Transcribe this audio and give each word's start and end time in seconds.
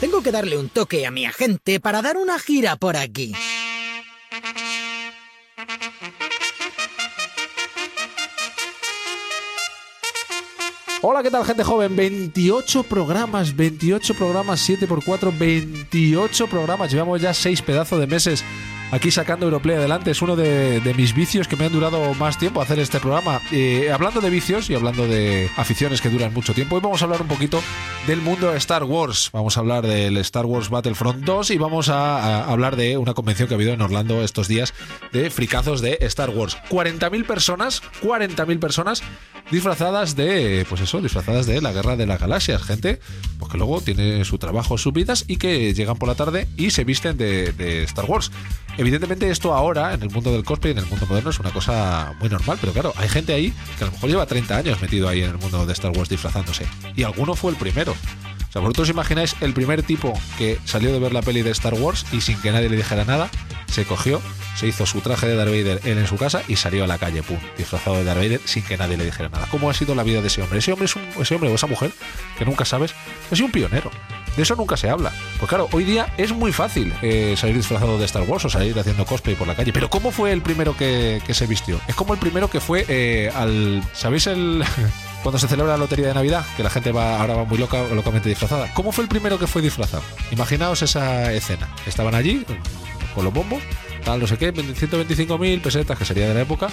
Tengo 0.00 0.22
que 0.22 0.30
darle 0.30 0.56
un 0.56 0.68
toque 0.68 1.06
a 1.06 1.10
mi 1.10 1.26
agente 1.26 1.80
para 1.80 2.00
dar 2.00 2.16
una 2.16 2.38
gira 2.38 2.76
por 2.76 2.96
aquí. 2.96 3.34
Hola, 11.02 11.22
¿qué 11.22 11.30
tal, 11.30 11.46
gente 11.46 11.64
joven? 11.64 11.96
28 11.96 12.82
programas, 12.82 13.56
28 13.56 14.12
programas, 14.12 14.68
7x4, 14.68 15.32
28 15.38 16.46
programas. 16.46 16.92
Llevamos 16.92 17.22
ya 17.22 17.32
6 17.32 17.62
pedazos 17.62 18.00
de 18.00 18.06
meses 18.06 18.44
aquí 18.90 19.10
sacando 19.10 19.46
Europlay 19.46 19.76
adelante. 19.76 20.10
Es 20.10 20.22
uno 20.22 20.36
de, 20.36 20.80
mis 20.96 21.14
vicios 21.14 21.48
que 21.48 21.56
me 21.56 21.66
han 21.66 21.72
durado 21.72 22.14
más 22.14 22.38
tiempo 22.38 22.60
hacer 22.60 22.78
este 22.78 23.00
programa. 23.00 23.40
Eh, 23.52 23.90
hablando 23.92 24.20
de 24.20 24.30
vicios 24.30 24.70
y 24.70 24.74
hablando 24.74 25.06
de 25.06 25.50
aficiones 25.56 26.00
que 26.00 26.08
duran 26.08 26.32
mucho 26.32 26.54
tiempo, 26.54 26.76
hoy 26.76 26.80
vamos 26.82 27.02
a 27.02 27.04
hablar 27.04 27.22
un 27.22 27.28
poquito 27.28 27.62
del 28.06 28.20
mundo 28.20 28.50
de 28.50 28.58
Star 28.58 28.84
Wars. 28.84 29.30
Vamos 29.32 29.56
a 29.56 29.60
hablar 29.60 29.86
del 29.86 30.16
Star 30.18 30.46
Wars 30.46 30.70
Battlefront 30.70 31.24
2 31.24 31.50
y 31.50 31.58
vamos 31.58 31.88
a, 31.88 32.44
hablar 32.44 32.76
de 32.76 32.96
una 32.96 33.14
convención 33.14 33.48
que 33.48 33.54
ha 33.54 33.56
habido 33.56 33.72
en 33.72 33.80
Orlando 33.80 34.22
estos 34.22 34.48
días 34.48 34.74
de 35.12 35.30
fricazos 35.30 35.80
de 35.80 35.98
Star 36.02 36.30
Wars. 36.30 36.56
40.000 36.70 37.26
personas, 37.26 37.82
40.000 38.02 38.58
personas 38.58 39.02
disfrazadas 39.50 40.16
de, 40.16 40.66
pues 40.68 40.80
eso, 40.80 41.00
disfrazadas 41.00 41.46
de 41.46 41.60
la 41.60 41.72
guerra 41.72 41.96
de 41.96 42.06
las 42.06 42.20
galaxias. 42.20 42.62
Gente, 42.62 43.00
pues 43.38 43.50
que 43.50 43.58
luego 43.58 43.80
tiene 43.80 44.24
su 44.24 44.38
trabajo, 44.38 44.78
sus 44.78 44.92
vidas 44.92 45.24
y 45.28 45.36
que 45.36 45.74
llegan 45.74 45.96
por 45.96 46.08
la 46.08 46.14
tarde 46.14 46.48
y 46.56 46.70
se 46.70 46.84
visten 46.84 47.16
de 47.16 47.84
Star 47.84 48.04
Wars. 48.06 48.30
Evidentemente 48.80 49.28
esto 49.28 49.52
ahora, 49.52 49.92
en 49.92 50.02
el 50.02 50.08
mundo 50.08 50.32
del 50.32 50.42
cosplay, 50.42 50.72
en 50.72 50.78
el 50.78 50.86
mundo 50.86 51.04
moderno, 51.06 51.28
es 51.28 51.38
una 51.38 51.50
cosa 51.50 52.14
muy 52.18 52.30
normal, 52.30 52.56
pero 52.58 52.72
claro, 52.72 52.94
hay 52.96 53.10
gente 53.10 53.34
ahí 53.34 53.52
que 53.76 53.84
a 53.84 53.88
lo 53.88 53.92
mejor 53.92 54.08
lleva 54.08 54.24
30 54.24 54.56
años 54.56 54.80
metido 54.80 55.06
ahí 55.06 55.22
en 55.22 55.32
el 55.32 55.36
mundo 55.36 55.66
de 55.66 55.72
Star 55.74 55.90
Wars 55.94 56.08
disfrazándose. 56.08 56.64
Y 56.96 57.02
alguno 57.02 57.34
fue 57.34 57.50
el 57.50 57.58
primero. 57.58 57.94
O 58.50 58.52
sea, 58.52 58.62
vosotros 58.62 58.88
imagináis 58.88 59.36
el 59.42 59.54
primer 59.54 59.84
tipo 59.84 60.12
que 60.36 60.58
salió 60.64 60.92
de 60.92 60.98
ver 60.98 61.12
la 61.12 61.22
peli 61.22 61.42
de 61.42 61.52
Star 61.52 61.74
Wars 61.74 62.04
y 62.10 62.20
sin 62.20 62.36
que 62.40 62.50
nadie 62.50 62.68
le 62.68 62.76
dijera 62.76 63.04
nada, 63.04 63.30
se 63.68 63.84
cogió, 63.84 64.20
se 64.56 64.66
hizo 64.66 64.86
su 64.86 65.00
traje 65.02 65.28
de 65.28 65.36
Darth 65.36 65.50
Vader 65.50 65.80
él 65.84 65.98
en 65.98 66.08
su 66.08 66.16
casa 66.16 66.42
y 66.48 66.56
salió 66.56 66.82
a 66.82 66.88
la 66.88 66.98
calle, 66.98 67.22
pum, 67.22 67.38
disfrazado 67.56 67.98
de 67.98 68.02
Darth 68.02 68.18
Vader 68.18 68.40
sin 68.44 68.64
que 68.64 68.76
nadie 68.76 68.96
le 68.96 69.04
dijera 69.04 69.28
nada. 69.28 69.46
¿Cómo 69.52 69.70
ha 69.70 69.74
sido 69.74 69.94
la 69.94 70.02
vida 70.02 70.20
de 70.20 70.26
ese 70.26 70.42
hombre? 70.42 70.58
Ese 70.58 70.72
hombre 70.72 70.86
es 70.86 70.96
un, 70.96 71.02
ese 71.20 71.36
hombre 71.36 71.48
o 71.48 71.54
esa 71.54 71.68
mujer 71.68 71.92
que 72.36 72.44
nunca 72.44 72.64
sabes, 72.64 72.92
ha 73.30 73.36
sido 73.36 73.46
un 73.46 73.52
pionero. 73.52 73.92
De 74.36 74.42
eso 74.42 74.56
nunca 74.56 74.76
se 74.76 74.90
habla. 74.90 75.12
Pues 75.38 75.48
claro, 75.48 75.68
hoy 75.70 75.84
día 75.84 76.12
es 76.16 76.32
muy 76.32 76.52
fácil 76.52 76.92
eh, 77.02 77.34
salir 77.36 77.56
disfrazado 77.56 77.98
de 77.98 78.04
Star 78.04 78.22
Wars 78.22 78.44
o 78.44 78.50
salir 78.50 78.76
haciendo 78.76 79.06
cosplay 79.06 79.36
por 79.36 79.46
la 79.46 79.54
calle. 79.54 79.72
Pero 79.72 79.88
¿cómo 79.90 80.10
fue 80.10 80.32
el 80.32 80.42
primero 80.42 80.76
que, 80.76 81.22
se 81.30 81.46
vistió? 81.46 81.80
Es 81.86 81.94
como 81.94 82.14
el 82.14 82.18
primero 82.18 82.50
que 82.50 82.58
fue 82.58 82.84
eh, 82.88 83.30
al... 83.32 83.82
¿Sabéis 83.92 84.26
el... 84.26 84.64
cuando 85.22 85.38
se 85.38 85.48
celebra 85.48 85.72
la 85.72 85.78
lotería 85.78 86.08
de 86.08 86.14
Navidad, 86.14 86.44
que 86.56 86.62
la 86.62 86.70
gente 86.70 86.92
va 86.92 87.20
ahora 87.20 87.34
va 87.34 87.44
muy 87.44 87.58
loca, 87.58 87.82
locamente 87.94 88.28
disfrazada. 88.28 88.72
¿Cómo 88.74 88.92
fue 88.92 89.04
el 89.04 89.08
primero 89.08 89.38
que 89.38 89.46
fue 89.46 89.62
disfrazado? 89.62 90.02
Imaginaos 90.30 90.82
esa 90.82 91.32
escena. 91.32 91.68
Estaban 91.86 92.14
allí 92.14 92.44
con 93.14 93.24
los 93.24 93.34
bombos, 93.34 93.62
tal, 94.04 94.20
no 94.20 94.26
sé 94.26 94.38
qué, 94.38 94.52
125.000 94.54 95.60
pesetas, 95.60 95.98
que 95.98 96.04
sería 96.04 96.28
de 96.28 96.34
la 96.34 96.40
época, 96.42 96.68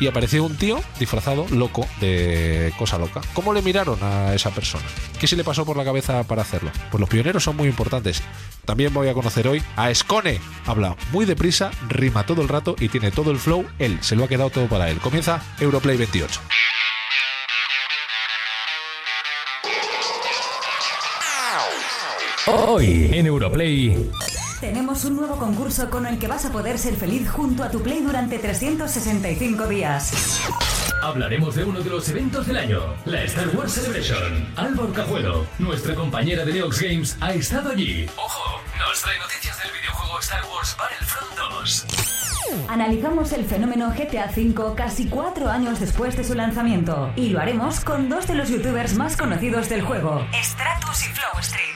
y 0.00 0.06
apareció 0.06 0.44
un 0.44 0.56
tío 0.56 0.82
disfrazado 0.98 1.46
loco 1.50 1.86
de 2.00 2.72
cosa 2.78 2.98
loca. 2.98 3.20
¿Cómo 3.34 3.52
le 3.52 3.62
miraron 3.62 3.98
a 4.02 4.34
esa 4.34 4.50
persona? 4.50 4.84
¿Qué 5.20 5.26
se 5.26 5.36
le 5.36 5.44
pasó 5.44 5.64
por 5.64 5.76
la 5.76 5.84
cabeza 5.84 6.22
para 6.24 6.42
hacerlo? 6.42 6.70
Pues 6.90 7.00
los 7.00 7.08
pioneros 7.08 7.44
son 7.44 7.56
muy 7.56 7.68
importantes. 7.68 8.22
También 8.64 8.92
voy 8.92 9.08
a 9.08 9.14
conocer 9.14 9.48
hoy 9.48 9.62
a 9.76 9.90
Escone. 9.90 10.40
Habla 10.66 10.96
muy 11.12 11.24
deprisa, 11.24 11.70
rima 11.88 12.26
todo 12.26 12.42
el 12.42 12.48
rato 12.48 12.76
y 12.78 12.88
tiene 12.88 13.10
todo 13.10 13.30
el 13.30 13.38
flow. 13.38 13.64
Él, 13.78 13.98
se 14.02 14.16
lo 14.16 14.24
ha 14.24 14.28
quedado 14.28 14.50
todo 14.50 14.66
para 14.66 14.90
él. 14.90 14.98
Comienza 14.98 15.42
Europlay 15.60 15.96
28. 15.96 16.40
Hoy 22.48 23.10
en 23.12 23.26
Europlay. 23.26 24.08
Tenemos 24.60 25.04
un 25.04 25.16
nuevo 25.16 25.36
concurso 25.36 25.90
con 25.90 26.06
el 26.06 26.16
que 26.16 26.28
vas 26.28 26.44
a 26.44 26.52
poder 26.52 26.78
ser 26.78 26.94
feliz 26.94 27.28
junto 27.28 27.64
a 27.64 27.70
tu 27.72 27.82
Play 27.82 28.02
durante 28.02 28.38
365 28.38 29.66
días. 29.66 30.42
Hablaremos 31.02 31.56
de 31.56 31.64
uno 31.64 31.80
de 31.80 31.90
los 31.90 32.08
eventos 32.08 32.46
del 32.46 32.58
año, 32.58 32.80
la 33.04 33.24
Star 33.24 33.48
Wars 33.48 33.72
Celebration. 33.72 34.46
Álvaro 34.54 34.92
Cajuelo, 34.92 35.46
nuestra 35.58 35.96
compañera 35.96 36.44
de 36.44 36.52
Neox 36.52 36.80
Games, 36.80 37.16
ha 37.20 37.34
estado 37.34 37.70
allí. 37.70 38.06
Ojo, 38.16 38.60
nos 38.78 39.02
trae 39.02 39.18
noticias 39.18 39.60
del 39.60 39.72
videojuego 39.72 40.20
Star 40.20 40.44
Wars 40.44 40.76
Battlefront 40.78 41.36
2. 41.50 41.86
Analizamos 42.68 43.32
el 43.32 43.44
fenómeno 43.44 43.90
GTA 43.90 44.30
V 44.36 44.74
casi 44.76 45.06
cuatro 45.06 45.50
años 45.50 45.80
después 45.80 46.16
de 46.16 46.22
su 46.22 46.34
lanzamiento. 46.34 47.12
Y 47.16 47.30
lo 47.30 47.40
haremos 47.40 47.80
con 47.80 48.08
dos 48.08 48.28
de 48.28 48.36
los 48.36 48.48
youtubers 48.50 48.94
más 48.94 49.16
conocidos 49.16 49.68
del 49.68 49.82
juego, 49.82 50.24
Stratus 50.32 51.06
y 51.06 51.12
Flow 51.12 51.40
Street. 51.40 51.75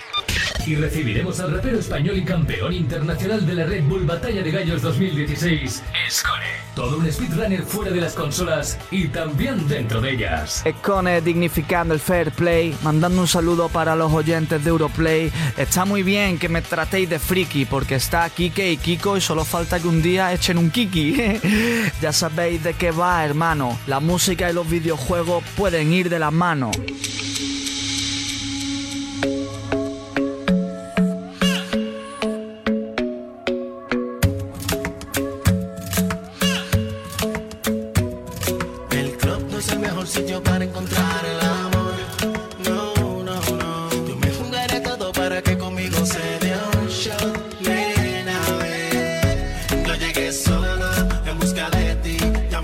Y 0.71 0.77
recibiremos 0.77 1.41
al 1.41 1.53
rapero 1.53 1.81
español 1.81 2.17
y 2.17 2.25
campeón 2.25 2.73
internacional 2.73 3.45
de 3.45 3.55
la 3.57 3.65
Red 3.65 3.83
Bull 3.89 4.05
Batalla 4.05 4.41
de 4.41 4.53
Gallos 4.53 4.83
2016, 4.83 5.83
Escone. 6.07 6.47
Todo 6.77 6.97
un 6.99 7.11
speedrunner 7.11 7.65
fuera 7.65 7.91
de 7.91 8.01
las 8.01 8.15
consolas 8.15 8.79
y 8.93 9.09
también 9.09 9.67
dentro 9.67 10.01
de 10.01 10.13
ellas. 10.13 10.63
Escone 10.65 11.23
dignificando 11.23 11.93
el 11.93 11.99
fair 11.99 12.31
play, 12.31 12.73
mandando 12.85 13.21
un 13.21 13.27
saludo 13.27 13.69
para 13.69 13.97
los 13.97 14.13
oyentes 14.13 14.63
de 14.63 14.71
Europlay. 14.71 15.33
Está 15.57 15.85
muy 15.85 16.05
bien 16.05 16.39
que 16.39 16.49
me 16.49 16.63
tratéis 16.63 17.11
de 17.11 17.19
friki 17.19 17.65
porque 17.65 17.97
está 17.97 18.31
Kike 18.31 18.71
y 18.71 18.77
Kiko 18.77 19.17
y 19.17 19.21
solo 19.21 19.45
falta 19.45 19.81
que 19.81 19.89
un 19.89 20.01
día 20.01 20.33
echen 20.33 20.57
un 20.57 20.71
Kiki. 20.71 21.41
ya 22.01 22.13
sabéis 22.13 22.63
de 22.63 22.75
qué 22.75 22.93
va, 22.93 23.25
hermano. 23.25 23.77
La 23.89 23.99
música 23.99 24.49
y 24.49 24.55
los 24.55 24.71
videojuegos 24.71 25.43
pueden 25.57 25.93
ir 25.93 26.09
de 26.09 26.21
la 26.21 26.31
mano. 26.31 26.71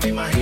Ya 0.07 0.13
me 0.13 0.36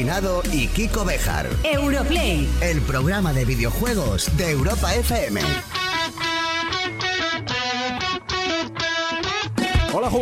Y 0.00 0.66
Kiko 0.68 1.04
Bejar. 1.04 1.46
Europlay. 1.62 2.48
El 2.62 2.80
programa 2.80 3.34
de 3.34 3.44
videojuegos 3.44 4.34
de 4.38 4.50
Europa 4.50 4.94
FM. 4.94 5.42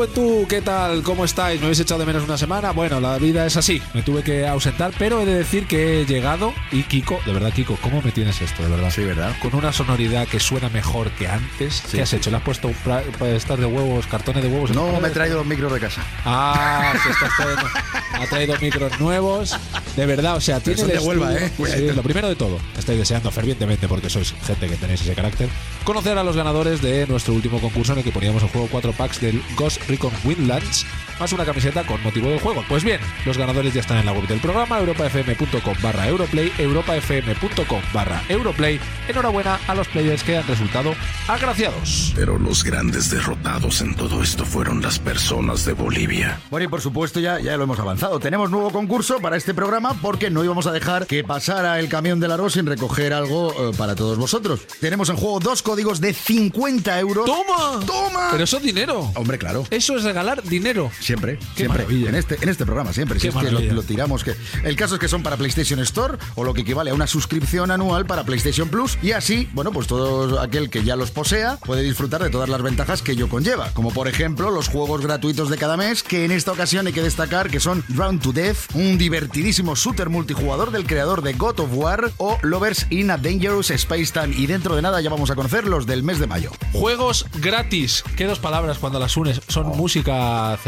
Juventud, 0.02 0.46
¿qué 0.46 0.62
tal? 0.62 1.02
¿Cómo 1.02 1.24
estáis? 1.24 1.58
¿Me 1.58 1.66
habéis 1.66 1.80
echado 1.80 1.98
de 1.98 2.06
menos 2.06 2.22
una 2.22 2.38
semana? 2.38 2.70
Bueno, 2.70 3.00
la 3.00 3.18
vida 3.18 3.44
es 3.46 3.56
así, 3.56 3.82
me 3.94 4.02
tuve 4.02 4.22
que 4.22 4.46
ausentar, 4.46 4.92
pero 4.96 5.20
he 5.22 5.26
de 5.26 5.34
decir 5.34 5.66
que 5.66 6.02
he 6.02 6.06
llegado 6.06 6.54
y 6.70 6.84
Kiko, 6.84 7.18
de 7.26 7.32
verdad 7.32 7.52
Kiko, 7.52 7.76
¿cómo 7.82 8.00
me 8.00 8.12
tienes 8.12 8.40
esto, 8.40 8.62
de 8.62 8.68
verdad? 8.68 8.92
Sí, 8.94 9.02
¿verdad? 9.02 9.34
Con 9.42 9.56
una 9.56 9.72
sonoridad 9.72 10.28
que 10.28 10.38
suena 10.38 10.68
mejor 10.68 11.10
que 11.10 11.26
antes. 11.26 11.82
¿Qué 11.90 12.00
has 12.02 12.12
hecho? 12.12 12.30
¿Le 12.30 12.36
has 12.36 12.44
puesto 12.44 12.70
estas 13.26 13.58
de 13.58 13.66
huevos, 13.66 14.06
cartones 14.06 14.44
de 14.44 14.48
huevos? 14.48 14.70
No 14.70 15.00
me 15.00 15.08
he 15.08 15.10
traído 15.10 15.38
los 15.38 15.46
micros 15.46 15.72
de 15.72 15.80
casa. 15.80 16.00
Ah, 16.24 16.92
se 17.02 17.10
está 17.10 17.26
trayendo- 17.36 17.68
ha 18.22 18.26
traído 18.28 18.54
micros 18.60 19.00
nuevos. 19.00 19.56
De 19.96 20.06
verdad, 20.06 20.36
o 20.36 20.40
sea, 20.40 20.60
tiene 20.60 20.84
de 20.84 20.98
Huelva, 21.00 21.34
¿eh? 21.34 21.50
Sí, 21.56 21.88
lo 21.92 22.04
primero 22.04 22.28
de 22.28 22.36
todo, 22.36 22.60
estoy 22.78 22.96
deseando 22.96 23.32
fervientemente, 23.32 23.88
porque 23.88 24.08
sois 24.08 24.32
gente 24.46 24.68
que 24.68 24.76
tenéis 24.76 25.00
ese 25.00 25.12
carácter, 25.14 25.48
conocer 25.82 26.16
a 26.16 26.22
los 26.22 26.36
ganadores 26.36 26.80
de 26.82 27.04
nuestro 27.08 27.34
último 27.34 27.60
concurso 27.60 27.92
en 27.94 27.98
el 27.98 28.04
que 28.04 28.12
poníamos 28.12 28.40
en 28.44 28.48
juego 28.50 28.68
cuatro 28.70 28.92
packs 28.92 29.20
del 29.20 29.42
Ghost 29.56 29.88
Recon 29.88 30.12
Windlands, 30.25 30.85
más 31.19 31.32
una 31.32 31.44
camiseta 31.44 31.85
con 31.85 32.03
motivo 32.03 32.29
del 32.29 32.41
juego. 32.41 32.65
Pues 32.69 32.85
bien, 32.85 33.00
los 33.25 33.37
ganadores 33.37 33.75
ya 33.75 33.81
están 33.81 33.99
en 33.99 34.06
la 34.06 34.12
web 34.12 34.26
del 34.26 34.41
programa, 34.41 34.79
europafm.com 34.79 35.75
barra 35.82 36.09
Europlay, 36.09 36.53
europafm.com 36.59 37.82
barra 37.93 38.23
Europlay. 38.29 38.81
Enhorabuena 39.09 39.59
a 39.67 39.75
los 39.75 39.88
players 39.88 40.23
que 40.23 40.37
han 40.37 40.47
resultado 40.47 40.94
agraciados. 41.26 42.12
Pero 42.15 42.38
los 42.38 42.65
grandes 42.65 43.11
derrotados 43.11 43.81
en 43.81 43.94
todo 43.94 44.23
esto 44.23 44.44
fueron 44.44 44.82
las 44.82 44.99
personas 44.99 45.65
de 45.65 45.73
Bolivia. 45.73 46.41
Bueno, 46.50 46.65
y 46.65 46.69
por 46.69 46.81
supuesto 46.81 47.20
ya, 47.20 47.41
ya 47.41 47.56
lo 47.56 47.65
hemos 47.65 47.79
avanzado. 47.79 48.19
Tenemos 48.20 48.50
nuevo 48.50 48.70
concurso 48.70 49.20
para 49.20 49.37
este 49.37 49.55
programa 49.55 49.94
porque 50.00 50.31
no 50.31 50.44
íbamos 50.44 50.67
a 50.67 50.73
dejar 50.73 51.06
que 51.06 51.25
pasara 51.25 51.79
el 51.79 51.88
camión 51.88 52.20
del 52.20 52.32
arroz 52.32 52.55
sin 52.55 52.67
recoger 52.67 53.12
algo 53.12 53.53
eh, 53.53 53.75
para 53.76 53.94
todos 53.94 54.19
vosotros. 54.19 54.61
Tenemos 54.81 55.09
en 55.09 55.17
juego 55.17 55.41
dos 55.41 55.62
códigos 55.62 56.00
de 56.00 56.12
50 56.12 56.99
euros. 57.00 57.26
¡Toma! 57.26 57.85
¡Toma! 57.87 58.29
Pero 58.32 58.44
eso 58.44 58.59
es 58.59 58.62
dinero. 58.62 59.11
Hombre, 59.15 59.38
claro. 59.38 59.65
Eso 59.70 59.97
es 59.97 60.05
regalar 60.05 60.43
dinero. 60.43 60.91
Siempre, 61.08 61.38
Qué 61.38 61.62
siempre. 61.62 61.84
maravilla. 61.84 62.10
En 62.10 62.16
este, 62.16 62.37
en 62.38 62.50
este 62.50 62.66
programa, 62.66 62.93
siempre. 62.93 63.19
Si 63.19 63.28
es 63.28 63.34
que 63.34 63.50
lo, 63.50 63.82
tiramos. 63.82 64.22
que 64.25 64.34
El 64.62 64.76
caso 64.76 64.96
es 64.96 65.00
que 65.00 65.08
son 65.08 65.22
para 65.22 65.38
PlayStation 65.38 65.81
Store 65.81 66.19
o 66.34 66.44
lo 66.44 66.52
que 66.52 66.60
equivale 66.60 66.90
a 66.90 66.94
una 66.94 67.06
suscripción 67.06 67.70
anual 67.70 68.05
para 68.05 68.25
PlayStation 68.25 68.69
Plus. 68.69 68.99
Y 69.02 69.12
así, 69.12 69.49
bueno, 69.55 69.72
pues 69.72 69.87
todo 69.87 70.38
aquel 70.38 70.69
que 70.69 70.84
ya 70.84 70.96
los 70.96 71.10
posea 71.10 71.56
puede 71.64 71.82
disfrutar 71.82 72.22
de 72.22 72.28
todas 72.28 72.50
las 72.50 72.60
ventajas 72.60 73.00
que 73.00 73.12
ello 73.12 73.31
conlleva. 73.31 73.70
Como 73.72 73.90
por 73.90 74.06
ejemplo 74.06 74.50
los 74.50 74.69
juegos 74.69 75.00
gratuitos 75.00 75.49
de 75.49 75.56
cada 75.56 75.78
mes, 75.78 76.02
que 76.02 76.26
en 76.26 76.31
esta 76.31 76.52
ocasión 76.52 76.87
hay 76.87 76.93
que 76.93 77.00
destacar 77.00 77.49
que 77.49 77.58
son 77.58 77.82
Drown 77.88 78.19
to 78.19 78.32
Death, 78.32 78.75
un 78.75 78.99
divertidísimo 78.99 79.76
shooter 79.76 80.10
multijugador 80.10 80.72
del 80.72 80.84
creador 80.84 81.22
de 81.22 81.32
God 81.32 81.60
of 81.60 81.70
War 81.72 82.12
o 82.19 82.37
Lovers 82.43 82.87
in 82.90 83.10
a 83.10 83.16
Dangerous 83.16 83.70
Space 83.70 84.12
Time. 84.12 84.34
Y 84.37 84.46
dentro 84.46 84.76
de 84.76 84.82
nada 84.82 85.00
ya 85.00 85.08
vamos 85.08 85.31
a 85.31 85.34
conocer 85.34 85.66
los 85.66 85.87
del 85.87 86.02
mes 86.02 86.19
de 86.19 86.26
mayo. 86.26 86.50
Juegos 86.75 87.25
gratis. 87.40 88.05
¿Qué 88.14 88.26
dos 88.26 88.40
palabras 88.40 88.76
cuando 88.76 88.99
las 89.00 89.16
unes? 89.16 89.40
Son 89.49 89.69
música 89.69 90.58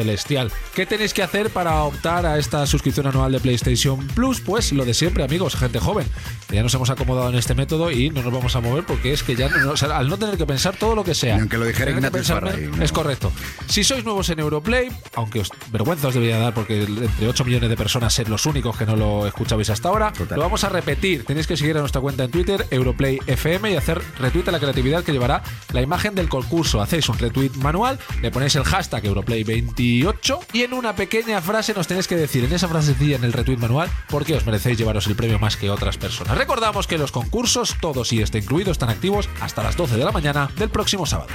¿Qué 0.74 0.86
tenéis 0.86 1.12
que 1.12 1.22
hacer 1.22 1.50
para 1.50 1.82
optar 1.82 2.24
a 2.24 2.38
esta 2.38 2.64
suscripción 2.66 3.06
anual 3.06 3.32
de 3.32 3.40
PlayStation 3.40 4.06
Plus? 4.08 4.40
Pues 4.40 4.72
lo 4.72 4.84
de 4.84 4.94
siempre, 4.94 5.24
amigos, 5.24 5.56
gente 5.56 5.78
joven. 5.80 6.06
Ya 6.50 6.62
nos 6.62 6.72
hemos 6.74 6.88
acomodado 6.90 7.28
en 7.30 7.34
este 7.36 7.54
método 7.54 7.90
y 7.90 8.10
no 8.10 8.22
nos 8.22 8.32
vamos 8.32 8.54
a 8.56 8.60
mover 8.60 8.84
porque 8.84 9.12
es 9.12 9.22
que 9.22 9.34
ya, 9.34 9.48
no- 9.48 9.72
o 9.72 9.76
sea, 9.76 9.96
al 9.96 10.08
no 10.08 10.16
tener 10.18 10.36
que 10.36 10.46
pensar 10.46 10.76
todo 10.76 10.94
lo 10.94 11.02
que 11.04 11.14
sea. 11.14 11.36
Aunque 11.36 11.58
lo 11.58 11.64
dijera 11.66 12.10
pensar- 12.10 12.40
Farray, 12.40 12.66
¿no? 12.68 12.82
Es 12.82 12.92
correcto. 12.92 13.32
Si 13.66 13.82
sois 13.84 14.04
nuevos 14.04 14.28
en 14.30 14.38
Europlay, 14.40 14.88
aunque 15.14 15.40
os 15.40 15.50
vergüenza 15.72 16.08
os 16.08 16.14
debería 16.14 16.38
dar 16.38 16.54
porque 16.54 16.82
entre 16.82 17.28
8 17.28 17.44
millones 17.44 17.68
de 17.68 17.76
personas 17.76 18.12
ser 18.14 18.28
los 18.28 18.46
únicos 18.46 18.76
que 18.76 18.86
no 18.86 18.96
lo 18.96 19.26
escuchabais 19.26 19.70
hasta 19.70 19.88
ahora, 19.88 20.12
Total. 20.12 20.36
lo 20.38 20.44
vamos 20.44 20.62
a 20.64 20.68
repetir. 20.68 21.24
Tenéis 21.24 21.46
que 21.46 21.56
seguir 21.56 21.76
a 21.76 21.80
nuestra 21.80 22.00
cuenta 22.00 22.24
en 22.24 22.30
Twitter, 22.30 22.66
Europlay 22.70 23.18
FM, 23.26 23.72
y 23.72 23.76
hacer 23.76 24.00
retweet 24.18 24.48
a 24.48 24.52
la 24.52 24.60
creatividad 24.60 25.02
que 25.04 25.12
llevará 25.12 25.42
la 25.72 25.82
imagen 25.82 26.14
del 26.14 26.28
concurso. 26.28 26.80
Hacéis 26.80 27.08
un 27.08 27.18
retweet 27.18 27.50
manual, 27.56 27.98
le 28.22 28.30
ponéis 28.30 28.54
el 28.56 28.64
hashtag 28.64 29.04
Europlay28 29.04 30.19
y 30.52 30.62
en 30.62 30.75
una 30.75 30.94
pequeña 30.94 31.40
frase 31.40 31.72
nos 31.75 31.87
tenéis 31.87 32.06
que 32.06 32.17
decir, 32.17 32.44
en 32.44 32.52
esa 32.52 32.69
frasecilla 32.69 33.17
en 33.17 33.25
el 33.25 33.32
retweet 33.32 33.56
manual, 33.56 33.90
por 34.08 34.25
qué 34.25 34.34
os 34.34 34.44
merecéis 34.44 34.78
llevaros 34.78 35.06
el 35.06 35.17
premio 35.17 35.38
más 35.38 35.56
que 35.56 35.70
otras 35.70 35.96
personas. 35.96 36.37
Recordamos 36.37 36.87
que 36.87 36.99
los 36.99 37.11
concursos, 37.11 37.76
todos 37.81 38.12
y 38.12 38.20
este 38.20 38.38
incluido, 38.38 38.70
están 38.70 38.90
activos 38.90 39.28
hasta 39.40 39.62
las 39.62 39.76
12 39.76 39.96
de 39.96 40.05
la 40.05 40.12
mañana 40.12 40.50
del 40.56 40.69
próximo 40.69 41.06
sábado. 41.06 41.31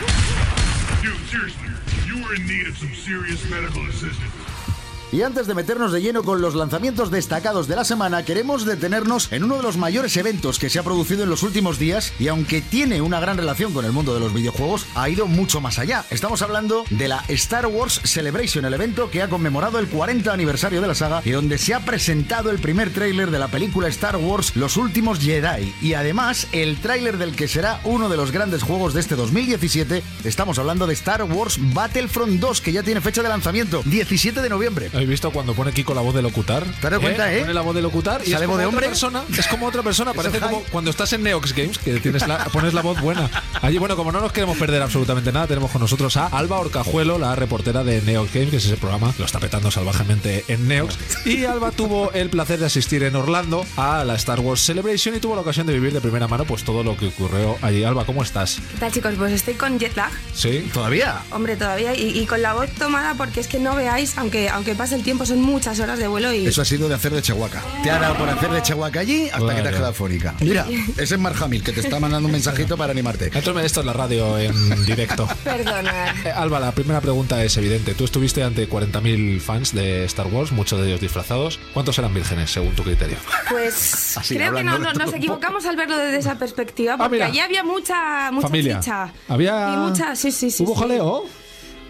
Y 5.16 5.22
antes 5.22 5.48
de 5.48 5.56
meternos 5.56 5.94
de 5.94 6.02
lleno 6.02 6.24
con 6.24 6.42
los 6.42 6.56
lanzamientos 6.56 7.10
destacados 7.10 7.70
de 7.70 7.78
la 7.78 7.86
semana, 7.86 8.26
queremos 8.26 8.66
detenernos 8.66 9.32
en 9.32 9.46
uno 9.46 9.56
de 9.56 9.64
los 9.64 9.78
mayores 9.78 10.18
eventos 10.18 10.60
que 10.60 10.70
se 10.70 10.78
ha 10.78 10.84
producido 10.84 11.24
en 11.24 11.30
los 11.30 11.42
últimos 11.42 11.80
días 11.80 12.12
y 12.20 12.28
aunque 12.28 12.62
tiene 12.62 13.00
una 13.00 13.22
gran 13.22 13.38
relación 13.38 13.72
con 13.72 13.86
el 13.86 13.94
mundo 13.94 14.14
de 14.14 14.20
los 14.20 14.34
videojuegos, 14.34 14.86
ha 14.94 15.08
ido 15.08 15.26
mucho 15.26 15.62
más 15.62 15.80
allá. 15.80 16.04
Estamos 16.10 16.42
hablando 16.42 16.84
de 16.90 17.08
la 17.08 17.24
Star 17.30 17.66
Wars 17.68 18.02
Celebration, 18.04 18.66
el 18.66 18.74
evento 18.74 19.10
que 19.10 19.22
ha 19.22 19.30
conmemorado 19.30 19.80
el 19.80 19.88
40 19.88 20.34
aniversario 20.34 20.82
de 20.82 20.88
la 20.88 20.96
saga 20.96 21.22
y 21.24 21.32
donde 21.32 21.60
se 21.60 21.74
ha 21.74 21.86
presentado 21.86 22.52
el 22.52 22.60
primer 22.60 22.90
tráiler 22.90 23.32
de 23.32 23.40
la 23.40 23.48
película 23.48 23.88
Star 23.88 24.18
Wars 24.18 24.54
Los 24.58 24.76
Últimos 24.76 25.20
Jedi 25.20 25.74
y 25.82 25.94
además 25.94 26.48
el 26.52 26.76
tráiler 26.82 27.18
del 27.18 27.38
que 27.38 27.48
será 27.48 27.80
uno 27.86 28.10
de 28.10 28.18
los 28.18 28.32
grandes 28.32 28.64
juegos 28.64 28.94
de 28.94 29.00
este 29.00 29.16
2017. 29.16 30.04
Estamos 30.26 30.60
hablando 30.60 30.86
de 30.88 30.94
Star 30.94 31.24
Wars 31.24 31.58
Battlefront 31.74 32.42
2 32.42 32.60
que 32.60 32.74
ya 32.74 32.84
tiene 32.84 33.00
fecha 33.00 33.24
de 33.24 33.30
lanzamiento, 33.30 33.82
17 33.86 34.42
de 34.42 34.50
noviembre. 34.50 34.90
¿Habéis 35.06 35.19
visto 35.22 35.30
cuando 35.30 35.54
pone 35.54 35.72
Kiko 35.72 35.94
la 35.94 36.02
voz 36.02 36.16
de 36.16 36.24
locutar? 36.24 36.63
¿Te 36.81 36.90
dado 36.90 37.00
cuenta, 37.00 37.31
eh? 37.31 37.42
Pone 37.42 37.54
la 37.54 37.62
voz 37.62 37.75
de 37.75 37.81
locutar 37.84 38.24
y 38.25 38.31
¿Sale 38.31 38.48
voz 38.48 38.57
de 38.57 38.66
otra 38.66 38.69
hombre? 38.75 38.88
persona. 38.88 39.24
Es 39.38 39.46
como 39.46 39.68
otra 39.68 39.84
persona. 39.84 40.16
Parece 40.16 40.40
como 40.40 40.63
cuando 40.72 40.90
estás 40.90 41.13
en 41.13 41.22
Neox 41.22 41.54
Games, 41.54 41.78
que 41.78 42.00
tienes 42.00 42.28
la, 42.28 42.46
pones 42.46 42.74
la 42.74 42.81
voz 42.81 43.00
buena. 43.00 43.30
Allí, 43.62 43.78
bueno, 43.78 43.96
como 43.96 44.12
no 44.12 44.19
nos 44.19 44.31
queremos 44.31 44.57
perder 44.57 44.81
absolutamente 44.81 45.31
nada, 45.31 45.46
tenemos 45.46 45.69
con 45.69 45.80
nosotros 45.81 46.18
a 46.18 46.25
Alba 46.25 46.57
Orcajuelo, 46.60 47.19
la 47.19 47.36
reportera 47.36 47.84
de 47.84 48.02
Neox 48.02 48.34
Games, 48.34 48.50
que 48.50 48.57
es 48.57 48.66
ese 48.66 48.78
programa, 48.78 49.13
lo 49.19 49.25
está 49.25 49.40
petando 49.40 49.69
salvajemente 49.69 50.44
en 50.48 50.68
Neox. 50.68 50.98
Y 51.28 51.46
Alba 51.46 51.69
tuvo 51.69 52.12
el 52.13 52.31
placer 52.31 52.57
de 52.60 52.66
asistir 52.66 53.04
en 53.04 53.16
Orlando 53.16 53.63
a 53.78 54.04
la 54.06 54.16
Star 54.16 54.40
Wars 54.40 54.62
Celebration 54.62 55.13
y 55.16 55.19
tuvo 55.19 55.36
la 55.36 55.42
ocasión 55.42 55.68
de 55.68 55.74
vivir 55.74 55.94
de 55.94 56.02
primera 56.02 56.28
mano 56.28 56.46
pues 56.46 56.63
todo 56.63 56.84
lo 56.84 56.98
que 56.98 57.10
ocurrió 57.10 57.60
allí. 57.62 57.84
Alba, 57.84 58.06
¿cómo 58.06 58.24
estás? 58.24 58.60
¿Qué 58.72 58.80
tal 58.80 58.92
chicos? 58.92 59.13
Pues 59.19 59.34
estoy 59.34 59.54
con 59.54 59.78
jet 59.78 59.96
lag, 59.96 60.10
¿Sí? 60.34 60.68
¿Todavía? 60.74 61.22
hombre, 61.31 61.56
todavía, 61.57 61.94
y, 61.94 62.18
y 62.19 62.25
con 62.25 62.42
la 62.42 62.54
voz 62.54 62.72
tomada 62.72 63.13
porque 63.13 63.40
es 63.40 63.48
que 63.48 63.60
no 63.60 63.75
veáis, 63.75 64.18
aunque, 64.18 64.50
aunque 64.50 64.74
pase 64.74 64.85
el 64.92 65.04
tiempo, 65.04 65.26
son 65.26 65.42
muchas 65.42 65.80
horas 65.80 66.00
de 66.00 66.08
vuelo 66.08 66.34
y... 66.34 66.46
Eso 66.48 66.62
ha 66.62 66.66
sido 66.66 66.88
de 66.90 66.96
hacer 66.96 67.14
de 67.14 67.22
Chihuahua. 67.22 67.62
Te 67.84 67.90
ha 67.92 68.00
dado 68.00 68.16
por 68.18 68.30
hacer 68.30 68.50
de 68.52 68.62
Chihuahua 68.62 69.00
allí 69.00 69.30
hasta 69.30 69.56
que 69.56 69.62
te 69.62 69.68
has 69.70 69.76
quedado 69.76 69.94
fónica. 69.94 70.34
Mira, 70.42 70.66
ese 70.98 71.16
es 71.16 71.20
Mark 71.20 71.36
Hamill 71.42 71.64
que 71.64 71.72
te 71.72 71.82
está 71.82 72.00
mandando 72.00 72.28
un 72.28 72.32
mensajito 72.32 72.78
para 72.78 72.92
animarte. 72.92 73.32
Entonces, 73.34 73.66
esto 73.66 73.80
es 73.82 73.86
la 73.86 73.94
radio 73.94 74.38
en 74.38 74.86
directo. 74.86 75.28
Perdonad. 75.44 76.16
Eh, 76.26 76.32
Alba, 76.32 76.60
la 76.60 76.72
primera 76.72 77.02
pregunta 77.02 77.44
es 77.44 77.56
evidente. 77.58 77.94
Tú 77.94 78.06
estuviste 78.06 78.44
ante 78.44 78.70
40.000 78.70 79.40
fans 79.40 79.74
de 79.74 80.06
Star 80.06 80.28
Wars, 80.28 80.52
muchos 80.52 80.80
de 80.82 80.88
ellos 80.88 81.02
disfrazados. 81.02 81.60
¿Cuántos 81.74 81.98
eran 82.00 82.14
vírgenes, 82.14 82.52
según 82.52 82.74
tu 82.76 82.84
criterio? 82.84 83.18
Pues 83.50 84.18
Así, 84.18 84.36
creo 84.36 84.54
que 84.54 84.64
no, 84.64 84.78
nos 84.80 85.14
equivocamos 85.14 85.66
al 85.66 85.76
verlo 85.76 85.98
desde 85.98 86.18
esa 86.18 86.36
perspectiva, 86.38 86.94
Ah, 86.94 87.08
porque 87.08 87.24
allí 87.24 87.40
había 87.40 87.64
mucha, 87.64 88.31
mucha 88.31 88.48
Familia. 88.48 88.80
chicha. 88.80 89.12
Había... 89.28 89.74
Y 89.74 89.78
muchas, 89.78 90.18
sí, 90.20 90.31
sí, 90.31 90.52
sí. 90.52 90.64
¿Hubo 90.64 90.74
sí. 90.76 90.80
jaleo? 90.81 91.26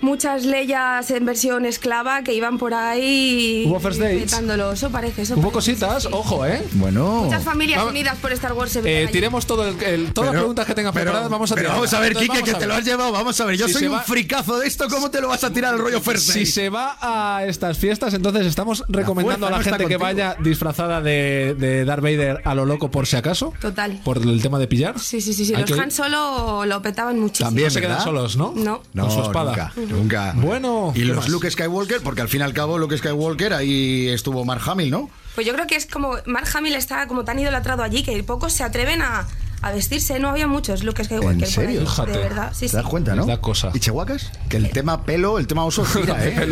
Muchas 0.01 0.45
leyas 0.45 1.09
en 1.09 1.25
versión 1.25 1.65
esclava 1.65 2.21
que 2.24 2.33
iban 2.33 2.57
por 2.57 2.74
ahí... 2.74 3.63
¿Hubo 3.67 3.79
first 3.79 4.00
dates? 4.00 4.24
petándolo. 4.31 4.72
Eso 4.74 4.89
parece, 4.91 5.24
eso 5.24 5.34
Hubo 5.34 5.41
parece, 5.51 5.53
cositas, 5.53 6.03
sí, 6.03 6.10
sí. 6.10 6.13
ojo, 6.15 6.46
¿eh? 6.46 6.62
Bueno. 6.74 7.24
Muchas 7.24 7.43
familias 7.43 7.77
Vamos- 7.79 7.91
unidas 7.91 8.17
por 8.19 8.31
Star 8.34 8.53
Wars 8.53 8.72
se 8.72 8.81
Eh, 9.03 9.08
tiremos 9.08 9.48
todo 9.48 9.67
el, 9.67 9.81
el- 9.81 10.13
todas 10.13 10.31
las 10.31 10.39
preguntas 10.41 10.65
que 10.67 10.75
tengas 10.75 10.93
pero- 10.93 11.05
preparadas, 11.05 11.29
vamos 11.31 11.51
a 11.51 11.55
tirar. 11.55 11.72
vamos 11.72 11.93
a 11.93 12.00
ver, 12.00 12.08
Entonces, 12.10 12.29
Quique, 12.29 12.39
vamos 12.41 12.53
que 12.53 12.60
te 12.60 12.67
lo 12.67 12.74
has 12.75 12.86
llevado. 12.86 13.12
Vamos 13.13 13.41
a 13.41 13.46
ver, 13.46 13.58
yo 13.58 13.67
Si 13.67 13.74
soy 13.74 13.88
un 13.88 13.93
va- 13.96 14.01
fricazo 14.03 14.60
de 14.60 14.67
esto. 14.67 14.88
¿Cómo 14.89 15.10
te 15.10 15.22
lo 15.22 15.27
vas 15.29 15.43
a 15.43 15.51
tirar 15.51 15.74
al 15.74 15.79
rollo 15.79 16.00
first 16.01 16.29
Si 16.31 16.46
se 16.46 16.69
va 16.69 16.98
a 17.01 17.46
estas 17.46 17.77
fiestas, 17.77 18.13
entonces 18.13 18.46
estamos 18.46 18.84
recomendando 18.88 19.48
a 19.48 19.50
la 19.51 19.58
no 19.58 19.63
gente 19.63 19.86
que 19.88 19.98
vaya 19.98 20.36
disfrazada 20.39 21.01
de, 21.01 21.55
de 21.58 21.84
Darth 21.86 22.03
Vader 22.03 22.41
a 22.46 22.53
lo 22.53 22.65
loco 22.65 22.91
por 22.91 23.08
si 23.08 23.15
acaso. 23.15 23.53
Total. 23.60 24.00
Por 24.03 24.17
el 24.17 24.41
tema 24.41 24.60
de 24.60 24.67
pillar. 24.67 25.00
Sí, 25.00 25.19
sí, 25.22 25.34
sí, 25.34 25.46
sí. 25.46 25.53
Los 25.55 25.63
que- 25.72 25.79
Han 25.79 25.91
Solo 25.91 26.65
lo 26.65 26.81
petaban 26.81 27.19
muchísimo. 27.19 27.48
También, 27.48 27.67
No 27.67 27.72
se 27.72 27.81
quedan 27.81 28.01
solos, 28.03 28.36
¿no? 28.38 28.53
No. 28.55 28.81
No, 28.93 29.03
Con 29.08 29.12
su 29.12 29.22
espada. 29.22 29.51
nunca, 29.51 29.74
nunca. 29.88 30.34
Bueno, 30.36 30.92
Y 30.96 31.00
¿qué 31.00 31.06
los 31.06 31.18
más? 31.18 31.30
Luke 31.30 31.50
Skywalker, 31.50 32.01
porque 32.01 32.22
al 32.22 32.30
fin 32.30 32.42
y 32.42 32.44
al 32.44 32.54
cabo 32.54 32.77
Luke 32.77 32.98
Skywalker 32.98 33.54
ahí 33.54 34.08
estuvo 34.10 34.44
Mark 34.46 34.62
Hamill, 34.65 34.92
¿no? 34.92 35.10
Pues 35.36 35.46
yo 35.46 35.54
creo 35.54 35.68
que 35.68 35.75
es 35.75 35.86
como 35.86 36.15
Mark 36.25 36.48
Hamill 36.54 36.75
está 36.75 37.08
como 37.08 37.24
tan 37.25 37.38
idolatrado 37.39 37.84
allí 37.84 38.04
que 38.04 38.22
pocos 38.24 38.54
se 38.54 38.63
atreven 38.63 39.01
a, 39.01 39.27
a 39.62 39.72
vestirse. 39.72 40.18
No 40.20 40.30
había 40.30 40.48
muchos 40.48 40.84
Luke 40.84 41.04
Skywalker 41.04 41.34
¿En 41.34 41.39
por 41.39 41.48
serio? 41.50 41.80
ahí, 41.82 41.86
Fíjate. 41.86 42.12
de 42.12 42.18
verdad. 42.20 42.51
Sí, 42.54 42.62
¿Te 42.62 42.70
sí. 42.70 42.75
das 42.77 42.86
cuenta, 42.86 43.15
no? 43.15 43.25
Da 43.25 43.42
cosa. 43.42 43.72
¿Y 43.74 43.80
chihuahuas? 43.80 44.32
Que 44.48 44.56
el 44.58 44.70
tema 44.70 45.04
pelo, 45.04 45.38
el 45.38 45.48
tema 45.48 45.65
oso 45.65 45.84
gira, 45.84 46.15
¿eh? 46.25 46.48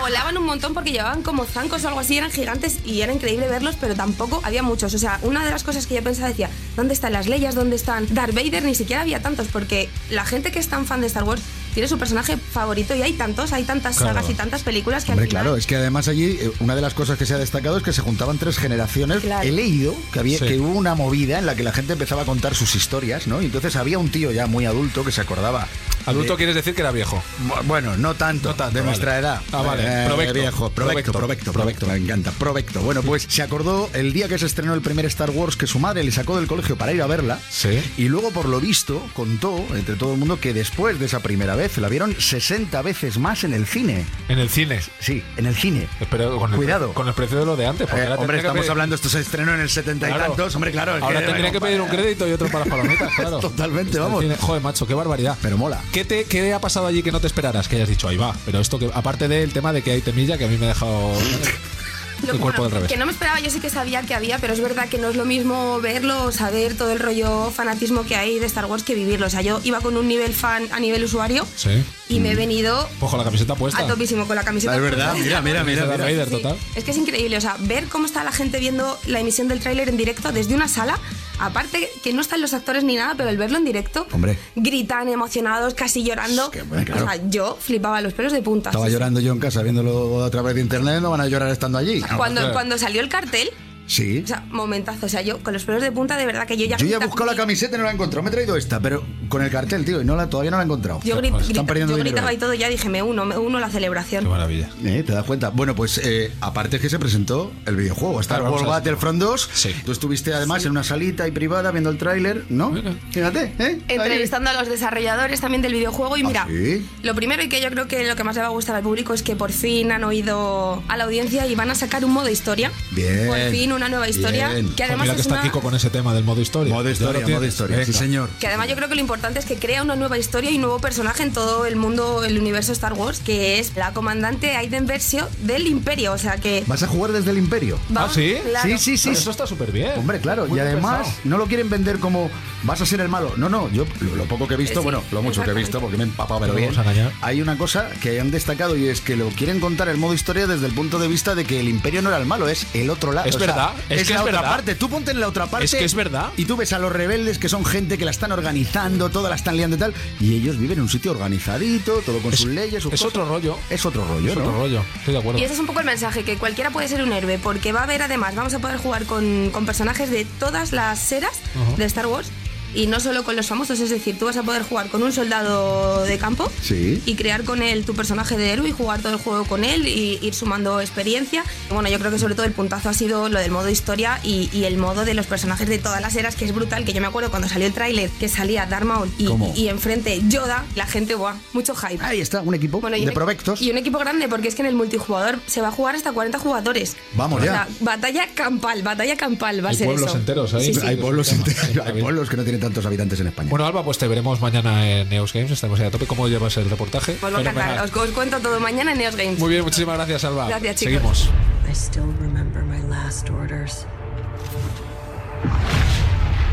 Molaban 0.00 0.36
un 0.38 0.44
montón 0.44 0.74
porque 0.74 0.90
llevaban 0.90 1.22
como 1.22 1.44
zancos 1.44 1.84
o 1.84 1.88
algo 1.88 2.00
así, 2.00 2.16
eran 2.18 2.30
gigantes 2.30 2.78
y 2.84 3.00
era 3.02 3.12
increíble 3.12 3.46
verlos, 3.48 3.76
pero 3.80 3.94
tampoco 3.94 4.40
había 4.44 4.62
muchos. 4.62 4.92
O 4.94 4.98
sea, 4.98 5.18
una 5.22 5.44
de 5.44 5.50
las 5.50 5.62
cosas 5.62 5.86
que 5.86 5.94
yo 5.94 6.02
pensaba 6.02 6.28
decía, 6.28 6.50
¿dónde 6.76 6.94
están 6.94 7.12
las 7.12 7.26
leyes? 7.28 7.54
¿Dónde 7.54 7.76
están 7.76 8.06
Darth 8.12 8.34
Vader? 8.34 8.64
Ni 8.64 8.74
siquiera 8.74 9.02
había 9.02 9.20
tantos, 9.22 9.46
porque 9.52 9.88
la 10.10 10.24
gente 10.24 10.50
que 10.50 10.58
es 10.58 10.68
tan 10.68 10.84
fan 10.86 11.00
de 11.00 11.06
Star 11.06 11.24
Wars 11.24 11.42
tiene 11.78 11.86
su 11.88 11.96
personaje 11.96 12.36
favorito 12.36 12.92
y 12.96 13.02
hay 13.02 13.12
tantos, 13.12 13.52
hay 13.52 13.62
tantas 13.62 13.98
Claro. 13.98 14.12
sagas 14.14 14.28
y 14.28 14.34
tantas 14.34 14.64
películas 14.64 15.04
que 15.04 15.12
Hombre, 15.12 15.26
al 15.26 15.28
final... 15.28 15.42
claro, 15.44 15.56
es 15.56 15.64
que 15.64 15.76
además 15.76 16.08
allí 16.08 16.24
eh, 16.40 16.50
una 16.58 16.74
de 16.74 16.80
las 16.82 16.92
cosas 16.92 17.16
que 17.16 17.24
se 17.24 17.34
ha 17.34 17.38
destacado 17.38 17.76
es 17.76 17.84
que 17.84 17.92
se 17.92 18.00
juntaban 18.02 18.36
tres 18.36 18.58
generaciones. 18.58 19.20
Claro. 19.20 19.46
He 19.46 19.52
leído 19.52 19.94
que, 20.12 20.18
había, 20.18 20.40
Sí. 20.40 20.46
que 20.46 20.58
hubo 20.58 20.72
una 20.76 20.96
movida 20.96 21.38
en 21.38 21.46
la 21.46 21.54
que 21.54 21.62
la 21.62 21.70
gente 21.70 21.92
empezaba 21.92 22.22
a 22.22 22.24
contar 22.24 22.56
sus 22.56 22.74
historias, 22.74 23.28
¿no? 23.28 23.40
Y 23.40 23.44
entonces 23.44 23.76
había 23.76 23.96
un 24.00 24.10
tío 24.10 24.32
ya 24.32 24.48
muy 24.48 24.66
adulto 24.66 25.04
que 25.04 25.12
se 25.12 25.20
acordaba 25.20 25.68
Adulto 26.08 26.36
quieres 26.36 26.54
decir 26.54 26.74
que 26.74 26.80
era 26.80 26.90
viejo. 26.90 27.22
Bu- 27.46 27.62
Bueno, 27.64 27.96
no 27.96 28.14
tanto, 28.14 28.52
de 28.52 28.58
vale. 28.58 28.82
nuestra 28.82 29.18
edad. 29.18 29.40
Ah, 29.52 29.62
vale. 29.62 29.82
Eh, 29.86 30.06
Provecto. 30.06 30.34
viejo. 30.34 30.70
Provecto, 30.70 31.12
provecto, 31.12 31.52
provecto, 31.52 31.86
me 31.86 31.96
encanta. 31.96 32.30
Provecto. 32.32 32.80
Bueno, 32.80 33.02
pues 33.02 33.26
se 33.28 33.42
acordó 33.42 33.90
el 33.92 34.12
día 34.12 34.28
que 34.28 34.38
se 34.38 34.46
estrenó 34.46 34.74
el 34.74 34.80
primer 34.80 35.06
Star 35.06 35.30
Wars 35.30 35.56
que 35.56 35.66
su 35.66 35.78
madre 35.78 36.02
le 36.04 36.10
sacó 36.12 36.36
del 36.36 36.46
colegio 36.46 36.76
para 36.76 36.92
ir 36.92 37.02
a 37.02 37.06
verla. 37.06 37.40
Sí. 37.50 37.80
Y 37.96 38.08
luego, 38.08 38.30
por 38.30 38.46
lo 38.48 38.60
visto, 38.60 39.02
contó 39.14 39.64
entre 39.74 39.96
todo 39.96 40.12
el 40.12 40.18
mundo 40.18 40.40
que 40.40 40.52
después 40.54 40.98
de 40.98 41.06
esa 41.06 41.20
primera 41.20 41.54
vez 41.56 41.76
la 41.78 41.88
vieron 41.88 42.14
60 42.18 42.82
veces 42.82 43.18
más 43.18 43.44
en 43.44 43.52
el 43.54 43.66
cine. 43.66 44.06
En 44.28 44.38
el 44.38 44.48
cine. 44.48 44.80
Sí, 45.00 45.22
en 45.36 45.46
el 45.46 45.54
cine. 45.54 45.88
Pero 46.10 46.38
con 46.38 46.50
el, 46.50 46.56
Cuidado. 46.56 46.92
Con 46.94 47.08
el 47.08 47.14
precio 47.14 47.38
de 47.38 47.46
lo 47.46 47.56
de 47.56 47.66
antes. 47.66 47.86
porque 47.88 48.04
Eh, 48.04 48.08
hombre, 48.16 48.38
estamos 48.38 48.60
pedir- 48.60 48.70
hablando, 48.70 48.94
esto 48.94 49.08
se 49.08 49.20
estrenó 49.20 49.54
en 49.54 49.60
el 49.60 49.68
70 49.70 50.08
y 50.08 50.12
tantos. 50.12 50.54
Hombre, 50.54 50.70
claro. 50.72 50.92
Ahora 51.00 51.20
que- 51.20 51.26
tendría 51.26 51.50
que 51.52 51.60
pedir 51.60 51.80
un 51.80 51.88
crédito 51.88 52.26
y 52.28 52.32
otro 52.32 52.46
para 52.48 52.60
las 52.60 52.68
palomitas, 52.68 53.12
claro. 53.16 53.38
Totalmente, 53.40 53.98
vamos. 53.98 54.24
Joder, 54.40 54.62
macho, 54.62 54.86
qué 54.86 54.94
barbaridad. 54.94 55.36
Pero 55.42 55.56
mola. 55.58 55.80
¿Qué 55.98 56.04
te, 56.04 56.24
¿Qué 56.26 56.52
ha 56.54 56.60
pasado 56.60 56.86
allí 56.86 57.02
que 57.02 57.10
no 57.10 57.18
te 57.20 57.26
esperaras? 57.26 57.66
Que 57.66 57.74
hayas 57.74 57.88
dicho, 57.88 58.06
ahí 58.06 58.16
va. 58.16 58.32
Pero 58.46 58.60
esto 58.60 58.78
que, 58.78 58.88
aparte 58.94 59.26
del 59.26 59.52
tema 59.52 59.72
de 59.72 59.82
que 59.82 59.90
hay 59.90 60.00
temilla, 60.00 60.38
que 60.38 60.44
a 60.44 60.48
mí 60.48 60.56
me 60.56 60.66
ha 60.66 60.68
dejado 60.68 61.12
Lo- 62.24 62.32
el 62.34 62.38
cuerpo 62.38 62.62
bueno, 62.62 62.62
del 62.62 62.70
revés. 62.72 62.88
Que 62.92 62.96
no 62.96 63.04
me 63.04 63.10
esperaba, 63.10 63.40
yo 63.40 63.50
sí 63.50 63.58
que 63.58 63.68
sabía 63.68 64.02
que 64.02 64.14
había, 64.14 64.38
pero 64.38 64.52
es 64.52 64.60
verdad 64.60 64.88
que 64.88 64.98
no 64.98 65.08
es 65.08 65.16
lo 65.16 65.24
mismo 65.24 65.80
verlo, 65.80 66.30
saber 66.30 66.76
todo 66.76 66.92
el 66.92 67.00
rollo 67.00 67.50
fanatismo 67.50 68.04
que 68.04 68.14
hay 68.14 68.38
de 68.38 68.46
Star 68.46 68.66
Wars 68.66 68.84
que 68.84 68.94
vivirlo. 68.94 69.26
O 69.26 69.30
sea, 69.30 69.40
yo 69.42 69.60
iba 69.64 69.80
con 69.80 69.96
un 69.96 70.06
nivel 70.06 70.32
fan 70.34 70.68
a 70.70 70.78
nivel 70.78 71.02
usuario 71.02 71.44
Sí. 71.56 71.82
y 72.08 72.20
me 72.20 72.30
he 72.30 72.34
venido 72.36 72.88
Pues 73.00 73.10
con 73.10 73.18
la 73.18 73.24
camiseta 73.24 73.56
puesta. 73.56 73.82
a 73.82 73.86
topísimo 73.88 74.24
con 74.28 74.36
la 74.36 74.44
camiseta. 74.44 74.72
Ah, 74.74 74.76
es 74.76 74.82
verdad, 74.82 75.10
puesta. 75.14 75.24
mira, 75.24 75.42
mira, 75.42 75.64
mira. 75.64 75.82
Mira. 75.86 75.96
Vader, 76.04 76.28
Sí, 76.28 76.30
total. 76.36 76.56
Es 76.76 76.84
que 76.84 76.92
es 76.92 76.96
increíble, 76.96 77.36
o 77.36 77.40
sea, 77.40 77.56
ver 77.58 77.86
cómo 77.88 78.06
está 78.06 78.22
la 78.22 78.30
gente 78.32 78.60
viendo 78.60 78.96
la 79.06 79.18
emisión 79.20 79.48
del 79.48 79.58
tráiler 79.60 79.88
en 79.88 79.96
directo 79.96 80.30
desde 80.30 80.54
una 80.54 80.68
sala, 80.68 80.98
aparte 81.38 81.88
que 82.02 82.12
no 82.12 82.20
están 82.20 82.40
los 82.40 82.54
actores 82.54 82.84
ni 82.84 82.96
nada, 82.96 83.14
pero 83.16 83.28
el 83.30 83.36
verlo 83.36 83.58
en 83.58 83.64
directo, 83.64 84.06
Hombre. 84.12 84.38
gritan 84.56 85.08
emocionados, 85.08 85.74
casi 85.74 86.04
llorando. 86.04 86.50
que, 86.50 86.62
bueno, 86.62 86.84
claro. 86.84 87.04
O 87.04 87.08
sea, 87.08 87.20
yo 87.28 87.56
flipaba 87.60 88.00
los 88.00 88.12
pelos 88.12 88.32
de 88.32 88.42
punta. 88.42 88.70
Estaba 88.70 88.86
sí, 88.86 88.90
sí. 88.90 88.94
llorando 88.94 89.20
yo 89.20 89.32
en 89.32 89.38
casa 89.38 89.62
viéndolo 89.62 90.24
a 90.24 90.30
través 90.30 90.54
de 90.54 90.60
internet, 90.60 91.00
no 91.00 91.10
van 91.10 91.20
a 91.20 91.26
llorar 91.26 91.50
estando 91.50 91.78
allí. 91.78 92.00
Cuando, 92.16 92.40
claro. 92.40 92.52
cuando 92.54 92.78
salió 92.78 93.00
el 93.00 93.08
cartel, 93.08 93.50
Sí. 93.88 94.20
o 94.22 94.26
sea, 94.26 94.44
momentazo, 94.50 95.06
o 95.06 95.08
sea, 95.08 95.22
yo 95.22 95.38
con 95.42 95.52
los 95.54 95.64
pelos 95.64 95.82
de 95.82 95.90
punta, 95.90 96.16
de 96.16 96.26
verdad 96.26 96.46
que 96.46 96.56
yo 96.56 96.66
ya... 96.66 96.76
Yo 96.76 96.86
ya 96.86 96.98
he 96.98 97.06
buscado 97.06 97.28
la 97.30 97.36
camiseta 97.36 97.74
y 97.74 97.78
no 97.78 97.84
la 97.84 97.90
he 97.90 97.94
encontrado. 97.94 98.22
Me 98.22 98.28
he 98.28 98.32
traído 98.32 98.54
esta, 98.56 98.78
pero 98.80 99.02
con 99.28 99.42
el 99.42 99.50
cartel, 99.50 99.84
tío, 99.84 100.00
y 100.00 100.04
no 100.04 100.14
la, 100.14 100.28
todavía 100.28 100.50
no 100.50 100.58
la 100.58 100.62
he 100.62 100.66
encontrado. 100.66 101.00
Yo, 101.02 101.16
grit- 101.18 101.26
Están 101.34 101.42
grita- 101.48 101.66
perdiendo 101.66 101.92
yo 101.92 101.96
dinero 102.04 102.14
gritaba 102.16 102.32
y 102.32 102.36
todo, 102.36 102.54
ya 102.54 102.68
dije, 102.68 102.88
me 102.88 103.02
uno, 103.02 103.24
me 103.24 103.36
uno 103.38 103.58
a 103.58 103.60
la 103.60 103.66
Qué 103.68 103.72
celebración. 103.74 104.28
maravilla. 104.28 104.68
Eh, 104.84 105.02
¿Te 105.06 105.12
das 105.12 105.24
cuenta? 105.24 105.48
Bueno, 105.50 105.74
pues 105.74 105.98
eh, 106.04 106.30
aparte 106.40 106.76
es 106.76 106.82
que 106.82 106.90
se 106.90 106.98
presentó 106.98 107.50
el 107.66 107.76
videojuego, 107.76 108.20
Star 108.20 108.40
Claro, 108.40 108.54
Wars. 108.54 108.66
Battlefront 108.66 109.20
2. 109.20 109.50
Sí. 109.54 109.74
Tú 109.84 109.92
estuviste 109.92 110.32
además 110.34 110.64
en 110.66 110.72
una 110.72 110.84
salita 110.84 111.26
y 111.26 111.30
privada 111.30 111.70
viendo 111.70 111.90
el 111.90 111.96
tráiler, 111.98 112.44
¿no? 112.50 112.70
Mira. 112.70 112.92
Fíjate, 113.10 113.52
¿eh? 113.58 113.78
Ahí. 113.88 113.96
Entrevistando 113.96 114.50
a 114.50 114.52
los 114.52 114.68
desarrolladores 114.68 115.40
también 115.40 115.62
del 115.62 115.72
videojuego 115.72 116.16
y 116.18 116.22
¿Ah, 116.22 116.26
mira, 116.26 116.46
sí? 116.48 116.86
lo 117.02 117.14
primero 117.14 117.42
y 117.42 117.48
que 117.48 117.60
yo 117.62 117.70
creo 117.70 117.88
que 117.88 118.06
lo 118.06 118.16
que 118.16 118.24
más 118.24 118.36
le 118.36 118.42
va 118.42 118.48
a 118.48 118.50
gustar 118.50 118.76
al 118.76 118.82
público 118.82 119.14
es 119.14 119.22
que 119.22 119.34
por 119.34 119.50
fin 119.52 119.92
han 119.92 120.04
oído 120.04 120.82
a 120.88 120.96
la 120.96 121.04
audiencia 121.04 121.46
y 121.46 121.54
van 121.54 121.70
a 121.70 121.74
sacar 121.74 122.04
un 122.04 122.12
modo 122.12 122.28
historia. 122.28 122.70
Bien. 122.92 123.26
Por 123.26 123.38
fin 123.50 123.72
una 123.78 123.88
nueva 123.88 124.08
historia 124.08 124.48
Bien. 124.50 124.66
que 124.68 124.72
Pues 124.74 124.80
además 124.88 125.04
mira 125.04 125.14
que 125.14 125.20
es 125.22 125.26
está 125.26 125.34
una- 125.40 125.42
Kiko 125.42 125.60
con 125.60 125.74
ese 125.74 125.88
tema 125.90 126.12
del 126.14 126.24
modo 126.24 126.40
historia. 126.42 126.74
Modo 126.74 126.90
historia, 126.90 127.26
modo 127.26 127.44
historia, 127.46 127.84
sí 127.84 127.92
señor. 127.92 128.28
Que 128.40 128.46
además 128.48 128.68
yo 128.68 128.76
creo 128.76 128.88
que 128.88 128.94
lo 128.94 129.00
importante 129.00 129.38
es 129.38 129.46
que 129.46 129.56
crea 129.56 129.82
una 129.82 129.96
nueva 129.96 130.18
historia 130.18 130.50
y 130.50 130.56
un 130.56 130.60
nuevo 130.62 130.78
personaje 130.80 131.22
en 131.22 131.32
todo 131.32 131.64
el 131.66 131.76
mundo, 131.76 132.24
el 132.24 132.38
universo 132.38 132.72
Star 132.72 132.92
Wars, 132.92 133.20
que 133.20 133.58
es 133.58 133.74
la 133.76 133.92
comandante 133.92 134.56
Aiden 134.56 134.86
Versio 134.86 135.28
del 135.42 135.66
Imperio. 135.66 136.12
O 136.12 136.18
sea 136.18 136.36
que. 136.36 136.62
¿Vas 136.66 136.82
a 136.82 136.86
jugar 136.88 137.12
desde 137.12 137.30
el 137.30 137.38
Imperio? 137.38 137.78
va- 137.96 138.04
Ah, 138.04 138.10
¿sí? 138.12 138.36
claro. 138.48 138.68
Sí, 138.68 138.78
sí, 138.78 138.96
sí. 138.98 139.08
Pero 139.08 139.18
eso 139.20 139.30
está 139.30 139.46
súper 139.46 139.72
bien. 139.72 139.92
Hombre, 139.96 140.20
claro, 140.20 140.46
Muy 140.46 140.58
y 140.58 140.60
además 140.60 140.98
pensado. 141.02 141.20
no 141.24 141.38
lo 141.38 141.46
quieren 141.46 141.70
vender 141.70 141.98
como 141.98 142.30
vas 142.62 142.80
a 142.80 142.86
ser 142.86 143.00
el 143.00 143.08
malo. 143.08 143.34
No, 143.36 143.48
no, 143.48 143.70
yo 143.70 143.86
lo, 144.00 144.16
lo 144.16 144.24
poco 144.24 144.46
que 144.48 144.54
he 144.54 144.56
visto, 144.56 144.80
Sí, 144.80 144.84
bueno, 144.84 145.02
lo 145.12 145.22
mucho 145.22 145.42
que 145.42 145.50
he 145.50 145.54
visto, 145.54 145.80
porque 145.80 145.96
me 145.96 146.04
he 146.04 146.06
empapado, 146.06 146.40
pero 146.40 146.54
bien. 146.54 146.70
vamos 146.70 146.78
a 146.86 146.90
engañar. 146.90 147.12
Hay 147.22 147.40
una 147.40 147.56
cosa 147.58 147.88
que 148.00 148.20
han 148.20 148.30
destacado 148.30 148.76
y 148.76 148.88
es 148.88 149.00
que 149.00 149.16
lo 149.16 149.28
quieren 149.28 149.60
contar 149.60 149.88
el 149.88 149.96
modo 149.96 150.14
historia 150.14 150.46
desde 150.46 150.66
el 150.66 150.72
punto 150.72 150.98
de 150.98 151.08
vista 151.08 151.34
de 151.34 151.44
que 151.44 151.60
el 151.60 151.68
imperio 151.68 152.02
no 152.02 152.08
era 152.08 152.18
el 152.18 152.26
malo, 152.26 152.48
es 152.48 152.66
el 152.74 152.90
otro 152.90 153.12
lado. 153.12 153.28
Es 153.28 153.36
O 153.36 153.38
sea, 153.38 153.46
verdad, 153.48 153.70
es 153.88 154.06
que 154.06 154.14
la 154.14 154.20
es 154.20 154.22
otra 154.22 154.32
verdad. 154.40 154.50
parte. 154.50 154.74
Tú 154.74 154.88
ponte 154.88 155.10
en 155.12 155.20
la 155.20 155.28
otra 155.28 155.46
parte. 155.46 155.64
Es 155.66 155.72
que 155.74 155.84
es 155.84 155.94
verdad. 155.94 156.30
Y 156.36 156.44
tú 156.44 156.56
ves 156.56 156.72
a 156.72 156.78
los 156.78 156.92
rebeldes 156.92 157.38
que 157.38 157.48
son 157.48 157.64
gente 157.64 157.98
que 157.98 158.04
la 158.04 158.10
están 158.10 158.32
organizando, 158.32 159.10
toda 159.10 159.30
la 159.30 159.36
están 159.36 159.56
liando 159.56 159.76
y 159.76 159.78
tal, 159.78 159.94
y 160.20 160.34
ellos 160.36 160.58
viven 160.58 160.78
en 160.78 160.82
un 160.82 160.88
sitio 160.88 161.12
organizadito, 161.12 162.00
todo 162.04 162.18
con 162.18 162.32
Es- 162.32 162.40
sus 162.40 162.50
leyes, 162.50 162.82
sus 162.82 162.92
es 162.92 163.00
cosas. 163.00 163.14
otro 163.16 163.28
rollo. 163.28 163.56
Es 163.70 163.84
otro 163.86 164.04
rollo, 164.06 164.30
Es 164.30 164.36
¿no? 164.36 164.42
otro 164.42 164.58
rollo. 164.58 164.84
Estoy 164.98 165.14
de 165.14 165.20
acuerdo. 165.20 165.38
Y 165.40 165.44
ese 165.44 165.54
es 165.54 165.60
un 165.60 165.66
poco 165.66 165.80
el 165.80 165.86
mensaje, 165.86 166.24
que 166.24 166.36
cualquiera 166.36 166.70
puede 166.70 166.88
ser 166.88 167.02
un 167.02 167.12
héroe, 167.12 167.38
porque 167.38 167.72
va 167.72 167.80
a 167.80 167.84
haber 167.84 168.02
además, 168.02 168.34
vamos 168.34 168.54
a 168.54 168.58
poder 168.58 168.78
jugar 168.78 169.04
con, 169.04 169.50
con 169.52 169.66
personajes 169.66 170.10
de 170.10 170.24
todas 170.24 170.72
las 170.72 171.10
eras 171.12 171.32
de 171.76 171.84
Star 171.84 172.06
Wars 172.06 172.30
y 172.78 172.86
no 172.86 173.00
solo 173.00 173.24
con 173.24 173.36
los 173.36 173.46
famosos, 173.46 173.80
es 173.80 173.90
decir, 173.90 174.18
tú 174.18 174.24
vas 174.26 174.36
a 174.36 174.42
poder 174.42 174.62
jugar 174.62 174.88
con 174.88 175.02
un 175.02 175.12
soldado 175.12 176.04
de 176.04 176.16
campo 176.18 176.50
Sí. 176.62 177.02
y 177.06 177.14
crear 177.14 177.44
con 177.44 177.62
él 177.62 177.84
tu 177.84 177.94
personaje 177.94 178.36
de 178.36 178.50
héroe 178.52 178.68
y 178.68 178.72
jugar 178.72 179.00
todo 179.00 179.12
el 179.14 179.18
juego 179.18 179.44
con 179.44 179.64
él 179.64 179.86
y 179.86 180.18
ir 180.22 180.34
sumando 180.34 180.80
experiencia. 180.80 181.44
Bueno, 181.70 181.88
yo 181.88 181.98
creo 181.98 182.10
que 182.10 182.18
sobre 182.18 182.34
todo 182.34 182.46
el 182.46 182.52
puntazo 182.52 182.88
ha 182.88 182.94
sido 182.94 183.28
lo 183.28 183.38
del 183.38 183.50
modo 183.50 183.68
historia 183.68 184.20
y, 184.22 184.48
y 184.52 184.64
el 184.64 184.78
modo 184.78 185.04
de 185.04 185.14
los 185.14 185.26
personajes 185.26 185.68
de 185.68 185.78
todas 185.78 186.00
las 186.00 186.14
eras, 186.16 186.36
que 186.36 186.44
es 186.44 186.54
brutal, 186.54 186.84
que 186.84 186.92
yo 186.92 187.00
me 187.00 187.06
acuerdo 187.08 187.30
cuando 187.30 187.48
salió 187.48 187.66
el 187.66 187.72
tráiler 187.72 188.10
que 188.10 188.28
salía 188.28 188.66
Darth 188.66 188.84
Maul 188.84 189.10
y, 189.18 189.28
y 189.60 189.68
enfrente 189.68 190.20
Yoda, 190.28 190.64
la 190.76 190.86
gente, 190.86 191.14
¡buah! 191.14 191.34
Mucho 191.52 191.74
hype. 191.74 192.02
Ahí 192.04 192.20
está, 192.20 192.40
un 192.42 192.54
equipo 192.54 192.80
Bueno, 192.80 192.96
de 192.96 193.12
provectos. 193.12 193.60
y 193.60 193.70
un 193.70 193.78
equipo 193.78 193.98
grande, 193.98 194.28
porque 194.28 194.48
es 194.48 194.54
que 194.54 194.62
en 194.62 194.66
el 194.68 194.74
multijugador 194.74 195.40
se 195.46 195.60
va 195.60 195.68
a 195.68 195.72
jugar 195.72 195.96
hasta 195.96 196.12
40 196.12 196.38
jugadores. 196.38 196.96
Vamos 197.14 197.40
O 197.42 197.44
ya. 197.44 197.52
sea, 197.52 197.68
batalla 197.80 198.26
campal, 198.34 198.82
batalla 198.82 199.16
campal 199.16 199.64
va 199.64 199.68
a 199.68 199.70
Hay 199.72 199.76
ser 199.76 199.86
pueblos 199.86 200.08
eso. 200.10 200.18
enteros 200.18 200.54
ahí. 200.54 200.66
Sí, 200.66 200.74
sí. 200.74 200.80
Hay 200.86 200.96
pueblos, 200.96 201.32
enteros, 201.32 201.86
hay 201.86 202.00
pueblos 202.00 202.28
que 202.28 202.36
no 202.36 202.42
tienen 202.44 202.60
tantos 202.68 202.84
habitantes 202.86 203.18
en 203.20 203.28
España. 203.28 203.48
Bueno, 203.48 203.66
Alba, 203.66 203.82
pues 203.82 203.98
te 203.98 204.06
veremos 204.06 204.40
mañana 204.40 204.88
en 204.88 205.08
Neos 205.08 205.32
Games. 205.32 205.50
Estamos 205.50 205.80
ahí 205.80 205.86
a 205.86 205.90
tope. 205.90 206.06
¿Cómo 206.06 206.28
llevas 206.28 206.56
el 206.58 206.68
reportaje? 206.68 207.16
Pues 207.20 207.32
va 207.32 207.38
a 207.38 207.40
encantar. 207.40 207.82
Os, 207.82 207.96
os 207.96 208.10
cuento 208.10 208.38
todo 208.40 208.60
mañana 208.60 208.92
en 208.92 208.98
Neos 208.98 209.16
Games. 209.16 209.38
Muy 209.38 209.50
bien, 209.50 209.64
muchísimas 209.64 209.96
gracias, 209.96 210.24
Alba. 210.24 210.48
Gracias, 210.48 210.76
chicos. 210.76 210.92
Seguimos. 210.92 211.30
I 211.68 211.72
still 211.74 212.12
remember 212.20 212.62
my 212.62 212.80
last 212.88 213.30
orders. 213.30 213.86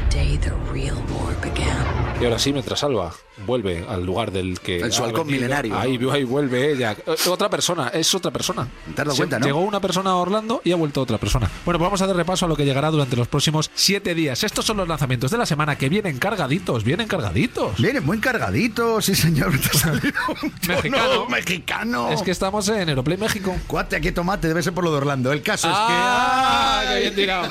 The 0.10 0.18
day 0.18 0.38
the 0.38 0.52
real 0.72 0.96
war 1.10 1.36
began. 1.42 1.86
Y 2.22 2.26
ahora 2.26 2.40
sí, 2.40 2.54
mientras 2.54 2.84
Alba 2.84 3.14
vuelve 3.46 3.86
al 3.88 4.06
lugar 4.06 4.32
del 4.32 4.60
que. 4.60 4.80
En 4.80 4.92
su 4.92 5.04
halcón 5.04 5.28
milenario, 5.28 5.78
Ahí, 5.78 6.00
ahí 6.12 6.24
vuelve 6.24 6.72
ella. 6.72 6.96
Eh, 7.06 7.16
Otra 7.30 7.50
persona, 7.50 7.90
es 7.90 8.14
otra 8.16 8.32
persona. 8.32 8.68
Te 8.96 9.04
Se- 9.06 9.18
cuenta, 9.18 9.40
¿no? 9.40 9.46
Llegó 9.46 9.60
una 9.62 9.80
persona 9.80 10.12
a 10.12 10.16
Orlando 10.16 10.62
y 10.64 10.72
ha 10.72 10.76
vuelto 10.76 11.02
otra 11.02 11.18
persona. 11.18 11.50
Bueno, 11.66 11.80
pues 11.80 11.88
vamos 11.88 12.02
a 12.02 12.08
dar 12.08 12.16
repaso 12.16 12.46
a 12.46 12.50
lo 12.50 12.56
que 12.56 12.66
llegará 12.66 12.92
durante 12.92 13.16
los 13.16 13.28
próximos 13.28 13.70
siete 13.74 14.16
días. 14.16 14.44
Estos 14.44 14.66
son 14.66 14.78
los 14.78 14.88
lanzamientos 14.88 15.32
de 15.32 15.38
la 15.38 15.46
semana 15.46 15.78
que 15.78 15.90
vienen 15.90 16.18
cargaditos, 16.18 16.84
vienen 16.84 17.08
cargaditos. 17.08 17.78
Viene 17.78 18.02
muy 18.02 18.20
cargadito, 18.20 19.02
sí 19.02 19.16
señor. 19.16 19.52
Mexicano. 20.68 21.28
mexicano. 21.30 22.10
Es 22.12 22.22
que 22.22 22.32
estamos 22.32 22.68
en 22.70 22.90
Aeroplay 22.90 23.18
México. 23.18 23.56
Cuate, 23.68 23.96
aquí 23.96 24.12
tomate, 24.12 24.48
debe 24.48 24.62
ser 24.64 24.74
por 24.74 24.84
lo 24.84 24.92
de 24.92 24.98
Orlando. 24.98 25.32
El 25.32 25.42
caso 25.42 25.68
¡Ah! 25.72 26.82
es 26.84 26.88
que. 26.90 26.94
¡Qué 26.96 27.00
bien 27.02 27.16
tirado! 27.16 27.50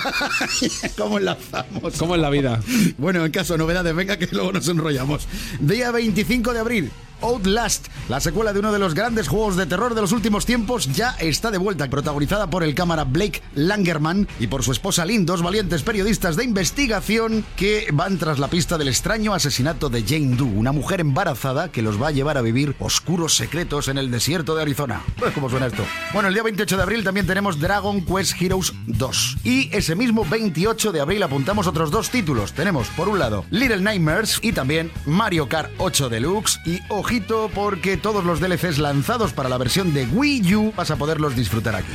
¿Cómo 0.98 1.18
enlazamos? 1.18 1.94
Como 1.98 2.14
en 2.14 2.22
la 2.22 2.30
vida. 2.30 2.60
Bueno, 2.98 3.24
en 3.24 3.32
caso, 3.32 3.56
novedades, 3.58 3.94
venga 3.94 4.16
que 4.16 4.26
luego 4.32 4.52
nos 4.52 4.68
enrollamos. 4.68 5.26
Día 5.74 5.90
25 5.90 6.52
de 6.52 6.60
abril. 6.60 6.92
Outlast, 7.20 7.88
la 8.08 8.20
secuela 8.20 8.52
de 8.52 8.60
uno 8.60 8.72
de 8.72 8.78
los 8.78 8.94
grandes 8.94 9.28
juegos 9.28 9.56
de 9.56 9.66
terror 9.66 9.94
de 9.94 10.00
los 10.00 10.12
últimos 10.12 10.46
tiempos, 10.46 10.92
ya 10.92 11.10
está 11.18 11.50
de 11.50 11.58
vuelta, 11.58 11.88
protagonizada 11.88 12.48
por 12.48 12.62
el 12.62 12.74
cámara 12.74 13.04
Blake 13.04 13.42
Langerman 13.54 14.28
y 14.38 14.46
por 14.46 14.62
su 14.62 14.72
esposa 14.72 15.04
Lynn, 15.04 15.26
dos 15.26 15.42
valientes 15.42 15.82
periodistas 15.82 16.36
de 16.36 16.44
investigación 16.44 17.44
que 17.56 17.88
van 17.92 18.18
tras 18.18 18.38
la 18.38 18.48
pista 18.48 18.78
del 18.78 18.88
extraño 18.88 19.34
asesinato 19.34 19.88
de 19.88 20.02
Jane 20.02 20.36
Doe, 20.36 20.48
una 20.48 20.72
mujer 20.72 21.00
embarazada 21.00 21.72
que 21.72 21.82
los 21.82 22.00
va 22.00 22.08
a 22.08 22.12
llevar 22.12 22.36
a 22.38 22.42
vivir 22.42 22.76
oscuros 22.78 23.34
secretos 23.34 23.88
en 23.88 23.98
el 23.98 24.10
desierto 24.10 24.54
de 24.54 24.62
Arizona. 24.62 25.02
Pues, 25.18 25.32
¿Cómo 25.32 25.48
suena 25.48 25.66
esto? 25.66 25.84
Bueno, 26.12 26.28
el 26.28 26.34
día 26.34 26.42
28 26.42 26.76
de 26.76 26.82
abril 26.82 27.04
también 27.04 27.26
tenemos 27.26 27.58
Dragon 27.58 28.04
Quest 28.04 28.40
Heroes 28.40 28.72
2. 28.86 29.38
Y 29.44 29.70
ese 29.74 29.94
mismo 29.96 30.24
28 30.24 30.92
de 30.92 31.00
abril 31.00 31.22
apuntamos 31.22 31.66
otros 31.66 31.90
dos 31.90 32.10
títulos. 32.10 32.52
Tenemos, 32.52 32.88
por 32.88 33.08
un 33.08 33.18
lado, 33.18 33.44
Little 33.50 33.80
Nightmares 33.80 34.38
y 34.42 34.52
también 34.52 34.92
Mario 35.06 35.48
Kart 35.48 35.70
8 35.78 36.08
Deluxe. 36.08 36.58
Y 36.66 36.80
ojito 36.88 37.13
porque 37.20 37.96
todos 37.96 38.24
los 38.24 38.40
DLCs 38.40 38.78
lanzados 38.78 39.32
para 39.32 39.48
la 39.48 39.58
versión 39.58 39.94
de 39.94 40.06
Wii 40.06 40.54
U 40.56 40.72
vas 40.76 40.90
a 40.90 40.96
poderlos 40.96 41.36
disfrutar 41.36 41.76
aquí. 41.76 41.92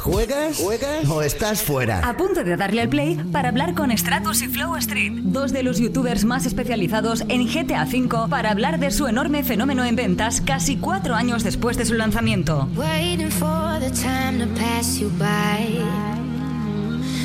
¿Juegas? 0.00 0.56
¿Juegas? 0.56 1.08
¿O 1.08 1.22
estás 1.22 1.62
fuera? 1.62 2.00
A 2.00 2.16
punto 2.16 2.42
de 2.42 2.56
darle 2.56 2.82
al 2.82 2.88
play 2.88 3.16
para 3.32 3.50
hablar 3.50 3.74
con 3.74 3.96
Stratus 3.96 4.42
y 4.42 4.48
Flow 4.48 4.74
Street, 4.76 5.12
dos 5.22 5.52
de 5.52 5.62
los 5.62 5.78
youtubers 5.78 6.24
más 6.24 6.46
especializados 6.46 7.22
en 7.28 7.46
GTA 7.46 7.84
V 7.84 8.28
para 8.28 8.50
hablar 8.50 8.80
de 8.80 8.90
su 8.90 9.06
enorme 9.06 9.44
fenómeno 9.44 9.84
en 9.84 9.94
ventas 9.96 10.40
casi 10.40 10.76
cuatro 10.78 11.14
años 11.14 11.44
después 11.44 11.76
de 11.76 11.84
su 11.84 11.94
lanzamiento. 11.94 12.68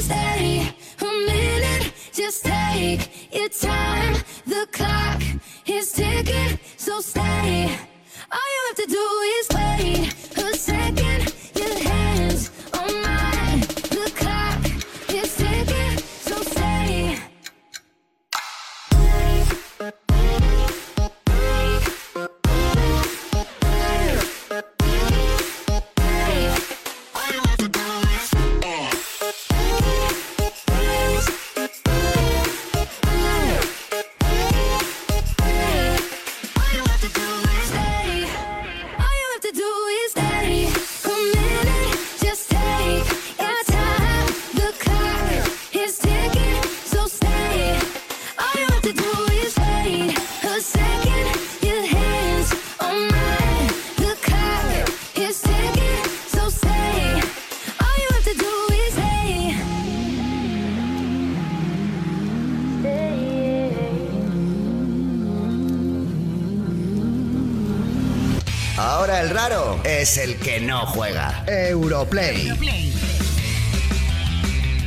stay 0.00 0.74
a 1.00 1.04
minute. 1.04 1.92
Just 2.12 2.44
take 2.44 3.32
your 3.32 3.48
time. 3.48 4.14
The 4.46 4.66
clock 4.72 5.22
is 5.66 5.92
ticking, 5.92 6.58
so 6.76 7.00
stay. 7.00 7.68
All 8.32 8.48
you 8.54 8.62
have 8.68 8.76
to 8.76 8.86
do 8.86 9.06
is 9.38 9.46
wait 9.54 10.38
a 10.38 10.56
second. 10.56 11.39
El 69.20 69.28
raro 69.28 69.78
es 69.84 70.16
el 70.16 70.36
que 70.36 70.60
no 70.60 70.86
juega. 70.86 71.44
Europlay. 71.46 72.48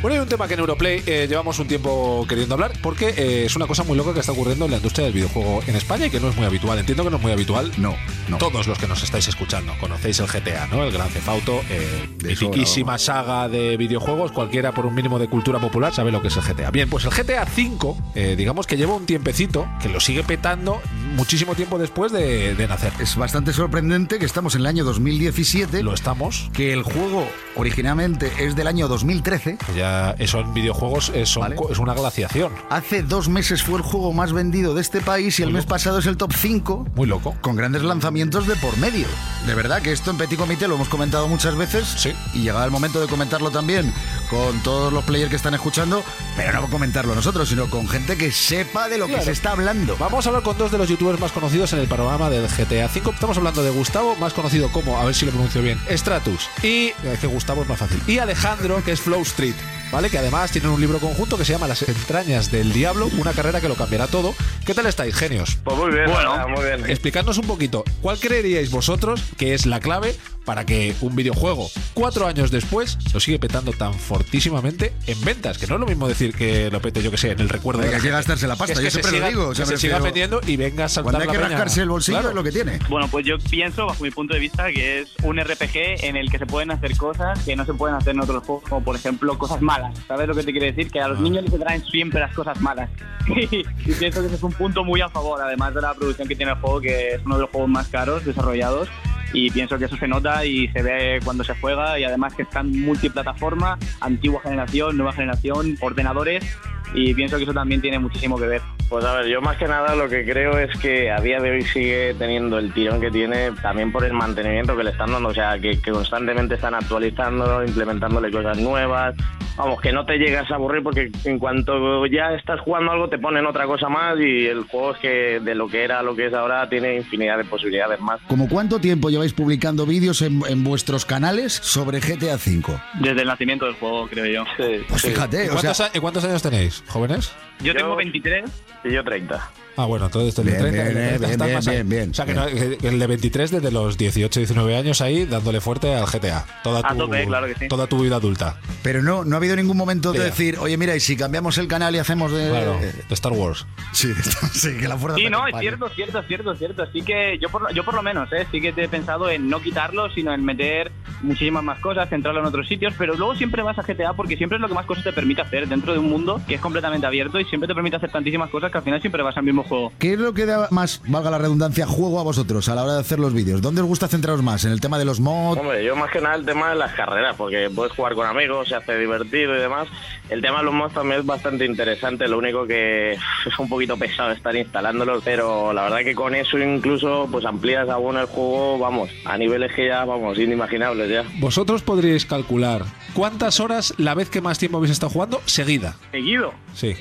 Bueno, 0.01 0.15
hay 0.15 0.19
un 0.21 0.27
tema 0.27 0.47
que 0.47 0.55
en 0.55 0.59
Europlay 0.59 1.03
eh, 1.05 1.27
llevamos 1.29 1.59
un 1.59 1.67
tiempo 1.67 2.25
queriendo 2.27 2.55
hablar 2.55 2.73
porque 2.81 3.09
eh, 3.15 3.45
es 3.45 3.55
una 3.55 3.67
cosa 3.67 3.83
muy 3.83 3.95
loca 3.95 4.11
que 4.11 4.19
está 4.19 4.31
ocurriendo 4.31 4.65
en 4.65 4.71
la 4.71 4.77
industria 4.77 5.05
del 5.05 5.13
videojuego 5.13 5.61
en 5.67 5.75
España 5.75 6.07
y 6.07 6.09
que 6.09 6.19
no 6.19 6.29
es 6.29 6.35
muy 6.35 6.45
habitual. 6.45 6.79
Entiendo 6.79 7.03
que 7.03 7.11
no 7.11 7.17
es 7.17 7.21
muy 7.21 7.31
habitual. 7.31 7.71
No, 7.77 7.95
no. 8.27 8.37
Todos 8.39 8.67
los 8.67 8.79
que 8.79 8.87
nos 8.87 9.03
estáis 9.03 9.27
escuchando 9.27 9.71
conocéis 9.79 10.19
el 10.19 10.25
GTA, 10.25 10.67
¿no? 10.67 10.83
El 10.83 10.91
Gran 10.91 11.09
Theft 11.09 11.29
Auto, 11.29 11.61
eh, 11.69 12.09
mitiquísima 12.23 12.97
saga 12.97 13.47
de 13.47 13.77
videojuegos. 13.77 14.31
Cualquiera 14.31 14.73
por 14.73 14.87
un 14.87 14.95
mínimo 14.95 15.19
de 15.19 15.27
cultura 15.29 15.59
popular 15.59 15.93
sabe 15.93 16.11
lo 16.11 16.23
que 16.23 16.29
es 16.29 16.35
el 16.35 16.43
GTA. 16.43 16.71
Bien, 16.71 16.89
pues 16.89 17.05
el 17.05 17.11
GTA 17.11 17.43
V, 17.43 17.95
eh, 18.15 18.35
digamos 18.35 18.65
que 18.65 18.77
lleva 18.77 18.95
un 18.95 19.05
tiempecito 19.05 19.67
que 19.79 19.89
lo 19.89 19.99
sigue 19.99 20.23
petando 20.23 20.81
muchísimo 21.13 21.55
tiempo 21.55 21.77
después 21.77 22.11
de, 22.11 22.55
de 22.55 22.67
nacer. 22.67 22.91
Es 22.99 23.15
bastante 23.15 23.53
sorprendente 23.53 24.19
que 24.19 24.25
estamos 24.25 24.55
en 24.55 24.61
el 24.61 24.67
año 24.67 24.83
2017. 24.83 25.83
Lo 25.83 25.93
estamos. 25.93 26.49
Que 26.53 26.73
el 26.73 26.83
juego 26.83 27.27
originalmente 27.55 28.31
es 28.39 28.55
del 28.55 28.67
año 28.67 28.87
2013. 28.87 29.57
Ya 29.75 30.11
eso 30.19 30.39
en 30.39 30.53
videojuegos 30.53 31.11
es, 31.15 31.29
son 31.29 31.53
co- 31.55 31.71
es 31.71 31.79
una 31.79 31.93
glaciación. 31.93 32.51
Hace 32.69 33.03
dos 33.03 33.29
meses 33.29 33.63
fue 33.63 33.77
el 33.77 33.83
juego 33.83 34.11
más 34.13 34.33
vendido 34.33 34.73
de 34.73 34.81
este 34.81 35.01
país 35.01 35.39
y 35.39 35.43
el 35.43 35.51
mes 35.51 35.65
pasado 35.65 35.99
es 35.99 36.05
el 36.05 36.17
top 36.17 36.33
5. 36.33 36.87
Muy 36.95 37.07
loco. 37.07 37.35
Con 37.41 37.55
grandes 37.55 37.83
lanzamientos 37.83 38.47
de 38.47 38.55
por 38.57 38.77
medio. 38.77 39.07
De 39.47 39.55
verdad 39.55 39.81
que 39.81 39.91
esto 39.91 40.11
en 40.11 40.17
Petit 40.17 40.37
Comité 40.39 40.67
lo 40.67 40.75
hemos 40.75 40.89
comentado 40.89 41.27
muchas 41.27 41.55
veces. 41.55 41.87
Sí. 41.97 42.13
Y 42.33 42.39
llegaba 42.39 42.65
el 42.65 42.71
momento 42.71 42.99
de 42.99 43.07
comentarlo 43.07 43.51
también 43.51 43.91
con 44.33 44.63
todos 44.63 44.91
los 44.91 45.03
players 45.03 45.29
que 45.29 45.35
están 45.35 45.53
escuchando. 45.53 46.03
Pero 46.35 46.59
no 46.59 46.67
comentarlo 46.69 47.13
nosotros, 47.13 47.47
sino 47.47 47.69
con 47.69 47.87
gente 47.87 48.17
que 48.17 48.31
sepa 48.31 48.89
de 48.89 48.97
lo 48.97 49.05
que 49.05 49.21
se 49.21 49.31
está 49.31 49.51
hablando. 49.51 49.95
Vamos 49.97 50.25
a 50.25 50.29
hablar 50.29 50.43
con 50.43 50.57
dos 50.57 50.71
de 50.71 50.79
los 50.79 50.89
youtubers 50.89 51.19
más 51.19 51.31
conocidos 51.31 51.71
en 51.73 51.79
el 51.79 51.87
panorama 51.87 52.29
del 52.31 52.47
GTA 52.47 52.87
V. 52.87 53.11
Estamos 53.11 53.37
hablando 53.37 53.63
de 53.63 53.69
Gustavo, 53.69 54.15
más 54.15 54.33
conocido 54.33 54.71
como, 54.71 54.99
a 54.99 55.05
ver 55.05 55.13
si 55.13 55.25
lo 55.25 55.31
pronuncio 55.31 55.61
bien, 55.61 55.79
Stratus. 55.89 56.49
Y 56.63 56.87
eh, 56.87 57.17
que 57.21 57.27
Gustavo 57.27 57.61
es 57.61 57.69
más 57.69 57.77
fácil. 57.77 58.01
Y 58.07 58.17
Alejandro, 58.17 58.83
que 58.83 58.93
es 58.93 59.01
Flow 59.01 59.21
Street. 59.21 59.55
¿Vale? 59.91 60.09
Que 60.09 60.17
además 60.17 60.49
tienen 60.49 60.71
un 60.71 60.81
libro 60.81 60.97
conjunto 60.97 61.37
que 61.37 61.45
se 61.45 61.53
llama 61.53 61.67
Las 61.67 61.83
entrañas 61.83 62.49
del 62.49 62.73
diablo, 62.73 63.11
una 63.19 63.31
carrera 63.31 63.61
que 63.61 63.69
lo 63.69 63.75
cambiará 63.75 64.07
todo. 64.07 64.33
¿Qué 64.65 64.73
tal 64.73 64.87
estáis, 64.87 65.13
genios? 65.13 65.59
Pues 65.63 65.77
muy 65.77 65.91
bien, 65.91 66.09
Bueno, 66.09 66.47
muy 66.47 66.65
bien. 66.65 66.89
Explicadnos 66.89 67.37
un 67.37 67.45
poquito, 67.45 67.83
¿cuál 68.01 68.17
creeríais 68.17 68.71
vosotros 68.71 69.21
que 69.37 69.53
es 69.53 69.67
la 69.67 69.79
clave 69.79 70.15
para 70.45 70.65
que 70.65 70.95
un 71.01 71.15
videojuego, 71.15 71.69
cuatro 71.93 72.27
años 72.27 72.51
después, 72.51 72.97
lo 73.13 73.19
sigue 73.19 73.39
petando 73.39 73.71
tan 73.71 73.93
fortísimamente 73.93 74.93
en 75.07 75.19
ventas? 75.23 75.57
Que 75.57 75.67
no 75.67 75.75
es 75.75 75.79
lo 75.81 75.85
mismo 75.87 76.07
decir 76.07 76.33
que 76.35 76.69
lo 76.71 76.81
pete, 76.81 77.01
yo 77.01 77.11
que 77.11 77.17
sé, 77.17 77.31
en 77.31 77.39
el 77.39 77.49
recuerdo 77.49 77.81
Hay 77.81 77.87
de 77.89 77.95
la 77.95 78.01
que 78.01 78.09
gastarse 78.09 78.47
la 78.47 78.55
pasta, 78.55 78.73
Es 78.73 78.79
que 78.79 78.85
yo 78.85 78.91
se 78.91 79.01
siempre 79.01 79.11
lo 79.11 79.17
siga- 79.17 79.29
digo, 79.29 79.49
o 79.49 79.53
que 79.53 79.65
se 79.65 79.77
siga 79.77 79.99
vendiendo 79.99 80.41
y 80.45 80.57
venga 80.57 80.85
a 80.85 80.89
saltar 80.89 81.03
Cuando 81.13 81.19
hay 81.21 81.27
la 81.27 81.31
que 81.33 81.39
peña. 81.39 81.49
rascarse 81.49 81.81
el 81.81 81.89
bolsillo 81.89 82.17
Claro. 82.17 82.29
es 82.29 82.35
lo 82.35 82.43
que 82.43 82.51
tiene. 82.51 82.79
Bueno, 82.89 83.07
pues 83.09 83.25
yo 83.25 83.37
pienso, 83.39 83.85
bajo 83.85 84.03
mi 84.03 84.11
punto 84.11 84.33
de 84.33 84.39
vista, 84.39 84.71
que 84.71 85.01
es 85.01 85.09
un 85.23 85.37
RPG 85.39 86.05
en 86.05 86.15
el 86.17 86.29
que 86.29 86.37
se 86.39 86.45
pueden 86.45 86.71
hacer 86.71 86.95
cosas 86.97 87.39
que 87.43 87.55
no 87.55 87.65
se 87.65 87.73
pueden 87.73 87.95
hacer 87.95 88.13
en 88.15 88.21
otros 88.21 88.43
juegos, 88.45 88.63
como 88.69 88.83
por 88.83 88.95
ejemplo 88.95 89.37
cosas 89.37 89.61
malas. 89.61 89.97
¿Sabes 90.07 90.27
lo 90.27 90.35
que 90.35 90.43
te 90.43 90.51
quiere 90.51 90.71
decir? 90.73 90.91
Que 90.91 90.99
a 91.01 91.07
los 91.07 91.19
niños 91.19 91.43
les 91.49 91.59
traen 91.59 91.83
siempre 91.85 92.19
las 92.19 92.33
cosas 92.33 92.59
malas. 92.61 92.89
y 93.27 93.91
pienso 93.93 94.19
que 94.21 94.27
ese 94.27 94.35
es 94.35 94.43
un 94.43 94.53
punto 94.53 94.83
muy 94.83 95.01
a 95.01 95.09
favor, 95.09 95.41
además 95.41 95.73
de 95.73 95.81
la 95.81 95.93
producción 95.93 96.27
que 96.27 96.35
tiene 96.35 96.51
el 96.51 96.57
juego, 96.59 96.81
que 96.81 97.15
es 97.15 97.21
uno 97.25 97.35
de 97.35 97.41
los 97.41 97.49
juegos 97.49 97.69
más 97.69 97.87
caros 97.87 98.25
desarrollados. 98.25 98.89
Y 99.33 99.49
pienso 99.49 99.77
que 99.77 99.85
eso 99.85 99.97
se 99.97 100.07
nota 100.07 100.45
y 100.45 100.67
se 100.69 100.81
ve 100.83 101.19
cuando 101.23 101.43
se 101.43 101.55
juega 101.55 101.99
y 101.99 102.03
además 102.03 102.35
que 102.35 102.43
están 102.43 102.71
multiplataforma, 102.71 103.79
antigua 103.99 104.41
generación, 104.41 104.95
nueva 104.95 105.11
generación, 105.11 105.75
ordenadores 105.81 106.45
y 106.93 107.13
pienso 107.13 107.37
que 107.37 107.43
eso 107.43 107.53
también 107.53 107.81
tiene 107.81 107.99
muchísimo 107.99 108.37
que 108.37 108.47
ver. 108.47 108.61
Pues 108.89 109.05
a 109.05 109.13
ver, 109.15 109.27
yo 109.27 109.41
más 109.41 109.57
que 109.57 109.67
nada 109.67 109.95
lo 109.95 110.07
que 110.07 110.23
creo 110.23 110.57
es 110.59 110.77
que 110.79 111.09
a 111.09 111.19
día 111.19 111.39
de 111.39 111.51
hoy 111.51 111.61
sigue 111.63 112.13
teniendo 112.19 112.59
el 112.59 112.71
tirón 112.73 113.01
que 113.01 113.09
tiene 113.09 113.51
también 113.61 113.91
por 113.91 114.03
el 114.03 114.13
mantenimiento 114.13 114.77
que 114.77 114.83
le 114.83 114.91
están 114.91 115.11
dando, 115.11 115.29
o 115.29 115.33
sea, 115.33 115.57
que, 115.57 115.79
que 115.81 115.91
constantemente 115.91 116.55
están 116.55 116.75
actualizándolo, 116.75 117.65
implementándole 117.65 118.31
cosas 118.31 118.57
nuevas. 118.59 119.15
Vamos, 119.55 119.79
que 119.81 119.91
no 119.91 120.03
te 120.03 120.17
llegas 120.17 120.49
a 120.49 120.55
aburrir 120.55 120.81
porque 120.81 121.11
en 121.25 121.37
cuanto 121.37 122.07
ya 122.07 122.33
estás 122.33 122.59
jugando 122.61 122.91
algo 122.91 123.07
te 123.07 123.19
ponen 123.19 123.45
otra 123.45 123.67
cosa 123.67 123.87
más 123.87 124.17
y 124.19 124.47
el 124.47 124.63
juego 124.63 124.93
es 124.93 124.99
que 124.99 125.39
de 125.39 125.53
lo 125.53 125.67
que 125.67 125.83
era 125.83 125.99
a 125.99 126.03
lo 126.03 126.15
que 126.15 126.25
es 126.25 126.33
ahora 126.33 126.67
tiene 126.67 126.95
infinidad 126.95 127.37
de 127.37 127.45
posibilidades 127.45 127.99
más. 127.99 128.19
¿Como 128.27 128.49
cuánto 128.49 128.79
tiempo 128.79 129.11
lleváis 129.11 129.33
publicando 129.33 129.85
vídeos 129.85 130.23
en, 130.23 130.41
en 130.49 130.63
vuestros 130.63 131.05
canales 131.05 131.53
sobre 131.53 131.99
GTA 131.99 132.35
V? 132.35 132.63
Desde 132.99 133.21
el 133.21 133.27
nacimiento 133.27 133.65
del 133.65 133.75
juego, 133.75 134.07
creo 134.07 134.25
yo. 134.25 134.43
Pues 134.89 135.01
fíjate, 135.03 135.45
¿Y 135.45 135.49
o 135.49 135.51
cuántos, 135.51 135.77
sea, 135.77 135.91
y 135.93 135.99
cuántos 135.99 136.23
años 136.25 136.41
tenéis, 136.41 136.82
jóvenes? 136.87 137.33
Yo 137.61 137.73
tengo 137.73 137.95
23. 137.95 138.49
Y 138.83 138.91
yo 138.91 139.03
30. 139.03 139.51
Ah, 139.75 139.85
bueno, 139.85 140.05
entonces 140.05 140.37
el 140.37 140.45
de 140.45 140.51
Bien, 140.51 140.61
30, 140.63 140.83
bien, 140.83 140.97
el 140.97 141.03
de 141.13 141.17
30 141.17 141.25
bien, 141.27 141.31
está 141.31 141.45
bien, 141.45 141.55
más 141.55 141.67
ahí. 141.67 141.75
bien, 141.75 141.89
bien, 141.89 142.09
O 142.11 142.13
sea, 142.13 142.25
que, 142.25 142.33
bien. 142.33 142.45
no- 142.71 142.77
que 142.77 142.87
el 142.87 142.99
de 142.99 143.07
23 143.07 143.51
desde 143.51 143.71
los 143.71 143.97
18, 143.97 144.39
19 144.39 144.75
años 144.77 145.01
ahí 145.01 145.25
dándole 145.25 145.61
fuerte 145.61 145.95
al 145.95 146.05
GTA. 146.05 146.45
Toda 146.63 146.79
A 146.83 146.89
tu, 146.93 146.97
tope, 146.99 147.25
claro 147.25 147.47
que 147.47 147.55
sí. 147.55 147.67
Toda 147.67 147.87
tu 147.87 147.99
vida 148.03 148.17
adulta. 148.17 148.57
pero 148.83 149.01
no, 149.01 149.25
no 149.25 149.35
ha 149.35 149.37
habido 149.37 149.55
ningún 149.55 149.77
momento 149.77 150.11
de 150.13 150.19
decir, 150.25 150.57
oye, 150.59 150.77
mira, 150.77 150.95
y 150.95 150.99
si 150.99 151.15
cambiamos 151.17 151.57
el 151.57 151.67
canal 151.67 151.95
y 151.95 151.99
hacemos 151.99 152.31
de. 152.31 152.49
Claro, 152.49 152.77
de 152.79 152.93
Star 153.15 153.31
Wars. 153.33 153.65
Sí, 153.93 154.09
de- 154.09 154.15
sí, 154.53 154.77
que 154.79 154.87
la 154.87 154.97
fuerza 154.97 155.17
Sí, 155.17 155.27
no, 155.29 155.47
es 155.47 155.55
cierto, 155.59 155.89
cierto, 155.89 156.21
cierto, 156.23 156.55
cierto. 156.55 156.83
Así 156.83 157.01
que 157.01 157.37
yo 157.41 157.49
por, 157.49 157.73
yo 157.73 157.83
por 157.83 157.95
lo 157.95 158.03
menos, 158.03 158.31
¿eh? 158.33 158.45
sí 158.51 158.61
que 158.61 158.73
te 158.73 158.83
he 158.83 158.87
pensado 158.89 159.29
en 159.29 159.49
no 159.49 159.59
quitarlo, 159.61 160.09
sino 160.11 160.33
en 160.33 160.43
meter 160.45 160.91
muchísimas 161.21 161.63
más 161.63 161.79
cosas, 161.79 162.09
centrarlo 162.09 162.41
en 162.41 162.45
otros 162.45 162.67
sitios, 162.67 162.93
pero 162.97 163.15
luego 163.15 163.33
siempre 163.35 163.63
vas 163.63 163.79
a 163.79 163.83
GTA 163.83 164.13
porque 164.13 164.35
siempre 164.35 164.57
es 164.57 164.61
lo 164.61 164.67
que 164.67 164.73
más 164.73 164.85
cosas 164.85 165.03
te 165.05 165.13
permite 165.13 165.41
hacer 165.41 165.67
dentro 165.67 165.93
de 165.93 165.99
un 165.99 166.09
mundo 166.09 166.41
que 166.47 166.55
es 166.55 166.61
completamente 166.61 167.07
abierto 167.07 167.39
y 167.39 167.45
siempre 167.45 167.67
te 167.67 167.73
permite 167.73 167.95
hacer 167.95 168.11
tantísimas 168.11 168.49
cosas 168.49 168.71
que 168.71 168.77
al 168.77 168.83
final 168.83 168.99
siempre 169.01 169.23
vas 169.23 169.37
al 169.37 169.43
mismo 169.43 169.62
juego. 169.63 169.91
¿Qué 169.99 170.13
es 170.13 170.19
lo 170.19 170.33
que 170.33 170.45
da 170.45 170.67
más, 170.71 171.01
valga 171.07 171.31
la 171.31 171.37
redundancia, 171.37 171.85
juego 171.85 172.19
a 172.19 172.23
vosotros 172.23 172.67
a 172.69 172.75
la 172.75 172.83
hora 172.83 172.93
de 172.93 172.99
hacer 172.99 173.19
los 173.19 173.33
vídeos? 173.33 173.61
¿Dónde 173.61 173.81
os 173.81 173.87
gusta 173.87 174.07
centraros 174.07 174.41
más? 174.43 174.65
¿En 174.65 174.71
el 174.71 174.81
tema 174.81 174.97
de 174.97 175.05
los 175.05 175.19
mods? 175.19 175.59
Hombre, 175.59 175.83
yo 175.83 175.95
más 175.95 176.11
que 176.11 176.21
nada 176.21 176.35
el 176.35 176.45
tema 176.45 176.69
de 176.69 176.75
las 176.75 176.93
carreras, 176.93 177.35
porque 177.35 177.69
puedes 177.73 177.93
jugar 177.93 178.15
con 178.15 178.27
amigos, 178.27 178.67
se 178.67 178.75
hace 178.75 178.97
divertido 178.97 179.55
y 179.55 179.59
demás. 179.59 179.87
El 180.29 180.41
tema 180.41 180.59
de 180.59 180.65
los 180.65 180.73
mods 180.73 180.93
también 180.93 181.19
es 181.19 181.25
bastante 181.25 181.65
interesante, 181.65 182.27
lo 182.27 182.37
único 182.37 182.65
que 182.65 183.11
es 183.45 183.59
un 183.59 183.69
poquito 183.69 183.97
pesado 183.97 184.31
estar 184.31 184.55
instalándolos, 184.55 185.21
pero 185.23 185.73
la 185.73 185.83
verdad 185.83 185.99
que 185.99 186.15
con 186.15 186.35
eso 186.35 186.57
incluso 186.57 187.27
pues 187.31 187.45
amplías 187.45 187.89
aún 187.89 188.17
el 188.17 188.25
juego, 188.25 188.79
vamos, 188.79 189.09
a 189.25 189.37
niveles 189.37 189.73
que 189.73 189.87
ya, 189.87 190.05
vamos, 190.05 190.37
inimaginables 190.37 191.09
ya. 191.09 191.23
Vosotros 191.39 191.81
podríais 191.81 192.25
calcular 192.25 192.83
cuántas 193.13 193.59
horas 193.59 193.93
la 193.97 194.15
vez 194.15 194.29
que 194.29 194.41
más 194.41 194.57
tiempo 194.57 194.77
habéis 194.77 194.91
estado 194.91 195.11
jugando 195.11 195.41
seguida. 195.45 195.95
Seguido. 196.11 196.53
Sí. 196.73 196.95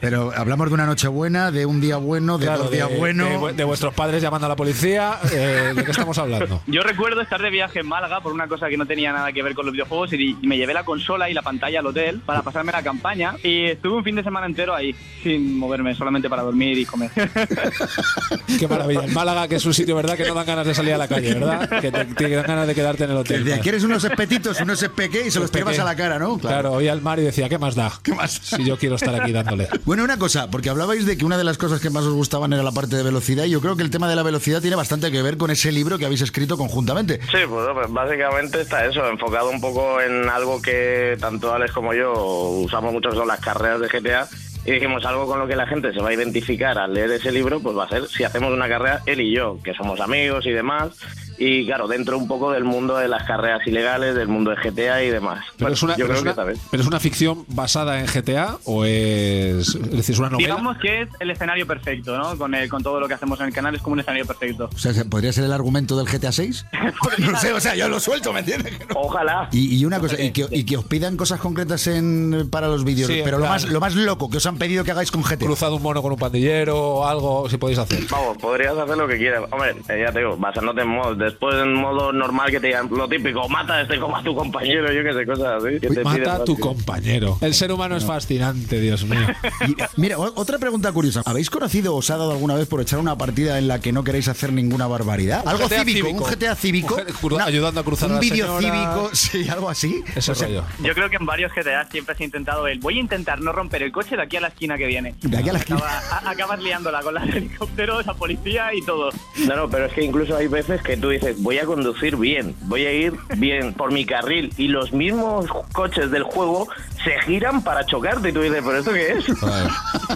Pero 0.00 0.32
hablamos 0.34 0.68
de 0.68 0.74
una 0.74 0.86
noche 0.86 1.08
buena, 1.08 1.50
de 1.50 1.66
un 1.66 1.80
día 1.80 1.96
bueno, 1.96 2.05
de 2.14 2.46
Claro, 2.46 2.62
dos 2.64 2.70
días 2.70 2.88
de, 2.90 2.96
bueno. 2.98 3.46
de 3.48 3.52
de 3.54 3.64
vuestros 3.64 3.92
padres 3.94 4.22
llamando 4.22 4.46
a 4.46 4.48
la 4.50 4.56
policía. 4.56 5.18
eh, 5.32 5.72
¿De 5.74 5.84
qué 5.84 5.90
estamos 5.90 6.16
hablando? 6.18 6.62
Yo 6.66 6.82
recuerdo 6.82 7.20
estar 7.20 7.40
de 7.42 7.50
viaje 7.50 7.80
en 7.80 7.86
Málaga 7.88 8.20
por 8.20 8.32
una 8.32 8.46
cosa 8.48 8.68
que 8.68 8.76
no 8.76 8.86
tenía 8.86 9.12
nada 9.12 9.32
que 9.32 9.42
ver 9.42 9.54
con 9.54 9.66
los 9.66 9.72
videojuegos 9.72 10.12
y, 10.12 10.36
y 10.40 10.46
me 10.46 10.56
llevé 10.56 10.74
la 10.74 10.84
consola 10.84 11.28
y 11.30 11.34
la 11.34 11.42
pantalla 11.42 11.80
al 11.80 11.86
hotel 11.86 12.20
para 12.24 12.42
pasarme 12.42 12.72
la 12.72 12.82
campaña 12.82 13.34
y 13.42 13.66
estuve 13.66 13.96
un 13.98 14.04
fin 14.04 14.16
de 14.16 14.22
semana 14.22 14.46
entero 14.46 14.74
ahí 14.74 14.94
sin 15.22 15.58
moverme, 15.58 15.94
solamente 15.94 16.28
para 16.30 16.42
dormir 16.42 16.78
y 16.78 16.84
comer. 16.84 17.10
Qué 18.58 18.68
maravilla. 18.68 19.04
En 19.04 19.14
Málaga, 19.14 19.48
que 19.48 19.56
es 19.56 19.64
un 19.66 19.74
sitio, 19.74 19.96
¿verdad? 19.96 20.16
Que 20.16 20.24
no 20.26 20.34
dan 20.34 20.46
ganas 20.46 20.66
de 20.66 20.74
salir 20.74 20.94
a 20.94 20.98
la 20.98 21.08
calle, 21.08 21.34
¿verdad? 21.34 21.68
Que 21.80 21.90
te, 21.90 22.04
te 22.04 22.28
dan 22.30 22.46
ganas 22.46 22.66
de 22.66 22.74
quedarte 22.74 23.04
en 23.04 23.10
el 23.10 23.16
hotel. 23.16 23.44
De 23.44 23.58
¿Quieres 23.60 23.84
unos 23.84 24.04
espetitos, 24.04 24.60
unos 24.60 24.82
espeque 24.82 25.26
y 25.26 25.30
se 25.30 25.40
los 25.40 25.50
llevas 25.50 25.78
a 25.78 25.84
la 25.84 25.96
cara, 25.96 26.18
no? 26.18 26.38
Claro, 26.38 26.72
oía 26.72 26.92
al 26.92 27.02
mar 27.02 27.18
y 27.18 27.22
decía, 27.22 27.48
¿qué 27.48 27.58
más 27.58 27.74
da? 27.74 27.92
¿Qué 28.02 28.14
más? 28.14 28.32
Si 28.32 28.64
yo 28.64 28.76
quiero 28.78 28.96
estar 28.96 29.20
aquí 29.20 29.32
dándole. 29.32 29.68
Bueno, 29.84 30.04
una 30.04 30.18
cosa, 30.18 30.48
porque 30.50 30.70
hablabais 30.70 31.06
de 31.06 31.16
que 31.16 31.24
una 31.24 31.36
de 31.38 31.44
las 31.44 31.58
cosas 31.58 31.80
que 31.80 31.90
más 31.96 32.04
os 32.04 32.12
gustaban 32.12 32.52
era 32.52 32.62
la 32.62 32.72
parte 32.72 32.94
de 32.94 33.02
velocidad 33.02 33.44
y 33.44 33.50
yo 33.50 33.62
creo 33.62 33.74
que 33.74 33.82
el 33.82 33.88
tema 33.88 34.06
de 34.06 34.16
la 34.16 34.22
velocidad 34.22 34.60
tiene 34.60 34.76
bastante 34.76 35.10
que 35.10 35.22
ver 35.22 35.38
con 35.38 35.50
ese 35.50 35.72
libro 35.72 35.96
que 35.96 36.04
habéis 36.04 36.20
escrito 36.20 36.58
conjuntamente. 36.58 37.20
Sí, 37.30 37.38
pues 37.48 37.66
básicamente 37.88 38.60
está 38.60 38.84
eso, 38.84 39.08
enfocado 39.08 39.48
un 39.48 39.62
poco 39.62 39.98
en 40.02 40.28
algo 40.28 40.60
que 40.60 41.16
tanto 41.18 41.54
Alex 41.54 41.72
como 41.72 41.94
yo 41.94 42.12
usamos 42.12 42.92
mucho, 42.92 43.12
son 43.12 43.26
las 43.26 43.40
carreras 43.40 43.80
de 43.80 43.88
GTA. 43.88 44.28
Y 44.66 44.72
dijimos 44.72 45.04
algo 45.06 45.26
con 45.26 45.38
lo 45.38 45.46
que 45.46 45.56
la 45.56 45.66
gente 45.66 45.92
se 45.92 46.00
va 46.00 46.10
a 46.10 46.12
identificar 46.12 46.76
al 46.76 46.92
leer 46.92 47.12
ese 47.12 47.32
libro, 47.32 47.60
pues 47.60 47.74
va 47.76 47.84
a 47.84 47.88
ser 47.88 48.06
si 48.08 48.24
hacemos 48.24 48.52
una 48.52 48.68
carrera 48.68 49.00
él 49.06 49.20
y 49.20 49.32
yo, 49.32 49.58
que 49.62 49.72
somos 49.72 49.98
amigos 50.00 50.44
y 50.44 50.50
demás. 50.50 50.90
Y 51.38 51.66
claro, 51.66 51.86
dentro 51.88 52.16
un 52.18 52.26
poco 52.28 52.50
del 52.52 52.64
mundo 52.64 52.96
de 52.96 53.08
las 53.08 53.24
carreras 53.24 53.66
ilegales, 53.66 54.14
del 54.14 54.28
mundo 54.28 54.50
de 54.50 54.56
GTA 54.56 55.02
y 55.02 55.10
demás. 55.10 55.44
Pero, 55.56 55.66
Bueno, 55.66 55.74
es 55.74 55.82
una, 55.82 55.96
yo 55.96 56.04
pero, 56.06 56.14
es 56.14 56.22
creo 56.22 56.34
que 56.34 56.40
una, 56.40 56.60
pero 56.70 56.82
es 56.82 56.86
una 56.88 57.00
ficción 57.00 57.44
basada 57.48 58.00
en 58.00 58.06
GTA 58.06 58.58
o 58.64 58.84
es, 58.84 59.74
es 59.74 59.90
decir, 59.90 60.14
es 60.14 60.18
una 60.18 60.30
novela. 60.30 60.48
Digamos 60.48 60.78
que 60.78 61.02
es 61.02 61.08
el 61.20 61.30
escenario 61.30 61.66
perfecto, 61.66 62.16
¿no? 62.16 62.36
Con, 62.38 62.54
el- 62.54 62.68
con 62.68 62.82
todo 62.82 63.00
lo 63.00 63.08
que 63.08 63.14
hacemos 63.14 63.38
en 63.40 63.46
el 63.46 63.52
canal 63.52 63.74
es 63.74 63.82
como 63.82 63.94
un 63.94 64.00
escenario 64.00 64.24
perfecto. 64.26 64.68
O 64.74 64.78
sea, 64.78 64.92
¿se- 64.92 65.04
¿podría 65.04 65.32
ser 65.32 65.44
el 65.44 65.52
argumento 65.52 65.96
del 65.96 66.06
GTA 66.06 66.32
6? 66.32 66.66
no 67.18 67.38
sé, 67.38 67.52
o 67.52 67.60
sea, 67.60 67.74
yo 67.74 67.88
lo 67.88 68.00
suelto, 68.00 68.32
¿me 68.32 68.40
entiendes? 68.40 68.74
Ojalá. 68.94 69.48
Y, 69.52 69.76
y 69.76 69.84
una 69.84 70.00
cosa, 70.00 70.20
y 70.20 70.30
que, 70.32 70.46
y 70.50 70.64
que 70.64 70.76
os 70.76 70.84
pidan 70.84 71.16
cosas 71.16 71.40
concretas 71.40 71.86
en, 71.86 72.48
para 72.50 72.68
los 72.68 72.84
vídeos, 72.84 73.08
Sí, 73.10 73.20
pero 73.24 73.38
lo 73.38 73.46
más, 73.46 73.64
lo 73.64 73.80
más 73.80 73.94
loco 73.94 74.30
que 74.30 74.38
os 74.38 74.46
han 74.46 74.56
pedido 74.58 74.84
que 74.84 74.90
hagáis 74.90 75.10
con 75.10 75.22
GTA. 75.22 75.36
Cruzado 75.46 75.76
un 75.76 75.82
mono 75.82 76.02
con 76.02 76.12
un 76.12 76.18
pandillero 76.18 76.78
o 76.78 77.06
algo, 77.06 77.48
si 77.48 77.56
podéis 77.56 77.78
hacer. 77.78 78.00
Vamos, 78.10 78.36
podrías 78.38 78.76
hacer 78.76 78.96
lo 78.96 79.06
que 79.06 79.18
quieras. 79.18 79.44
Hombre, 79.50 79.74
ya 79.88 80.12
te 80.12 80.18
digo, 80.20 80.36
basándote 80.36 80.80
en 80.82 80.88
modos. 80.88 81.16
Después 81.26 81.56
en 81.56 81.74
modo 81.74 82.12
normal 82.12 82.50
que 82.52 82.60
te 82.60 82.68
digan 82.68 82.88
lo 82.90 83.08
típico, 83.08 83.48
mata 83.48 83.74
a 83.74 83.82
este 83.82 83.98
como 83.98 84.16
a 84.16 84.22
tu 84.22 84.34
compañero, 84.34 84.92
yo 84.92 85.02
qué 85.02 85.12
sé, 85.12 85.26
cosas 85.26 85.62
así. 85.62 85.80
que 85.80 85.88
te 85.88 86.04
Mata 86.04 86.34
a 86.36 86.44
tu 86.44 86.52
fácil. 86.52 86.60
compañero. 86.60 87.38
El 87.40 87.52
ser 87.54 87.72
humano 87.72 87.96
es 87.96 88.04
fascinante, 88.04 88.80
Dios 88.80 89.04
mío. 89.04 89.20
Y, 89.66 89.74
mira, 90.00 90.18
otra 90.18 90.58
pregunta 90.58 90.92
curiosa. 90.92 91.22
¿Habéis 91.24 91.50
conocido 91.50 91.94
o 91.94 91.98
os 91.98 92.10
ha 92.10 92.16
dado 92.16 92.30
alguna 92.32 92.54
vez 92.54 92.68
por 92.68 92.80
echar 92.80 92.98
una 93.00 93.16
partida 93.18 93.58
en 93.58 93.66
la 93.68 93.80
que 93.80 93.90
no 93.92 94.04
queréis 94.04 94.28
hacer 94.28 94.52
ninguna 94.52 94.86
barbaridad? 94.86 95.42
Algo 95.46 95.66
GTA 95.66 95.80
cívico, 95.84 96.06
cívico. 96.08 96.24
un 96.24 96.30
GTA 96.30 96.54
cívico. 96.54 96.96
Un 97.22 97.32
una- 97.32 97.44
ayudando 97.46 97.80
a 97.80 97.84
cruzar 97.84 98.10
Un 98.12 98.20
vídeo 98.20 98.58
cívico, 98.60 99.10
sí, 99.14 99.48
algo 99.48 99.68
así. 99.68 100.02
Ese 100.14 100.30
O 100.32 100.34
sea, 100.34 100.46
rollo. 100.46 100.64
Yo 100.82 100.94
creo 100.94 101.10
que 101.10 101.16
en 101.16 101.26
varios 101.26 101.52
GTA 101.52 101.86
siempre 101.90 102.14
se 102.14 102.22
ha 102.22 102.26
intentado 102.26 102.66
el 102.68 102.78
voy 102.78 102.98
a 102.98 103.00
intentar 103.00 103.40
no 103.40 103.50
romper 103.52 103.82
el 103.82 103.90
coche 103.92 104.14
de 104.16 104.22
aquí 104.22 104.36
a 104.36 104.40
la 104.42 104.48
esquina 104.48 104.76
que 104.78 104.86
viene. 104.86 105.14
De 105.22 105.36
aquí 105.36 105.48
a 105.48 105.52
la 105.54 105.58
esquina. 105.58 105.78
Acaba- 105.78 106.02
a- 106.28 106.30
acabas 106.30 106.62
liándola 106.62 107.00
con 107.02 107.14
los 107.14 107.22
helicópteros, 107.34 108.06
la 108.06 108.14
policía 108.14 108.72
y 108.74 108.82
todo. 108.82 109.10
No, 109.46 109.56
no, 109.56 109.68
pero 109.68 109.86
es 109.86 109.92
que 109.92 110.04
incluso 110.04 110.36
hay 110.36 110.46
veces 110.46 110.80
que 110.82 110.96
tú 110.96 111.10
dices, 111.18 111.42
voy 111.42 111.58
a 111.58 111.64
conducir 111.64 112.16
bien, 112.16 112.54
voy 112.62 112.86
a 112.86 112.92
ir 112.92 113.12
bien 113.36 113.72
por 113.74 113.92
mi 113.92 114.04
carril 114.04 114.52
y 114.56 114.68
los 114.68 114.92
mismos 114.92 115.46
coches 115.72 116.10
del 116.10 116.22
juego 116.22 116.68
se 117.06 117.20
giran 117.20 117.62
para 117.62 117.86
chocarte 117.86 118.30
y 118.30 118.32
tú 118.32 118.40
dices, 118.40 118.60
¿pero 118.64 118.78
esto 118.78 118.92
qué 118.92 119.12
es? 119.12 119.24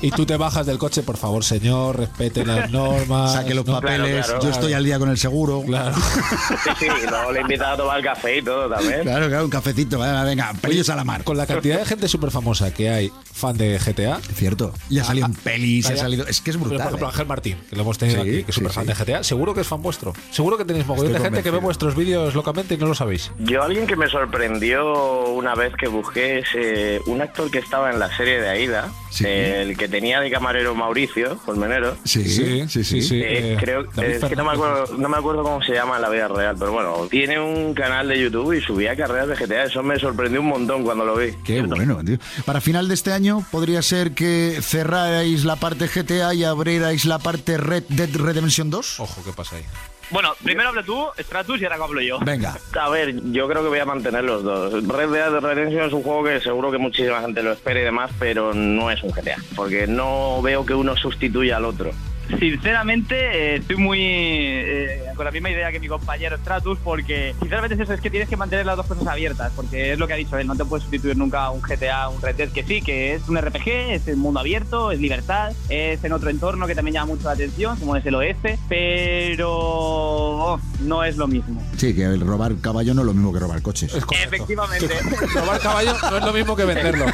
Y 0.03 0.11
tú 0.11 0.27
te 0.27 0.37
bajas 0.37 0.67
del 0.67 0.77
coche, 0.79 1.03
por 1.03 1.17
favor, 1.17 1.45
señor, 1.45 1.99
respete 1.99 2.45
las 2.45 2.69
normas. 2.73 3.33
Saque 3.35 3.55
los 3.55 3.65
papeles, 3.65 4.27
claro, 4.27 4.43
yo 4.43 4.51
estoy 4.51 4.73
al 4.73 4.85
día 4.85 4.99
con 4.99 5.09
el 5.09 5.19
seguro. 5.19 5.63
Claro. 5.65 5.95
Sí, 5.95 6.71
sí, 6.81 6.87
luego 7.09 7.33
le 7.33 7.39
he 7.39 7.43
invitado 7.43 7.75
a 7.75 7.77
tomar 7.77 8.03
café 8.03 8.39
y 8.39 8.43
todo 8.43 8.69
también. 8.69 9.03
Claro, 9.03 9.29
claro, 9.29 9.45
un 9.45 9.51
cafecito, 9.51 9.99
venga, 10.01 10.25
venga, 10.25 10.53
pelillos 10.61 10.89
a 10.91 10.97
la 10.97 11.05
mar. 11.05 11.23
Con 11.25 11.37
la 11.37 11.47
cantidad 11.47 11.79
de 11.79 11.85
gente 11.85 12.09
súper 12.09 12.31
famosa 12.31 12.73
que 12.75 12.91
hay, 12.91 13.13
fan 13.33 13.57
de 13.57 13.79
GTA. 13.79 14.19
Cierto. 14.35 14.73
Ya 14.89 15.03
ha 15.03 15.05
salido 15.05 15.27
en 15.27 15.35
pelis, 15.35 15.87
ha 15.87 15.91
Vaya. 15.91 16.03
salido. 16.03 16.27
Es 16.27 16.41
que 16.41 16.51
es 16.51 16.57
Pero, 16.57 16.69
brutal. 16.71 16.79
por 16.79 16.87
ejemplo, 16.89 17.07
¿eh? 17.07 17.11
Ángel 17.13 17.27
Martín, 17.27 17.57
que 17.71 17.77
lo 17.77 17.83
hemos 17.83 17.99
tenido 17.99 18.23
Sí, 18.23 18.29
aquí, 18.29 18.45
que 18.45 18.51
es 18.51 18.55
sí, 18.55 18.61
súper 18.61 18.73
fan 18.73 18.85
sí. 18.87 18.93
de 18.93 19.05
GTA, 19.05 19.23
seguro 19.23 19.55
que 19.55 19.61
es 19.61 19.67
fan 19.69 19.81
vuestro. 19.83 20.13
Seguro 20.31 20.57
que 20.59 20.65
tenéis 20.65 20.87
mogollón 20.87 21.13
de 21.13 21.21
gente 21.21 21.43
que 21.43 21.51
ve 21.51 21.59
vuestros 21.59 21.95
vídeos 21.95 22.35
locamente 22.35 22.75
y 22.75 22.79
no 22.79 22.87
lo 22.87 22.95
sabéis. 22.95 23.31
Yo 23.39 23.63
alguien 23.63 23.87
que 23.87 23.95
me 23.97 24.09
sorprendió 24.09 25.25
una 25.31 25.55
vez 25.55 25.73
que 25.77 25.89
busqué 25.89 26.41
es 26.41 26.49
eh, 26.81 27.01
un 27.07 27.21
actor 27.21 27.51
que 27.51 27.59
estaba 27.59 27.91
en 27.91 27.99
la 27.99 28.15
serie 28.17 28.41
de 28.41 28.49
Aida, 28.49 28.91
Sí. 29.11 29.25
el 29.27 29.77
que 29.77 29.89
tenía 29.89 30.21
de 30.21 30.31
camarero 30.31 30.75
Mauricio 30.75 31.37
Colmenero. 31.45 31.97
Sí, 32.05 32.25
sí, 32.25 32.67
sí. 32.69 33.03
sí. 33.03 33.21
Eh, 33.21 33.55
eh, 33.55 33.57
creo 33.61 33.81
es 34.03 34.25
que 34.25 34.37
no 34.37 34.45
me, 34.45 34.53
acuerdo, 34.53 34.97
no 34.97 35.09
me 35.09 35.17
acuerdo 35.17 35.43
cómo 35.43 35.61
se 35.63 35.73
llama 35.73 35.97
en 35.97 36.03
la 36.03 36.09
vida 36.09 36.29
real, 36.29 36.57
pero 36.59 36.73
bueno, 36.73 37.07
tiene 37.11 37.39
un 37.41 37.75
canal 37.75 38.09
de 38.09 38.21
YouTube 38.21 38.53
y 38.53 38.61
subía 38.61 38.97
carreras 38.97 39.29
de 39.29 39.35
GTA. 39.35 39.65
Eso 39.65 39.83
me 39.83 39.99
sorprendió 39.99 40.41
un 40.41 40.47
montón 40.47 40.85
cuando 40.85 41.05
lo 41.05 41.17
vi. 41.17 41.33
Qué 41.45 41.61
bueno, 41.63 42.03
tío. 42.05 42.19
Para 42.45 42.61
final 42.61 42.89
de 42.89 42.95
este 42.95 43.13
año 43.13 43.45
podría 43.51 43.83
ser 43.83 44.13
que 44.13 44.59
cerrarais 44.63 45.45
la 45.45 45.57
parte 45.57 45.89
GTA 45.89 46.33
y 46.35 46.45
abrierais 46.45 47.05
la 47.05 47.19
parte 47.19 47.59
Red 47.59 47.85
Dead 47.89 48.15
Redemption 48.15 48.71
2. 48.71 49.01
Ojo, 49.01 49.23
¿qué 49.25 49.33
pasa 49.33 49.57
ahí? 49.57 49.65
Bueno, 50.11 50.35
primero 50.43 50.71
habla 50.71 50.83
tú, 50.83 51.07
Stratus, 51.19 51.61
y 51.61 51.65
ahora 51.65 51.77
hablo 51.83 52.01
yo. 52.01 52.19
Venga. 52.21 52.57
A 52.79 52.89
ver, 52.89 53.15
yo 53.31 53.49
creo 53.49 53.63
que 53.63 53.69
voy 53.69 53.79
a 53.79 53.85
mantener 53.85 54.25
los 54.25 54.43
dos. 54.43 54.73
Red 54.89 55.11
Dead 55.11 55.31
Redemption 55.31 55.87
es 55.87 55.93
un 55.93 56.03
juego 56.03 56.25
que 56.25 56.41
seguro 56.41 56.71
que 56.73 56.79
muchísima 56.79 57.21
gente 57.21 57.43
lo 57.43 57.53
espera 57.53 57.81
y 57.81 57.85
demás, 57.85 58.11
pero 58.19 58.53
no 58.53 58.91
es 58.91 59.03
un 59.03 59.11
GTA, 59.11 59.37
porque 59.55 59.87
no 59.87 60.43
veo 60.43 60.67
que 60.67 60.75
uno 60.75 60.97
sustituya 60.97 61.59
al 61.59 61.65
otro. 61.65 61.93
Sinceramente, 62.39 63.15
eh, 63.17 63.57
estoy 63.57 63.77
muy 63.77 63.99
eh, 64.01 65.03
con 65.17 65.25
la 65.25 65.31
misma 65.31 65.51
idea 65.51 65.71
que 65.73 65.81
mi 65.81 65.89
compañero 65.89 66.37
Stratus, 66.39 66.79
porque 66.83 67.35
sinceramente 67.39 67.75
es 67.75 67.81
eso, 67.81 67.93
es 67.93 68.01
que 68.01 68.11
tienes 68.11 68.29
que 68.29 68.37
mantener 68.37 68.67
las 68.67 68.77
dos 68.77 68.87
cosas 68.87 69.07
abiertas, 69.07 69.53
porque 69.55 69.93
es 69.93 69.99
lo 69.99 70.07
que 70.07 70.15
ha 70.15 70.17
dicho 70.17 70.39
él, 70.39 70.47
no 70.47 70.57
te 70.57 70.65
puedes 70.65 70.85
sustituir 70.85 71.17
nunca 71.17 71.45
a 71.45 71.51
un 71.51 71.61
GTA, 71.61 72.09
un 72.09 72.23
Red 72.23 72.37
Dead, 72.37 72.49
que 72.51 72.65
sí, 72.65 72.81
que 72.81 73.15
es 73.15 73.29
un 73.29 73.39
RPG, 73.39 73.69
es 73.69 74.09
el 74.09 74.17
mundo 74.17 74.41
abierto, 74.41 74.93
es 74.93 75.01
libertad, 75.01 75.53
es 75.69 76.03
en 76.05 76.13
otro 76.13 76.31
entorno 76.31 76.67
que 76.67 76.75
también 76.75 76.95
llama 76.95 77.15
mucho 77.15 77.25
la 77.25 77.33
atención, 77.33 77.79
como 77.79 77.97
es 77.97 78.07
el 78.07 78.15
oeste, 78.15 78.59
pero 78.69 79.51
oh, 79.51 80.61
no 80.81 81.05
es 81.05 81.17
lo 81.17 81.27
mismo. 81.27 81.63
Sí, 81.77 81.95
que 81.95 82.05
el 82.05 82.21
robar 82.21 82.57
caballo 82.61 82.95
no 82.95 83.03
es 83.03 83.07
lo 83.07 83.15
mismo 83.15 83.33
que 83.33 83.41
robar 83.41 83.63
coches. 83.63 83.95
Efectivamente. 83.95 84.89
Robar 85.35 85.61
caballo 85.61 85.95
no 86.11 86.17
es 86.19 86.25
lo 86.25 86.33
mismo 86.33 86.57
que 86.57 86.65
venderlo. 86.65 87.07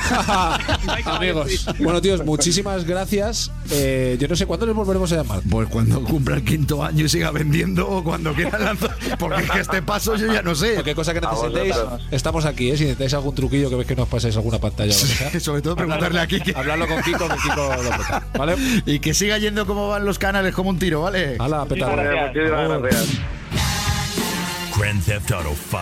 Amigos. 1.06 1.66
Bueno, 1.80 2.00
tíos, 2.00 2.24
muchísimas 2.24 2.84
gracias. 2.84 3.50
Eh, 3.70 4.16
yo 4.18 4.28
no 4.28 4.36
sé 4.36 4.46
cuándo 4.46 4.66
les 4.66 4.74
volveremos 4.74 5.05
a 5.12 5.16
llamar. 5.16 5.40
Pues 5.48 5.68
cuando 5.68 6.02
cumpla 6.02 6.36
el 6.36 6.44
quinto 6.44 6.82
año 6.84 7.04
y 7.04 7.08
siga 7.08 7.30
vendiendo 7.30 7.88
o 7.88 8.04
cuando 8.04 8.32
quiera 8.32 8.58
lanzar. 8.58 8.96
Porque 9.18 9.42
es 9.42 9.50
que 9.50 9.60
este 9.60 9.82
paso 9.82 10.16
yo 10.16 10.32
ya 10.32 10.42
no 10.42 10.54
sé. 10.54 10.74
Cualquier 10.74 10.96
cosa 10.96 11.14
que 11.14 11.20
necesitéis, 11.20 11.74
estamos 12.10 12.44
aquí, 12.44 12.70
¿eh? 12.70 12.76
Si 12.76 12.84
necesitáis 12.84 13.14
algún 13.14 13.34
truquillo 13.34 13.68
que 13.70 13.76
veis 13.76 13.88
que 13.88 13.96
nos 13.96 14.08
paséis 14.08 14.36
alguna 14.36 14.58
pantalla. 14.58 14.92
Sobre 15.40 15.62
todo 15.62 15.76
preguntarle 15.76 16.20
a 16.20 16.26
Kiki. 16.26 16.52
Hablarlo 16.54 16.86
con 16.86 17.02
Kiko, 17.02 17.28
que 17.28 17.36
Kiko 17.36 17.82
lo 17.82 17.90
peta, 17.90 18.26
¿vale? 18.36 18.56
Y 18.86 18.98
que 19.00 19.14
siga 19.14 19.38
yendo 19.38 19.66
como 19.66 19.88
van 19.88 20.04
los 20.04 20.18
canales 20.18 20.54
como 20.54 20.70
un 20.70 20.78
tiro, 20.78 21.02
¿vale? 21.02 21.36
Hala, 21.38 21.64
petardo. 21.66 21.96
Muchísimas 21.96 22.82
gracias. 22.82 23.35
Grand 24.78 25.02
Theft 25.04 25.30
Auto 25.32 25.54
5. 25.54 25.78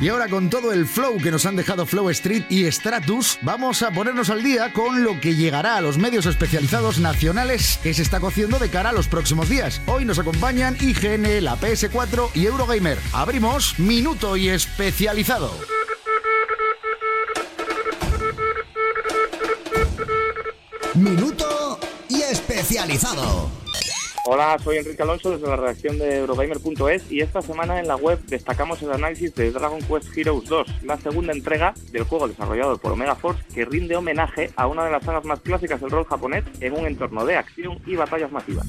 Y 0.00 0.08
ahora 0.08 0.28
con 0.28 0.50
todo 0.50 0.72
el 0.72 0.86
flow 0.86 1.18
que 1.18 1.30
nos 1.30 1.46
han 1.46 1.56
dejado 1.56 1.86
Flow 1.86 2.10
Street 2.10 2.44
y 2.48 2.70
Stratus, 2.70 3.38
vamos 3.42 3.82
a 3.82 3.90
ponernos 3.90 4.30
al 4.30 4.42
día 4.42 4.72
con 4.72 5.04
lo 5.04 5.20
que 5.20 5.36
llegará 5.36 5.76
a 5.76 5.80
los 5.80 5.98
medios 5.98 6.26
especializados 6.26 6.98
nacionales 6.98 7.78
que 7.82 7.94
se 7.94 8.02
está 8.02 8.20
cociendo 8.20 8.58
de 8.58 8.68
cara 8.68 8.90
a 8.90 8.92
los 8.92 9.08
próximos 9.08 9.48
días. 9.48 9.80
Hoy 9.86 10.04
nos 10.04 10.18
acompañan 10.18 10.76
IGN, 10.80 11.44
la 11.44 11.56
PS4 11.56 12.30
y 12.34 12.46
Eurogamer. 12.46 12.98
Abrimos 13.12 13.78
Minuto 13.78 14.36
y 14.36 14.48
Especializado. 14.48 15.52
Minuto 20.94 21.80
y 22.08 22.20
especializado. 22.20 23.50
Hola, 24.24 24.56
soy 24.62 24.76
Enrique 24.76 25.02
Alonso 25.02 25.32
desde 25.32 25.48
la 25.48 25.56
redacción 25.56 25.98
de 25.98 26.18
Eurogamer.es 26.18 27.10
y 27.10 27.22
esta 27.22 27.42
semana 27.42 27.80
en 27.80 27.88
la 27.88 27.96
web 27.96 28.20
destacamos 28.26 28.80
el 28.82 28.92
análisis 28.92 29.34
de 29.34 29.50
Dragon 29.50 29.80
Quest 29.80 30.16
Heroes 30.16 30.48
2, 30.48 30.84
la 30.84 30.96
segunda 30.96 31.32
entrega 31.32 31.74
del 31.90 32.04
juego 32.04 32.28
desarrollado 32.28 32.78
por 32.78 32.92
Omega 32.92 33.16
Force 33.16 33.42
que 33.52 33.64
rinde 33.64 33.96
homenaje 33.96 34.50
a 34.54 34.68
una 34.68 34.84
de 34.84 34.92
las 34.92 35.04
sagas 35.04 35.24
más 35.24 35.40
clásicas 35.40 35.80
del 35.80 35.90
rol 35.90 36.04
japonés 36.04 36.44
en 36.60 36.72
un 36.72 36.86
entorno 36.86 37.26
de 37.26 37.34
acción 37.34 37.80
y 37.84 37.96
batallas 37.96 38.30
masivas. 38.30 38.64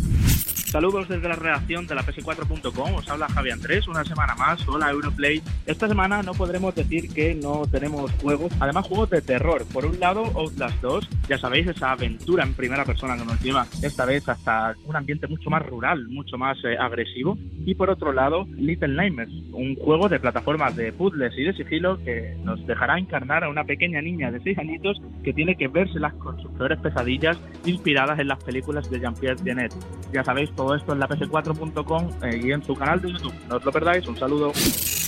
Saludos 0.73 1.07
desde 1.07 1.29
la 1.29 1.35
redacción 1.35 1.85
de 1.85 1.93
la 1.93 2.01
PS4.com, 2.01 2.95
os 2.95 3.07
habla 3.07 3.27
Javi 3.27 3.51
Andrés, 3.51 3.87
una 3.87 4.03
semana 4.03 4.33
más, 4.33 4.67
hola 4.67 4.89
Europlay. 4.89 5.39
Esta 5.67 5.87
semana 5.87 6.23
no 6.23 6.33
podremos 6.33 6.73
decir 6.73 7.13
que 7.13 7.35
no 7.35 7.61
tenemos 7.71 8.11
juegos, 8.13 8.51
además 8.59 8.87
juegos 8.87 9.11
de 9.11 9.21
terror. 9.21 9.67
Por 9.71 9.85
un 9.85 9.99
lado, 9.99 10.23
Outlast 10.33 10.81
2, 10.81 11.09
ya 11.29 11.37
sabéis, 11.37 11.67
esa 11.67 11.91
aventura 11.91 12.43
en 12.43 12.55
primera 12.55 12.85
persona 12.85 13.15
que 13.15 13.23
nos 13.23 13.39
lleva 13.39 13.67
esta 13.83 14.05
vez 14.05 14.27
hasta 14.27 14.75
un 14.85 14.95
ambiente 14.95 15.27
mucho 15.27 15.51
más 15.51 15.63
rural, 15.63 16.07
mucho 16.07 16.39
más 16.39 16.57
eh, 16.63 16.75
agresivo. 16.75 17.37
Y 17.67 17.75
por 17.75 17.91
otro 17.91 18.11
lado, 18.11 18.47
Little 18.55 18.95
Nightmares, 18.95 19.31
un 19.51 19.75
juego 19.75 20.09
de 20.09 20.19
plataformas 20.19 20.75
de 20.75 20.91
puzzles 20.91 21.37
y 21.37 21.43
de 21.43 21.53
sigilo 21.53 22.03
que 22.03 22.35
nos 22.43 22.65
dejará 22.65 22.97
encarnar 22.97 23.43
a 23.43 23.49
una 23.49 23.63
pequeña 23.63 24.01
niña 24.01 24.31
de 24.31 24.41
6 24.41 24.57
añitos 24.57 24.99
que 25.23 25.33
tiene 25.33 25.55
que 25.55 25.67
vérselas 25.67 26.15
con 26.15 26.41
sus 26.41 26.49
peores 26.53 26.79
pesadillas 26.79 27.37
inspiradas 27.63 28.17
en 28.17 28.29
las 28.29 28.43
películas 28.43 28.89
de 28.89 28.99
Jean-Pierre 28.99 29.43
Genet. 29.43 29.71
Ya 30.11 30.23
sabéis, 30.23 30.49
esto 30.75 30.93
en 30.93 30.99
la 30.99 31.07
ps4.com 31.09 32.09
eh, 32.23 32.41
y 32.43 32.51
en 32.51 32.63
su 32.63 32.75
canal 32.75 33.01
de 33.01 33.11
YouTube. 33.11 33.33
No 33.49 33.57
os 33.57 33.65
lo 33.65 33.71
perdáis, 33.71 34.07
un 34.07 34.17
saludo. 34.17 34.53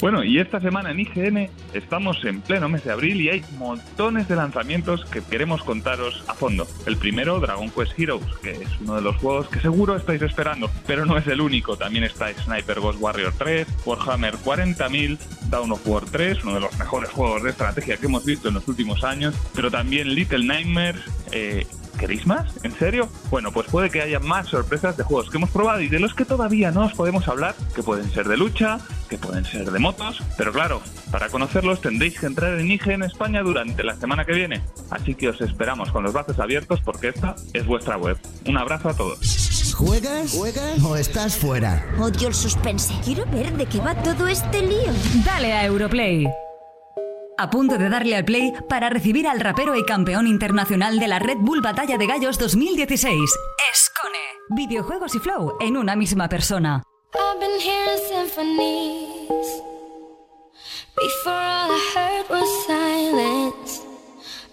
Bueno, 0.01 0.23
y 0.23 0.39
esta 0.39 0.59
semana 0.59 0.91
en 0.91 0.99
IGN 0.99 1.49
estamos 1.73 2.23
en 2.25 2.41
pleno 2.41 2.67
mes 2.67 2.83
de 2.83 2.91
abril 2.91 3.21
y 3.21 3.29
hay 3.29 3.45
montones 3.57 4.27
de 4.27 4.35
lanzamientos 4.35 5.05
que 5.05 5.21
queremos 5.21 5.63
contaros 5.63 6.23
a 6.27 6.33
fondo. 6.33 6.67
El 6.85 6.97
primero, 6.97 7.39
Dragon 7.39 7.69
Quest 7.69 7.97
Heroes, 7.97 8.25
que 8.41 8.51
es 8.51 8.67
uno 8.81 8.95
de 8.95 9.01
los 9.01 9.15
juegos 9.17 9.47
que 9.47 9.61
seguro 9.61 9.95
estáis 9.95 10.21
esperando, 10.21 10.69
pero 10.85 11.05
no 11.05 11.17
es 11.17 11.25
el 11.27 11.39
único. 11.39 11.77
También 11.77 12.03
está 12.03 12.33
Sniper 12.33 12.81
Ghost 12.81 12.99
Warrior 13.01 13.33
3, 13.37 13.67
Warhammer 13.85 14.35
40.000, 14.35 15.17
Dawn 15.49 15.71
of 15.71 15.87
War 15.87 16.03
3, 16.03 16.43
uno 16.43 16.55
de 16.55 16.59
los 16.61 16.77
mejores 16.77 17.09
juegos 17.11 17.43
de 17.43 17.51
estrategia 17.51 17.97
que 17.97 18.07
hemos 18.07 18.25
visto 18.25 18.49
en 18.49 18.55
los 18.55 18.67
últimos 18.67 19.03
años, 19.03 19.33
pero 19.53 19.71
también 19.71 20.13
Little 20.13 20.45
Nightmares, 20.45 21.01
eh, 21.31 21.65
¿Queréis 21.97 22.27
más? 22.27 22.63
¿En 22.63 22.71
serio? 22.77 23.09
Bueno, 23.29 23.51
pues 23.51 23.67
puede 23.67 23.89
que 23.89 24.01
haya 24.01 24.19
más 24.19 24.47
sorpresas 24.47 24.97
de 24.97 25.03
juegos 25.03 25.29
que 25.29 25.37
hemos 25.37 25.49
probado 25.49 25.81
y 25.81 25.87
de 25.87 25.99
los 25.99 26.13
que 26.13 26.25
todavía 26.25 26.71
no 26.71 26.85
os 26.85 26.93
podemos 26.93 27.27
hablar, 27.27 27.55
que 27.75 27.83
pueden 27.83 28.09
ser 28.11 28.27
de 28.27 28.37
lucha, 28.37 28.79
que 29.09 29.17
pueden 29.17 29.45
ser 29.45 29.71
de 29.71 29.79
motos, 29.79 30.21
pero 30.37 30.51
claro, 30.51 30.81
para 31.11 31.29
conocerlos 31.29 31.81
tendréis 31.81 32.19
que 32.19 32.25
entrar 32.25 32.59
en 32.59 32.71
IGN 32.71 33.03
España 33.03 33.41
durante 33.41 33.83
la 33.83 33.95
semana 33.95 34.25
que 34.25 34.33
viene. 34.33 34.61
Así 34.89 35.15
que 35.15 35.29
os 35.29 35.41
esperamos 35.41 35.91
con 35.91 36.03
los 36.03 36.13
brazos 36.13 36.39
abiertos 36.39 36.81
porque 36.81 37.09
esta 37.09 37.35
es 37.53 37.65
vuestra 37.65 37.97
web. 37.97 38.17
Un 38.45 38.57
abrazo 38.57 38.89
a 38.89 38.93
todos. 38.93 39.73
¿Juegas? 39.75 40.31
¿Juegas? 40.31 40.83
¿O 40.83 40.95
estás 40.95 41.37
fuera? 41.37 41.85
Odio 41.99 42.29
el 42.29 42.33
suspense. 42.33 42.93
Quiero 43.03 43.25
ver 43.25 43.51
de 43.57 43.65
qué 43.65 43.79
va 43.79 43.93
todo 44.03 44.27
este 44.27 44.61
lío. 44.61 44.91
Dale 45.25 45.53
a 45.53 45.65
Europlay. 45.65 46.25
A 47.37 47.49
punto 47.49 47.77
de 47.77 47.89
darle 47.89 48.15
al 48.15 48.23
play 48.23 48.53
para 48.69 48.89
recibir 48.89 49.27
al 49.27 49.41
rapero 49.41 49.75
y 49.75 49.83
campeón 49.83 50.25
internacional 50.25 50.99
de 50.99 51.07
la 51.07 51.19
Red 51.19 51.37
Bull 51.39 51.61
Batalla 51.61 51.97
de 51.97 52.07
Gallos 52.07 52.37
2016, 52.37 53.19
Escone. 53.73 54.17
Videojuegos 54.49 55.15
y 55.15 55.19
flow 55.19 55.57
en 55.59 55.75
una 55.75 55.97
misma 55.97 56.29
persona. 56.29 56.83
I've 57.13 57.39
been 57.39 57.59
hearing 57.59 57.99
symphonies. 58.07 59.63
Before 60.95 61.33
all 61.33 61.71
I 61.71 61.81
heard 61.93 62.29
was 62.29 62.65
silence. 62.65 63.81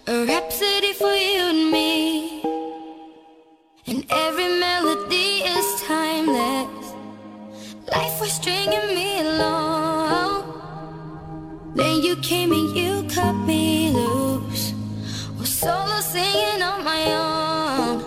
A 0.07 0.25
rhapsody 0.25 0.93
for 0.93 1.15
you 1.15 1.49
and 1.51 1.71
me. 1.71 2.41
And 3.87 4.05
every 4.09 4.59
melody 4.59 5.43
is 5.45 5.83
timeless. 5.87 6.95
Life 7.89 8.19
was 8.19 8.33
stringing 8.33 8.93
me 8.93 9.21
along. 9.21 9.82
Then 11.75 12.01
you 12.01 12.15
came 12.17 12.51
and 12.51 12.75
you 12.75 13.03
cut 13.09 13.33
me 13.33 13.89
loose. 13.89 14.73
Was 15.39 15.49
solo 15.49 15.99
singing 16.01 16.61
on 16.61 16.83
my 16.83 17.03
own. 17.13 17.99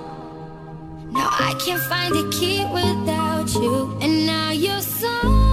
Now 1.13 1.29
I 1.31 1.55
can't 1.65 1.83
find 1.83 2.15
a 2.15 2.31
key 2.31 2.65
without 2.73 3.53
you. 3.55 3.99
And 4.01 4.27
now 4.27 4.51
you're 4.53 4.81
song 4.81 5.46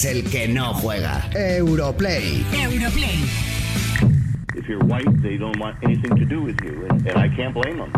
es 0.00 0.06
el 0.06 0.24
que 0.30 0.48
no 0.48 0.72
juega. 0.72 1.28
Europlay. 1.34 2.42
Europlay. 2.52 3.18
If 4.54 4.66
you're 4.66 4.82
white, 4.86 5.04
they 5.20 5.36
don't 5.36 5.58
want 5.58 5.76
anything 5.82 6.16
to 6.16 6.24
do 6.24 6.40
with 6.42 6.58
you, 6.62 6.86
and, 6.88 7.06
and 7.06 7.18
I 7.18 7.28
can't 7.28 7.52
blame 7.52 7.76
them. 7.76 7.92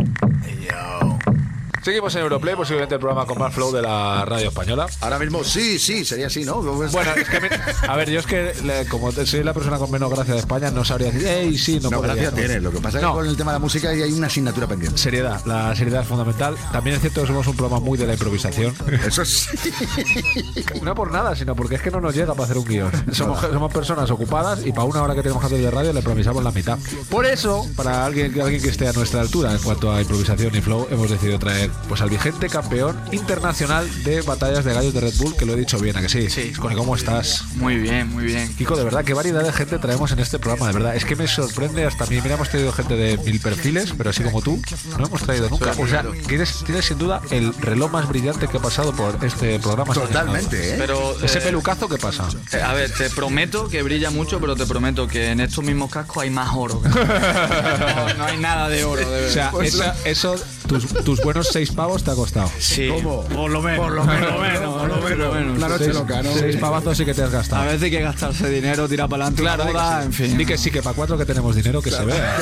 Seguimos 1.82 2.14
en 2.14 2.22
Europlay, 2.22 2.54
posiblemente 2.54 2.94
el 2.94 3.00
programa 3.00 3.26
con 3.26 3.38
más 3.38 3.52
flow 3.52 3.72
de 3.72 3.82
la 3.82 4.24
radio 4.24 4.48
española. 4.48 4.86
Ahora 5.00 5.18
mismo 5.18 5.42
sí, 5.42 5.80
sí, 5.80 6.04
sería 6.04 6.28
así, 6.28 6.44
¿no? 6.44 6.62
Bueno, 6.62 7.10
es 7.16 7.28
que, 7.28 7.40
me- 7.40 7.48
a 7.88 7.96
ver, 7.96 8.08
yo 8.08 8.20
es 8.20 8.26
que 8.26 8.52
le- 8.62 8.86
como 8.86 9.10
soy 9.10 9.42
la 9.42 9.52
persona 9.52 9.78
con 9.78 9.90
menos 9.90 10.08
gracia 10.08 10.34
de 10.34 10.40
España, 10.40 10.70
no 10.70 10.84
sabría 10.84 11.10
decir, 11.10 11.26
¡ey, 11.26 11.58
sí! 11.58 11.80
No, 11.82 11.90
No, 11.90 11.96
podría, 11.96 12.14
gracia 12.14 12.30
no". 12.30 12.36
tiene. 12.36 12.60
Lo 12.60 12.70
que 12.70 12.78
pasa 12.78 12.98
es 12.98 13.02
que 13.02 13.06
No. 13.08 13.14
con 13.14 13.26
el 13.26 13.36
tema 13.36 13.50
de 13.50 13.56
la 13.56 13.58
música 13.58 13.88
hay 13.90 14.12
una 14.12 14.28
asignatura 14.28 14.68
pendiente. 14.68 14.96
Seriedad, 14.96 15.44
la 15.44 15.74
seriedad 15.74 16.02
es 16.02 16.06
fundamental. 16.08 16.56
También 16.70 16.94
es 16.96 17.00
cierto 17.02 17.22
que 17.22 17.26
somos 17.26 17.46
un 17.48 17.56
programa 17.56 17.84
muy 17.84 17.98
de 17.98 18.06
la 18.06 18.12
improvisación. 18.12 18.74
Eso 19.04 19.22
es. 19.22 19.48
No 20.82 20.94
por 20.94 21.10
nada, 21.12 21.34
sino 21.36 21.54
porque 21.54 21.76
es 21.76 21.82
que 21.82 21.90
no 21.90 22.00
nos 22.00 22.14
llega 22.14 22.32
para 22.34 22.44
hacer 22.44 22.58
un 22.58 22.64
guion. 22.64 22.90
Somos, 23.12 23.40
somos 23.40 23.72
personas 23.72 24.10
ocupadas 24.10 24.64
y 24.66 24.70
para 24.72 24.84
una 24.84 25.02
hora 25.02 25.14
que 25.14 25.22
tenemos 25.22 25.40
que 25.40 25.46
hacer 25.46 25.58
de 25.60 25.70
radio 25.70 25.92
le 25.92 25.98
improvisamos 26.00 26.42
la 26.42 26.50
mitad. 26.50 26.78
Por 27.10 27.24
eso, 27.26 27.66
para 27.76 28.04
alguien, 28.04 28.40
alguien 28.40 28.60
que 28.62 28.68
esté 28.68 28.88
a 28.88 28.92
nuestra 28.92 29.20
altura 29.20 29.52
en 29.52 29.58
cuanto 29.58 29.92
a 29.92 30.00
improvisación 30.00 30.54
y 30.54 30.60
flow, 30.60 30.86
hemos 30.90 31.10
decidido 31.10 31.38
traer 31.38 31.71
pues 31.88 32.00
al 32.00 32.10
vigente 32.10 32.48
campeón 32.48 32.98
internacional 33.12 33.88
de 34.04 34.22
batallas 34.22 34.64
de 34.64 34.72
gallos 34.74 34.94
de 34.94 35.00
Red 35.00 35.14
Bull, 35.18 35.36
que 35.36 35.44
lo 35.46 35.54
he 35.54 35.56
dicho 35.56 35.78
bien, 35.78 35.96
¿a 35.96 36.00
que 36.02 36.08
sí? 36.08 36.30
Sí. 36.30 36.52
¿cómo 36.54 36.96
estás? 36.96 37.44
Muy 37.56 37.76
bien, 37.76 38.08
muy 38.08 38.24
bien. 38.24 38.54
Kiko, 38.56 38.76
de 38.76 38.84
verdad, 38.84 39.04
qué 39.04 39.14
variedad 39.14 39.42
de 39.44 39.52
gente 39.52 39.78
traemos 39.78 40.10
en 40.12 40.18
este 40.20 40.38
programa, 40.38 40.68
de 40.68 40.72
verdad. 40.74 40.96
Es 40.96 41.04
que 41.04 41.16
me 41.16 41.26
sorprende 41.28 41.84
hasta 41.84 42.04
a 42.04 42.06
mí. 42.06 42.20
Mira, 42.22 42.34
hemos 42.36 42.48
traído 42.48 42.72
gente 42.72 42.96
de 42.96 43.18
mil 43.18 43.40
perfiles, 43.40 43.92
pero 43.96 44.10
así 44.10 44.22
como 44.22 44.40
tú, 44.42 44.60
no 44.98 45.06
hemos 45.06 45.22
traído 45.22 45.48
nunca. 45.48 45.72
O 45.78 45.86
sea, 45.86 46.04
tienes, 46.26 46.62
tienes 46.64 46.84
sin 46.86 46.98
duda 46.98 47.20
el 47.30 47.54
reloj 47.54 47.90
más 47.92 48.08
brillante 48.08 48.48
que 48.48 48.56
ha 48.56 48.60
pasado 48.60 48.92
por 48.92 49.22
este 49.24 49.58
programa. 49.58 49.92
Totalmente, 49.94 50.74
¿eh? 50.74 50.76
Pero, 50.78 51.16
Ese 51.22 51.38
eh, 51.38 51.42
pelucazo, 51.42 51.88
¿qué 51.88 51.98
pasa? 51.98 52.28
Eh, 52.52 52.60
A 52.62 52.72
ver, 52.72 52.90
te 52.92 53.10
prometo 53.10 53.68
que 53.68 53.82
brilla 53.82 54.10
mucho, 54.10 54.40
pero 54.40 54.56
te 54.56 54.66
prometo 54.66 55.06
que 55.08 55.30
en 55.30 55.40
estos 55.40 55.64
mismos 55.64 55.90
cascos 55.90 56.22
hay 56.22 56.30
más 56.30 56.50
oro. 56.54 56.80
No, 56.92 58.14
no 58.14 58.24
hay 58.24 58.36
nada 58.38 58.68
de 58.68 58.84
oro, 58.84 59.08
de 59.08 59.26
O 59.26 59.30
sea, 59.30 59.52
esa- 59.62 59.94
eso, 60.04 60.36
tus, 60.66 60.86
tus 61.04 61.20
buenos 61.22 61.48
seis 61.48 61.61
pavos 61.70 62.02
te 62.04 62.10
ha 62.10 62.14
costado. 62.14 62.50
Sí. 62.58 62.88
¿Cómo? 62.88 63.22
Por 63.24 63.50
lo 63.50 63.62
menos. 63.62 63.78
Por 63.80 63.92
lo 63.92 64.04
menos, 64.04 64.30
por 64.32 65.04
menos, 65.10 65.58
noche 65.58 65.84
seis, 65.84 65.94
loca, 65.94 66.22
¿no? 66.22 66.32
seis 66.34 66.56
pavazos 66.56 66.96
sí 66.96 67.04
que 67.04 67.14
te 67.14 67.22
has 67.22 67.30
gastado. 67.30 67.62
A 67.62 67.66
veces 67.66 67.82
hay 67.84 67.90
que 67.90 68.00
gastarse 68.02 68.48
dinero, 68.50 68.88
tirar 68.88 69.08
para 69.08 69.24
adelante. 69.26 69.42
Claro, 69.42 69.64
boda, 69.66 70.02
en 70.02 70.12
fin. 70.12 70.36
Di 70.36 70.44
que 70.46 70.58
sí, 70.58 70.70
que 70.70 70.82
para 70.82 70.94
cuatro 70.96 71.16
que 71.16 71.24
tenemos 71.24 71.54
dinero, 71.54 71.80
que 71.82 71.90
se 71.90 72.04
vea. 72.04 72.36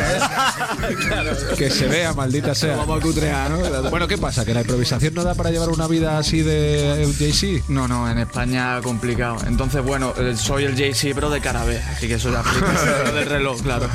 que 1.57 1.71
se 1.71 1.87
vea, 1.87 2.13
maldita 2.15 2.55
sea. 2.55 2.77
Vamos 2.77 2.99
a 3.01 3.03
cutrear, 3.03 3.51
¿no? 3.51 3.91
Bueno, 3.91 4.09
¿qué 4.09 4.19
pasa? 4.19 4.45
¿Que 4.45 4.55
la 4.55 4.61
improvisación 4.61 5.15
no 5.15 5.25
da 5.25 5.35
para 5.35 5.51
llevar 5.51 5.69
una 5.71 5.87
vida 5.87 6.19
así 6.19 6.43
de 6.43 7.07
Jay-Z? 7.19 7.65
No, 7.69 7.89
no, 7.89 8.11
en 8.11 8.19
España 8.19 8.81
complicado. 8.83 9.37
Entonces, 9.47 9.83
bueno, 9.83 10.15
eh, 10.17 10.35
soy 10.37 10.65
el 10.65 10.75
JC, 10.77 11.15
pero 11.15 11.31
de 11.31 11.41
cara 11.41 11.65
B. 11.65 11.79
Así 11.79 12.09
que 12.09 12.15
eso 12.15 12.31
ya 12.31 12.41
explica. 12.41 13.13
del 13.15 13.27
reloj, 13.27 13.61
claro. 13.63 13.89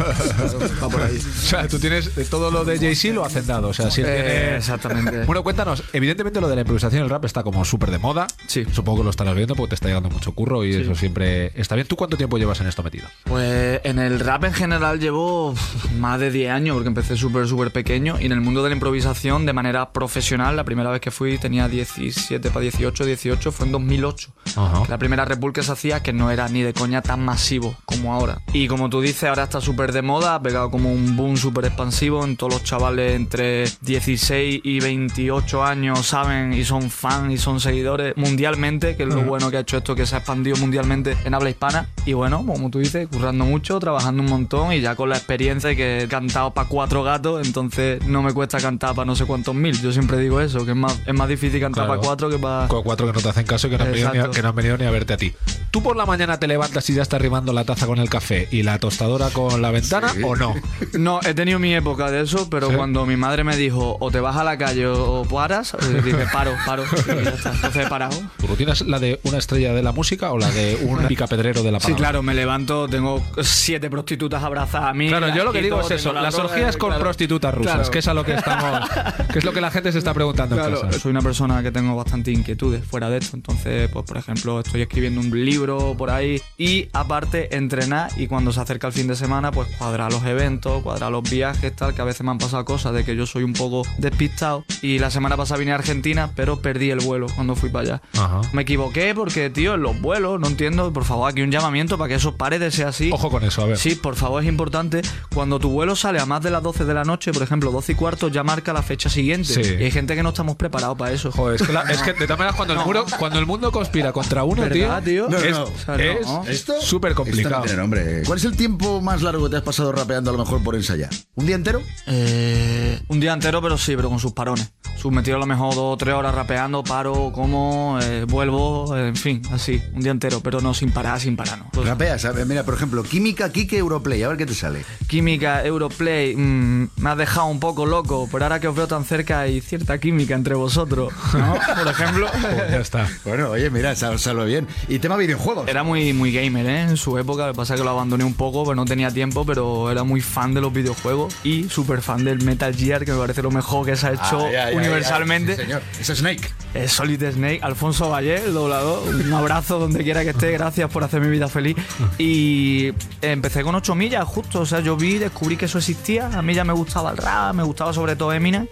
Va 0.84 0.90
por 0.90 1.02
ahí. 1.02 1.18
O 1.18 1.46
sea, 1.48 1.68
tú 1.68 1.80
tienes 1.80 2.16
de 2.16 2.26
todo 2.26 2.52
lo 2.52 2.66
de 2.66 2.78
Jay-Z 2.80 3.14
lo 3.14 3.26
hacendado. 3.26 3.70
O 3.70 3.74
sea, 3.74 3.90
si 3.92 4.02
Eh, 4.02 4.06
tiene- 4.06 4.58
exactamente. 4.58 5.15
Bueno, 5.26 5.44
cuéntanos. 5.44 5.84
Evidentemente 5.94 6.42
lo 6.42 6.50
de 6.50 6.56
la 6.56 6.62
improvisación 6.62 7.04
el 7.04 7.10
rap 7.10 7.26
está 7.26 7.44
como 7.44 7.64
súper 7.66 7.92
de 7.92 8.00
moda. 8.00 8.28
Sí. 8.48 8.66
Supongo 8.72 9.00
que 9.00 9.04
lo 9.06 9.10
estarás 9.10 9.36
viendo 9.36 9.56
porque 9.56 9.70
te 9.70 9.76
está 9.76 9.88
llegando 9.88 10.10
mucho 10.10 10.34
curro 10.34 10.66
y 10.66 10.74
eso 10.74 10.96
siempre 10.96 11.52
está 11.60 11.76
bien. 11.76 11.88
¿Tú 11.88 11.96
cuánto 11.96 12.18
tiempo 12.18 12.38
llevas 12.38 12.60
en 12.62 12.68
esto 12.68 12.84
metido? 12.84 13.08
Pues 13.24 13.82
en 13.84 14.00
el 14.00 14.20
rap 14.20 14.44
en 14.44 14.54
general 14.54 15.00
llevo 15.00 15.56
más 16.00 16.20
de 16.20 16.32
10 16.32 16.52
años 16.52 16.74
porque 16.74 16.90
empecé 16.90 17.16
súper, 17.16 17.48
súper 17.48 17.72
pequeño 17.72 18.20
y 18.20 18.26
en 18.26 18.32
el 18.32 18.42
mundo 18.42 18.64
de 18.64 18.70
la 18.70 18.76
improvisación 18.76 19.46
de 19.46 19.54
manera 19.54 19.92
profesional, 19.92 20.56
la 20.56 20.64
primera 20.64 20.92
vez 20.92 21.02
que 21.02 21.12
fui 21.12 21.38
tenía 21.38 21.68
17 21.68 22.50
para 22.50 22.62
18, 22.62 23.06
18, 23.06 23.52
fue 23.52 23.66
en 23.66 23.72
2008. 23.72 24.34
Ajá. 24.56 24.84
La 24.90 24.98
primera 24.98 25.26
Red 25.26 25.40
Bull 25.40 25.54
que 25.54 25.64
se 25.64 25.72
hacía 25.72 26.02
que 26.02 26.14
no 26.14 26.32
era 26.32 26.48
ni 26.50 26.62
de 26.62 26.74
coña 26.74 27.02
tan 27.02 27.24
masivo 27.24 27.76
como 27.86 28.14
ahora. 28.14 28.42
Y 28.54 28.68
como 28.68 28.90
tú 28.90 29.02
dices, 29.02 29.24
ahora 29.24 29.44
está 29.44 29.62
súper 29.62 29.92
de 29.92 30.02
moda, 30.02 30.36
ha 30.36 30.42
pegado 30.42 30.72
como 30.72 30.92
un 30.92 31.16
boom 31.16 31.38
súper 31.38 31.66
expansivo 31.66 32.24
en 32.24 32.38
todos 32.38 32.54
los 32.54 32.64
chavales 32.64 33.16
entre 33.16 33.66
16 33.82 34.62
y 34.64 34.80
28 35.10 35.64
años 35.64 36.08
saben 36.08 36.54
y 36.54 36.64
son 36.66 36.90
fan 36.90 37.32
y 37.32 37.38
son 37.38 37.60
seguidores 37.60 38.18
mundialmente, 38.18 38.96
que 38.96 39.04
es 39.04 39.10
lo 39.10 39.22
bueno 39.22 39.52
que 39.52 39.58
ha 39.58 39.60
hecho 39.60 39.78
esto, 39.78 39.94
que 39.94 40.06
se 40.08 40.16
ha 40.16 40.18
expandido 40.20 40.58
mundialmente 40.58 41.16
en 41.26 41.34
habla 41.36 41.50
hispana. 41.52 41.88
Y 42.06 42.14
bueno, 42.14 42.44
como 42.46 42.70
tú 42.72 42.80
dices, 42.80 43.08
currando 43.08 43.46
mucho, 43.46 43.80
trabajando 43.80 44.24
un 44.24 44.30
montón 44.30 44.74
y 44.74 44.82
ya 44.82 44.96
con 44.96 45.10
la 45.10 45.18
experiencia 45.18 45.70
de 45.70 45.76
que 45.76 46.04
he 46.04 46.08
cantado 46.08 46.52
para 46.54 46.68
cuatro 46.68 47.04
gatos, 47.04 47.46
entonces 47.46 48.04
no 48.08 48.24
me 48.24 48.34
cuesta 48.34 48.60
cantar 48.60 48.96
para 48.96 49.06
no 49.06 49.16
sé 49.16 49.26
cuántos 49.26 49.54
mil. 49.54 49.80
Yo 49.80 49.92
siempre 49.92 50.18
digo 50.18 50.42
eso, 50.42 50.66
que 50.66 50.72
es 50.72 50.78
más, 50.78 51.00
es 51.06 51.14
más 51.14 51.28
difícil 51.30 51.60
cantar 51.62 51.86
Claro. 51.86 52.00
para 52.02 52.08
cuatro 52.08 52.30
que 52.30 52.40
para... 52.40 52.68
Con 52.68 52.82
cuatro 52.84 53.06
que 53.06 53.14
no 53.14 53.22
te 53.22 53.30
hacen 53.30 53.46
caso 53.46 53.68
y 53.68 53.70
que 53.70 53.78
no, 53.78 53.84
han 53.84 53.92
venido 53.92 54.10
ni 54.12 54.18
a, 54.18 54.22
Exacto. 54.22 54.36
que 54.36 54.42
no 54.42 54.50
han 54.50 54.56
venido 54.56 54.78
ni 54.78 54.86
a 54.86 54.92
verte 54.92 55.14
a 55.14 55.18
ti. 55.18 55.34
¿Tú 55.72 55.84
por 55.84 55.96
la 55.98 56.06
mañana 56.06 56.40
te 56.40 56.48
levantas 56.48 56.90
y 56.90 56.94
ya 56.96 57.02
estás 57.04 57.22
rimando 57.22 57.54
la 57.54 57.64
taza 57.66 57.86
con 57.86 58.00
el 58.00 58.10
café 58.10 58.48
y 58.52 58.64
la 58.64 58.80
tostadora 58.80 59.30
con 59.30 59.62
la 59.62 59.70
ventana 59.72 60.12
o 60.24 60.36
no? 60.36 60.56
No, 60.98 61.20
he 61.26 61.34
tenido 61.34 61.60
mi 61.60 61.76
época 61.76 62.10
de 62.12 62.22
eso, 62.22 62.50
pero 62.50 62.70
¿Sí? 62.70 62.76
cuando 62.76 63.06
mi 63.06 63.18
madre 63.18 63.44
me 63.44 63.56
dijo 63.58 63.98
o 64.00 64.10
te 64.12 64.20
vas 64.20 64.38
a 64.38 64.44
la 64.44 64.58
calle 64.58 64.88
o 65.04 65.24
paras, 65.26 65.74
eh, 65.74 66.02
dije 66.04 66.26
paro, 66.32 66.52
paro. 66.66 66.84
Y 66.84 67.24
ya 67.24 67.30
está. 67.32 67.52
Entonces 67.54 67.86
he 67.86 67.90
parado. 67.90 68.16
¿Tu 68.40 68.48
rutina 68.48 68.74
es 68.74 68.82
la 68.82 69.00
de 69.00 69.20
una 69.24 69.38
estrella 69.38 69.74
de 69.74 69.84
la 69.84 69.92
música 69.92 70.32
o 70.32 70.38
la 70.38 70.50
de 70.52 70.78
un 70.84 71.06
picapedrero 71.08 71.64
de 71.64 71.72
la 71.72 71.80
Sí, 71.80 71.86
palabra? 71.86 71.98
claro, 71.98 72.24
me 72.24 72.34
levanto, 72.34 72.88
tengo 72.88 73.22
siete 73.42 73.90
prostitutas 73.90 74.44
abrazadas 74.44 74.90
a 74.90 74.94
mí. 74.94 75.08
Claro, 75.08 75.30
yo 75.36 75.44
lo 75.44 75.52
que 75.52 75.62
digo 75.62 75.80
es 75.82 75.92
eso, 75.92 76.10
tengo 76.12 76.22
las 76.24 76.36
orgías 76.36 76.78
con 76.78 76.90
claro. 76.90 77.04
prostitutas 77.04 77.54
rusas, 77.54 77.74
Claro. 77.76 77.92
que 77.92 78.00
es 78.00 78.08
a 78.08 78.14
lo 78.14 78.24
que 78.24 78.34
estamos, 78.34 78.90
que 79.34 79.40
es 79.40 79.46
lo 79.46 79.54
que 79.54 79.62
la 79.62 79.72
gente 79.72 79.92
se 79.92 79.98
está 80.00 80.14
preguntando 80.14 80.56
en 80.56 80.62
Claro, 80.62 80.82
casa. 80.82 81.00
soy 81.00 81.12
una 81.12 81.22
persona 81.22 81.62
que 81.64 81.72
tengo 81.72 81.96
bastante 81.96 82.32
inquietudes 82.32 82.86
fuera 82.86 83.10
de 83.10 83.18
esto. 83.18 83.36
Entonces, 83.36 83.90
pues 83.92 84.06
por 84.06 84.18
ejemplo, 84.18 84.60
estoy 84.60 84.82
escribiendo 84.82 85.20
un 85.22 85.46
libro 85.46 85.96
por 85.98 86.10
ahí 86.10 86.42
y 86.58 86.88
aparte 86.94 87.56
entrenar 87.56 88.10
y 88.18 88.28
cuando 88.28 88.52
se 88.54 88.60
acerca 88.62 88.88
el 88.88 88.94
fin 88.94 89.08
de 89.08 89.16
semana, 89.16 89.52
pues 89.52 89.68
cuadrar 89.78 90.12
los 90.12 90.24
eventos, 90.26 90.82
cuadrar 90.84 91.12
los 91.12 91.30
viajes, 91.30 91.76
tal, 91.76 91.94
que 91.94 92.02
a 92.02 92.06
veces 92.06 92.22
me 92.24 92.32
han 92.32 92.38
pasado 92.38 92.64
cosas 92.66 92.94
de 92.94 93.04
que 93.04 93.16
yo 93.16 93.26
soy 93.26 93.44
un 93.44 93.54
poco 93.54 93.84
despistado. 93.98 94.64
Y 94.86 95.00
la 95.00 95.10
semana 95.10 95.36
pasada 95.36 95.60
vine 95.60 95.72
a 95.72 95.76
Argentina, 95.76 96.30
pero 96.36 96.60
perdí 96.62 96.92
el 96.92 97.00
vuelo 97.00 97.28
cuando 97.34 97.56
fui 97.56 97.70
para 97.70 97.84
allá. 97.96 98.02
Ajá. 98.14 98.42
Me 98.54 98.62
equivoqué 98.62 99.14
porque, 99.16 99.50
tío, 99.50 99.74
en 99.74 99.82
los 99.82 100.00
vuelos, 100.00 100.40
no 100.40 100.48
entiendo, 100.48 100.94
por 100.94 101.06
favor, 101.06 101.30
aquí 101.32 101.42
un 101.42 101.50
llamamiento 101.52 101.98
para 101.98 102.10
que 102.10 102.16
eso 102.16 102.36
pare 102.36 102.60
de 102.60 102.70
ser 102.70 102.88
así. 102.88 103.10
Ojo 103.12 103.30
con 103.32 103.44
eso, 103.44 103.64
a 103.64 103.66
ver. 103.66 103.78
Sí, 103.78 103.96
por 103.96 104.16
favor, 104.16 104.44
es 104.44 104.48
importante. 104.50 105.02
Cuando 105.34 105.60
tu 105.60 105.70
vuelo 105.72 105.96
sale 105.96 106.20
a 106.20 106.26
más 106.26 106.42
de 106.44 106.52
las 106.52 106.62
12 106.62 106.86
de 106.86 106.94
la 106.94 107.04
noche, 107.04 107.32
por 107.34 107.42
ejemplo, 107.42 107.72
12 107.72 107.94
y 107.94 107.96
cuarto, 107.96 108.28
ya 108.28 108.44
marca 108.44 108.74
la 108.74 108.84
fecha 108.84 109.10
siguiente. 109.10 109.64
Sí. 109.64 109.76
Y 109.80 109.84
hay 109.86 109.92
gente 109.92 110.16
que 110.16 110.22
no 110.24 110.30
estamos 110.30 110.56
preparados 110.56 110.98
para 110.98 111.12
eso. 111.12 111.32
Joder, 111.32 111.60
es 111.60 111.66
que, 111.68 111.74
la- 111.74 111.82
es 111.92 112.02
que 112.04 112.14
de 112.14 112.26
todas 112.26 112.38
maneras 112.38 112.56
cuando 112.56 112.74
el, 112.76 112.80
muro- 112.86 113.06
cuando 113.18 113.40
el 113.40 113.46
mundo 113.46 113.72
conspira 113.72 114.12
contra 114.14 114.44
uno, 114.44 114.62
¿Verdad, 114.64 115.02
tío? 115.04 115.28
No, 115.30 115.38
es 115.38 115.52
no. 115.52 115.64
O 115.64 115.72
sea, 115.84 115.96
es 115.96 116.28
no. 116.28 116.44
¿Esto? 116.48 116.74
súper 116.82 117.12
Esto 117.12 117.24
complicado. 117.24 117.56
no 117.60 117.62
tiene 117.64 117.82
nombre. 117.82 118.24
¿Cuál 118.26 118.38
es 118.40 118.46
el 118.46 118.56
tiempo 118.56 119.02
más 119.02 119.22
largo 119.22 119.46
que 119.46 119.50
te 119.52 119.58
has 119.58 119.64
pasado 119.64 119.92
rapeando 119.92 120.30
a 120.30 120.34
lo 120.34 120.40
mejor 120.44 120.62
por 120.64 120.76
ensayar? 120.76 121.10
¿Un 121.36 121.46
día 121.46 121.56
entero? 121.56 121.82
Eh, 122.08 123.00
un 123.08 123.20
día 123.20 123.34
entero, 123.34 123.62
pero 123.62 123.78
sí, 123.78 123.96
pero 123.96 124.10
con 124.10 124.20
sus 124.20 124.34
parones. 124.34 124.72
Sus 124.98 125.12
metido 125.12 125.38
a 125.38 125.40
lo 125.40 125.46
mejor 125.46 125.76
dos 125.76 125.94
o 125.94 125.98
tres 125.98 126.16
horas 126.16 126.34
rapeando, 126.34 126.84
paro, 126.84 127.32
como, 127.32 128.00
eh, 128.02 128.26
vuelvo, 128.28 128.96
en 128.98 129.16
fin, 129.16 129.40
así, 129.52 129.80
un 129.94 130.02
día 130.02 130.12
entero, 130.12 130.40
pero 130.42 130.62
no 130.62 130.74
sin 130.74 130.90
parar, 130.92 131.20
sin 131.20 131.36
parar, 131.36 131.60
no. 131.60 131.66
Pues, 131.72 131.88
Rapeas, 131.88 132.26
a 132.26 132.32
ver, 132.32 132.48
mira, 132.48 132.64
por 132.64 132.74
ejemplo, 132.74 133.04
Química, 133.04 133.52
Kike, 133.52 133.78
Europlay, 133.78 134.24
a 134.24 134.30
ver 134.30 134.38
qué 134.38 134.48
te 134.48 134.56
sale. 134.56 134.84
Química, 135.08 135.64
Europlay, 135.64 136.36
mm, 136.36 136.90
me 136.98 137.10
has 137.12 137.18
dejado 137.18 137.48
un 137.48 137.60
poco 137.60 137.86
loco, 137.86 138.28
pero 138.32 138.46
ahora 138.46 138.60
que 138.60 138.68
os 138.68 138.76
veo 138.76 138.88
tan 138.88 139.06
cerca 139.06 139.42
hay 139.42 139.62
cierta 139.62 140.00
química 140.00 140.34
entre 140.34 140.56
vosotros, 140.56 141.14
¿no? 141.34 141.54
Por 141.84 141.88
ejemplo. 141.88 142.28
Joder, 142.30 142.72
ya 142.72 142.78
está. 142.80 143.08
Bueno, 143.26 143.50
oye, 143.52 143.70
mira, 143.70 143.94
sal- 143.96 144.18
salvo 144.18 144.46
bien. 144.46 144.68
Y 144.88 144.98
tema 145.00 145.18
videojuegos. 145.18 145.68
Era 145.68 145.84
muy, 145.84 146.14
muy 146.14 146.32
gamer, 146.32 146.66
¿eh? 146.66 146.82
En 146.82 146.98
su 146.98 147.16
época, 147.20 147.46
lo 147.48 147.54
que 147.54 147.58
pasa 147.58 147.76
es 147.76 147.80
que 147.82 147.84
lo 147.86 147.92
abandoné 147.92 148.24
un 148.24 148.34
poco, 148.34 148.64
pero 148.64 148.76
no 148.76 148.86
tenía 148.86 149.12
tiempo, 149.12 149.46
pero 149.46 149.92
era 149.92 150.04
muy 150.04 150.22
fan 150.22 150.56
de 150.56 150.62
los 150.62 150.74
videojuegos 150.74 151.36
y 151.44 151.70
súper 151.70 152.02
fan 152.02 152.24
del 152.24 152.42
Metal 152.44 152.74
Gear, 152.74 153.06
que 153.06 153.12
me 153.12 153.20
parece 153.20 153.44
lo 153.44 153.52
mejor 153.52 153.86
que 153.86 153.96
se 153.96 154.08
ha 154.08 154.14
hecho 154.14 154.46
Ay, 154.48 154.55
universalmente. 154.74 155.56
sí, 155.56 155.62
señor. 155.62 155.82
Es 156.00 156.08
Snake. 156.08 156.50
Eh, 156.74 156.90
Solid 156.90 157.24
Snake, 157.32 157.60
Alfonso 157.62 158.10
Valle, 158.10 158.36
el 158.36 158.54
doblador. 158.54 159.08
Un 159.08 159.34
abrazo 159.34 159.80
donde 159.80 160.04
quiera 160.04 160.24
que 160.24 160.32
esté, 160.32 160.52
gracias 160.52 160.92
por 160.92 161.04
hacer 161.06 161.22
mi 161.22 161.30
vida 161.30 161.48
feliz. 161.48 161.78
Y 162.18 162.92
empecé 163.22 163.64
con 163.64 163.76
8 163.76 163.96
millas, 163.96 164.26
justo. 164.26 164.60
O 164.62 164.66
sea, 164.66 164.82
yo 164.82 164.98
vi, 164.98 165.18
descubrí 165.18 165.56
que 165.56 165.66
eso 165.66 165.78
existía. 165.78 166.28
A 166.28 166.42
mí 166.42 166.54
ya 166.54 166.66
me 166.66 166.74
gustaba 166.74 167.12
el 167.12 167.18
rap, 167.18 167.56
me 167.56 167.64
gustaba 167.64 167.94
sobre 167.94 168.18
todo 168.18 168.34
Eminem. 168.34 168.68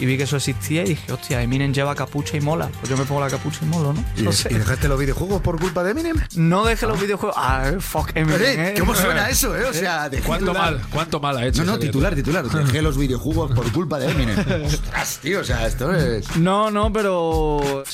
Y 0.00 0.06
vi 0.06 0.16
que 0.16 0.24
eso 0.24 0.36
existía 0.36 0.82
y 0.82 0.88
dije, 0.90 1.12
hostia, 1.12 1.40
Eminem 1.42 1.72
lleva 1.72 1.94
capucha 1.94 2.36
y 2.36 2.40
mola. 2.40 2.68
Pues 2.80 2.90
yo 2.90 2.96
me 2.96 3.04
pongo 3.04 3.20
la 3.20 3.28
capucha 3.30 3.60
y 3.62 3.66
molo, 3.66 3.92
¿no? 3.92 4.04
¿Y, 4.16 4.22
No 4.22 4.30
de- 4.30 4.36
sé. 4.36 4.48
y 4.50 4.54
dejaste 4.54 4.88
los 4.88 4.98
videojuegos 4.98 5.40
por 5.42 5.60
culpa 5.60 5.82
de 5.84 5.92
Eminem? 5.92 6.16
No 6.36 6.64
dejé 6.64 6.86
los 6.86 7.00
videojuegos. 7.00 7.36
Ah, 7.38 7.70
fuck 7.78 8.10
Eminem. 8.14 8.40
Eh, 8.42 8.68
¿eh? 8.70 8.74
¿Cómo 8.78 8.94
suena 8.94 9.28
eso, 9.28 9.56
eh? 9.56 9.64
O 9.64 9.72
sea, 9.72 10.08
de 10.08 10.20
¿Cuánto 10.20 10.46
titular. 10.52 10.72
mal, 10.72 10.82
cuánto 10.90 11.20
mal 11.20 11.36
ha 11.38 11.46
hecho? 11.46 11.64
No, 11.64 11.72
no, 11.72 11.78
titular, 11.78 12.14
titular. 12.14 12.44
Dejé 12.48 12.82
los 12.82 12.96
videojuegos 12.98 13.52
por 13.52 13.70
culpa 13.72 13.98
de 13.98 14.10
Eminem. 14.10 14.64
Ostras, 14.66 15.18
tío, 15.22 15.40
o 15.40 15.44
sea, 15.44 15.66
esto 15.66 15.94
es... 15.94 16.36
No, 16.36 16.70
no, 16.70 16.92
pero. 16.92 17.84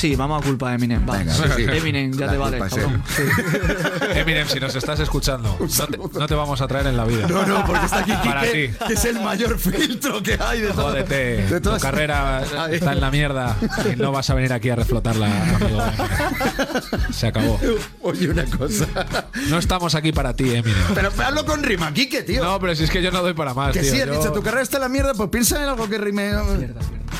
Sí, 0.00 0.16
vamos 0.16 0.42
a 0.42 0.46
culpa 0.46 0.70
de 0.70 0.76
Eminem. 0.76 1.06
va. 1.06 1.18
Venga, 1.18 1.34
sí, 1.34 1.42
sí. 1.56 1.62
Eminem, 1.68 2.10
ya 2.12 2.24
La 2.24 2.32
te 2.32 2.38
vale, 2.38 2.58
cabrón. 2.58 3.02
Sí. 3.06 3.22
Eminem, 4.18 4.48
si 4.48 4.58
nos 4.58 4.74
estás 4.74 4.98
escuchando, 5.00 5.58
no 5.60 5.86
te, 5.86 6.18
no 6.18 6.26
te 6.26 6.34
vamos 6.34 6.58
a 6.62 6.66
traer 6.66 6.86
en 6.86 6.96
la 6.96 7.04
vida. 7.04 7.26
No, 7.28 7.44
no, 7.44 7.66
porque 7.66 7.84
está 7.84 7.98
aquí 7.98 8.12
Para 8.24 8.40
Quique, 8.46 8.68
ti. 8.68 8.84
que 8.86 8.92
es 8.94 9.04
el 9.04 9.20
mayor 9.20 9.58
filtro 9.58 10.22
que 10.22 10.38
hay 10.40 10.60
de 10.62 10.68
todo. 10.68 10.84
Jódete, 10.84 11.46
de 11.48 11.60
tu 11.60 11.76
carrera 11.78 12.42
Ay. 12.58 12.76
está 12.76 12.92
en 12.94 13.00
la 13.02 13.10
mierda 13.10 13.54
y 13.92 13.96
no 13.96 14.10
vas 14.10 14.30
a 14.30 14.34
venir 14.34 14.54
aquí 14.54 14.70
a 14.70 14.76
reflotarla, 14.76 15.26
amigo. 15.26 15.82
Se 17.12 17.26
acabó. 17.26 17.60
Oye, 18.00 18.30
una 18.30 18.44
cosa. 18.46 18.86
No 19.50 19.58
estamos 19.58 19.94
aquí 19.94 20.12
para 20.12 20.34
ti, 20.34 20.44
Eminem. 20.54 20.82
Pero 20.94 21.10
hazlo 21.18 21.44
con 21.44 21.62
rima, 21.62 21.92
Quique, 21.92 22.22
tío. 22.22 22.42
No, 22.42 22.58
pero 22.58 22.74
si 22.74 22.84
es 22.84 22.90
que 22.90 23.02
yo 23.02 23.10
no 23.10 23.20
doy 23.20 23.34
para 23.34 23.52
más, 23.52 23.72
que 23.74 23.80
tío. 23.80 23.92
sí, 23.92 24.00
has 24.00 24.06
Yo- 24.06 24.14
dicho, 24.16 24.32
tu 24.32 24.42
carrera 24.42 24.62
está 24.62 24.78
en 24.78 24.82
la 24.84 24.88
mierda, 24.88 25.12
pues 25.12 25.28
piensa 25.28 25.62
en 25.62 25.68
algo 25.68 25.86
que 25.90 25.98
rime. 25.98 26.30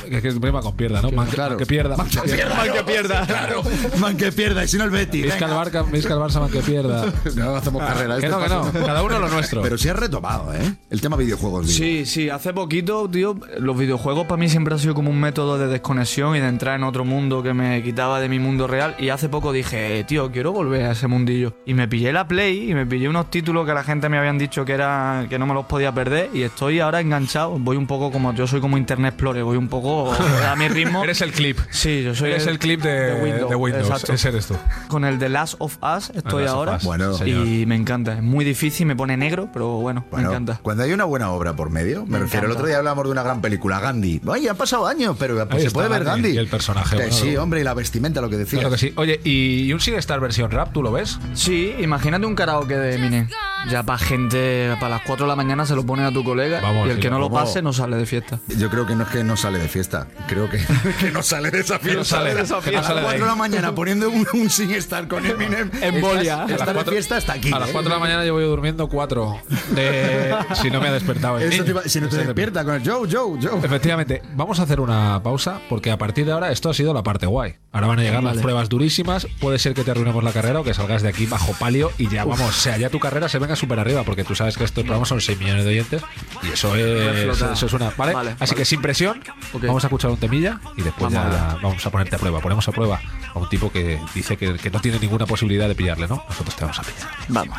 Que, 0.09 0.19
que 0.21 0.31
prima 0.31 0.61
con 0.61 0.75
pierda, 0.75 1.01
¿no? 1.01 1.11
Man, 1.11 1.27
que- 1.27 1.35
Claro. 1.35 1.51
man 1.51 1.59
que 1.59 1.65
pierda. 1.65 1.95
Man 1.95 2.07
que 2.09 2.19
pierda. 2.21 2.55
Man 2.55 2.70
que 2.71 2.83
pierda. 2.83 3.25
Claro. 3.25 3.63
Man 3.99 4.17
que 4.17 4.31
pierda, 4.31 4.63
y 4.63 4.67
si 4.67 4.77
no 4.77 4.83
el 4.83 4.89
Betty. 4.89 5.21
Vizca 5.21 5.45
el. 5.45 5.53
Barca, 5.53 5.83
Vizca 5.83 6.13
el 6.13 6.19
Barça, 6.19 6.39
man 6.39 6.49
que 6.49 6.59
pierda. 6.59 7.11
No 7.35 7.55
hacemos 7.55 7.81
carrera. 7.81 8.17
Que 8.19 8.25
este 8.25 8.37
no, 8.37 8.43
que 8.43 8.49
no. 8.49 8.85
Cada 8.85 9.03
uno 9.03 9.19
lo 9.19 9.29
nuestro. 9.29 9.61
Pero 9.61 9.77
sí 9.77 9.89
has 9.89 9.95
retomado, 9.95 10.53
¿eh? 10.53 10.75
El 10.89 11.01
tema 11.01 11.15
videojuegos. 11.15 11.67
digo. 11.67 11.77
Sí, 11.77 12.05
sí, 12.05 12.29
hace 12.29 12.53
poquito, 12.53 13.09
tío, 13.09 13.37
los 13.59 13.77
videojuegos 13.77 14.27
para 14.27 14.37
mí 14.39 14.49
siempre 14.49 14.73
han 14.73 14.79
sido 14.79 14.93
como 14.93 15.09
un 15.09 15.19
método 15.19 15.57
de 15.57 15.67
desconexión 15.67 16.35
y 16.35 16.39
de 16.39 16.47
entrar 16.47 16.75
en 16.75 16.83
otro 16.83 17.05
mundo 17.05 17.41
que 17.43 17.53
me 17.53 17.81
quitaba 17.83 18.19
de 18.19 18.29
mi 18.29 18.39
mundo 18.39 18.67
real. 18.67 18.95
Y 18.99 19.09
hace 19.09 19.29
poco 19.29 19.51
dije, 19.51 19.99
eh, 19.99 20.03
tío, 20.03 20.31
quiero 20.31 20.51
volver 20.51 20.85
a 20.85 20.91
ese 20.91 21.07
mundillo. 21.07 21.55
Y 21.65 21.73
me 21.73 21.87
pillé 21.87 22.11
la 22.11 22.27
Play 22.27 22.71
y 22.71 22.73
me 22.73 22.85
pillé 22.85 23.09
unos 23.09 23.29
títulos 23.29 23.65
que 23.65 23.73
la 23.73 23.83
gente 23.83 24.09
me 24.09 24.17
habían 24.17 24.37
dicho 24.37 24.65
que 24.65 24.73
era 24.73 25.25
que 25.29 25.39
no 25.39 25.45
me 25.45 25.53
los 25.53 25.65
podía 25.65 25.91
perder. 25.93 26.29
Y 26.33 26.43
estoy 26.43 26.79
ahora 26.79 27.01
enganchado. 27.01 27.57
Voy 27.59 27.77
un 27.77 27.87
poco 27.87 28.11
como 28.11 28.33
yo 28.33 28.47
soy 28.47 28.61
como 28.61 28.77
Internet 28.77 29.13
Explorer, 29.13 29.43
voy 29.43 29.57
un 29.57 29.67
poco 29.67 30.13
a 30.13 30.55
mi 30.55 30.67
ritmo. 30.67 31.03
Eres 31.03 31.21
el 31.21 31.31
clip. 31.31 31.57
Sí, 31.69 32.03
yo 32.03 32.15
soy 32.15 32.31
Eres 32.31 32.47
el 32.47 32.59
clip 32.61 32.81
de, 32.81 33.15
de 33.49 33.55
Windows. 33.55 33.87
exacto. 33.89 34.13
Ese 34.13 34.29
eres 34.29 34.45
tú. 34.47 34.55
Con 34.87 35.03
el 35.05 35.19
The 35.19 35.29
Last 35.29 35.55
of 35.59 35.77
Us 35.83 36.11
estoy 36.15 36.45
ahora. 36.45 36.75
Us, 36.77 36.83
Bueno. 36.83 37.13
señor. 37.13 37.45
y 37.47 37.65
me 37.65 37.75
encanta. 37.75 38.13
Es 38.13 38.21
muy 38.23 38.45
difícil, 38.45 38.85
me 38.85 38.95
pone 38.95 39.17
negro, 39.17 39.49
pero 39.51 39.71
bueno, 39.79 40.05
Bueno, 40.11 40.29
me 40.29 40.35
encanta. 40.35 40.59
cuando 40.61 40.83
hay 40.83 40.93
una 40.93 41.05
buena 41.05 41.31
obra 41.31 41.55
por 41.55 41.69
medio, 41.69 42.05
me, 42.05 42.11
Me 42.13 42.19
refiero, 42.19 42.45
el 42.45 42.53
otro 42.53 42.65
día 42.67 42.77
hablábamos 42.77 43.05
de 43.05 43.11
una 43.11 43.23
gran 43.23 43.41
película, 43.41 43.79
Gandhi. 43.79 44.21
Ay, 44.31 44.47
han 44.47 44.55
pasado 44.55 44.87
años, 44.87 45.15
pero 45.19 45.47
pues, 45.49 45.63
se 45.63 45.71
puede 45.71 45.89
ver 45.89 46.03
Gandhi 46.03 46.21
Gandhi. 46.29 46.35
y 46.35 46.37
el 46.37 46.47
personaje, 46.47 46.95
Que 46.95 47.03
bueno, 47.03 47.17
sí, 47.17 47.35
hombre, 47.37 47.61
y 47.61 47.63
la 47.63 47.73
vestimenta, 47.73 48.21
lo 48.21 48.29
que 48.29 48.37
decía. 48.37 48.59
Claro 48.59 48.71
que 48.73 48.79
sí. 48.79 48.93
Oye, 48.95 49.19
¿y 49.23 49.71
un 49.73 49.79
SingStar 49.79 50.19
versión 50.19 50.51
rap, 50.51 50.71
tú 50.71 50.83
lo 50.83 50.91
ves? 50.91 51.19
Sí, 51.33 51.73
imagínate 51.79 52.25
un 52.25 52.35
karaoke 52.35 52.75
de 52.77 52.95
Eminem. 52.95 53.27
Ya 53.69 53.83
para 53.83 53.99
gente, 53.99 54.75
para 54.79 54.89
las 54.95 55.01
4 55.05 55.25
de 55.25 55.29
la 55.29 55.35
mañana 55.35 55.65
se 55.65 55.75
lo 55.75 55.85
pone 55.85 56.03
a 56.03 56.11
tu 56.11 56.23
colega 56.23 56.59
Vamos, 56.61 56.87
y 56.87 56.89
el 56.89 56.95
sí, 56.95 57.01
que 57.03 57.09
no 57.11 57.19
lo 57.19 57.29
pase 57.29 57.61
no 57.61 57.71
sale 57.71 57.95
de 57.95 58.05
fiesta. 58.05 58.39
Yo 58.57 58.69
creo 58.69 58.85
que 58.87 58.95
no 58.95 59.03
es 59.03 59.09
que 59.09 59.23
no 59.23 59.37
sale 59.37 59.59
de 59.59 59.67
fiesta. 59.67 60.07
Creo 60.27 60.49
que, 60.49 60.57
que 60.99 61.11
no 61.11 61.21
sale 61.21 61.51
de 61.51 61.59
esa 61.59 61.77
fiesta. 61.79 61.99
no 61.99 62.03
sale, 62.03 62.33
de 62.33 62.41
esa 62.41 62.59
fiesta. 62.61 62.79
a 62.79 62.93
las 62.93 62.95
de 62.95 63.01
4 63.03 63.19
de 63.21 63.25
la 63.29 63.35
mañana 63.35 63.73
poniendo 63.75 64.09
un, 64.09 64.27
un 64.33 64.49
sin 64.49 64.71
estar 64.71 65.07
con 65.07 65.25
Eminem. 65.25 65.69
En 65.81 66.01
bolia. 66.01 66.21
Estás- 66.21 66.37
A 66.41 66.41
las 66.47 66.51
Estar 66.51 66.67
de 66.67 66.73
cuatro- 66.73 66.93
fiesta 66.93 67.17
hasta 67.17 67.33
aquí. 67.33 67.51
A 67.53 67.59
las 67.59 67.69
¿eh? 67.69 67.73
4 67.73 67.89
de 67.89 67.95
la 67.95 67.99
mañana 67.99 68.25
yo 68.25 68.33
voy 68.33 68.43
durmiendo 68.45 68.89
4. 68.89 69.37
si 70.61 70.71
no 70.71 70.81
me 70.81 70.87
ha 70.87 70.91
despertado 70.93 71.37
el 71.37 71.43
Eso 71.43 71.51
niño. 71.51 71.63
te 71.65 71.69
iba- 71.71 71.83
si 71.83 72.01
no 72.01 72.09
te 72.09 72.17
despierta 72.17 72.63
con 72.65 72.73
el 72.75 72.81
Joe, 72.89 73.07
Joe, 73.09 73.39
Joe. 73.41 73.59
Efectivamente, 73.63 74.21
vamos 74.35 74.59
a 74.59 74.63
hacer 74.63 74.79
una 74.79 75.21
pausa 75.23 75.59
porque 75.69 75.91
a 75.91 75.97
partir 75.97 76.25
de 76.25 76.31
ahora 76.31 76.51
esto 76.51 76.69
ha 76.69 76.73
sido 76.73 76.93
la 76.93 77.03
parte 77.03 77.25
guay. 77.27 77.55
Ahora 77.71 77.87
van 77.87 77.99
a 77.99 78.01
llegar 78.01 78.23
las 78.23 78.33
Vale. 78.33 78.41
pruebas 78.41 78.69
durísimas. 78.69 79.27
Puede 79.39 79.59
ser 79.59 79.73
que 79.73 79.83
te 79.83 79.91
arruinemos 79.91 80.23
la 80.23 80.31
carrera 80.33 80.59
o 80.59 80.63
que 80.63 80.73
salgas 80.73 81.03
de 81.03 81.09
aquí 81.09 81.25
bajo 81.25 81.53
palio 81.53 81.91
y 81.97 82.09
ya, 82.09 82.25
vamos, 82.25 82.49
o 82.49 82.51
sea, 82.51 82.77
ya 82.77 82.89
tu 82.89 82.99
carrera 82.99 83.29
se 83.29 83.39
venga 83.39 83.50
súper 83.55 83.79
arriba 83.79 84.03
porque 84.03 84.23
tú 84.23 84.35
sabes 84.35 84.57
que 84.57 84.63
estos 84.63 84.83
programas 84.83 85.09
son 85.09 85.21
6 85.21 85.37
millones 85.39 85.63
de 85.65 85.71
oyentes 85.71 86.01
y 86.43 86.49
eso 86.49 86.75
es, 86.75 87.41
eso 87.41 87.65
es 87.65 87.73
una. 87.73 87.91
¿Vale? 87.97 88.13
Vale, 88.13 88.29
Así 88.31 88.37
vale. 88.39 88.55
que 88.55 88.65
sin 88.65 88.81
presión, 88.81 89.21
Ok. 89.53 89.63
vamos 89.65 89.83
a 89.83 89.87
escuchar 89.87 90.11
un 90.11 90.17
temilla 90.17 90.59
y 90.77 90.81
después 90.81 91.13
Vamos 91.13 91.33
ya 91.33 91.57
vamos 91.61 91.85
a 91.85 91.89
ponerte 91.89 92.15
a 92.15 92.19
prueba. 92.19 92.39
Ponemos 92.39 92.67
a 92.67 92.71
prueba 92.71 92.99
a 93.33 93.39
un 93.39 93.49
tipo 93.49 93.71
que 93.71 93.99
dice 94.13 94.37
que, 94.37 94.55
que 94.55 94.69
no 94.69 94.79
tiene 94.79 94.99
ninguna 94.99 95.25
posibilidad 95.25 95.67
de 95.67 95.75
pillarle, 95.75 96.07
¿no? 96.07 96.23
Nosotros 96.27 96.55
te 96.55 96.61
vamos 96.65 96.79
a 96.79 96.83
pillar. 96.83 97.09
Vamos. 97.29 97.57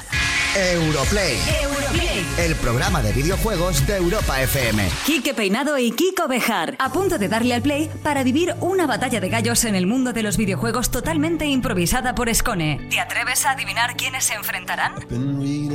Europlay, 0.54 1.38
Europlay. 1.62 2.26
el 2.38 2.54
programa 2.56 3.00
de 3.00 3.12
videojuegos 3.12 3.86
de 3.86 3.96
Europa 3.96 4.40
FM. 4.42 4.86
Quique 5.06 5.32
Peinado 5.32 5.78
y 5.78 5.92
Kiko 5.92 6.28
Bejar, 6.28 6.76
a 6.78 6.90
punto 6.92 7.16
de 7.18 7.28
darle 7.28 7.54
al 7.54 7.62
play 7.62 7.90
para 8.02 8.22
vivir 8.22 8.54
una 8.60 8.86
batalla 8.86 9.18
de 9.20 9.30
gallos 9.30 9.64
en 9.64 9.74
el 9.74 9.86
mundo 9.86 10.12
de 10.12 10.22
los 10.22 10.36
videojuegos 10.36 10.90
totalmente 10.90 11.46
improvisada 11.46 12.14
por 12.14 12.32
Scone. 12.34 12.86
¿Te 12.90 13.00
atreves 13.00 13.46
a 13.46 13.52
adivinar 13.52 13.96
quiénes 13.96 14.24
se 14.24 14.34
enfrentarán? 14.34 14.92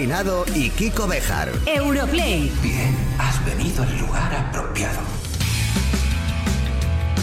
Peinado 0.00 0.46
y 0.54 0.70
Kiko 0.70 1.06
Bejar. 1.06 1.52
Europlay. 1.66 2.50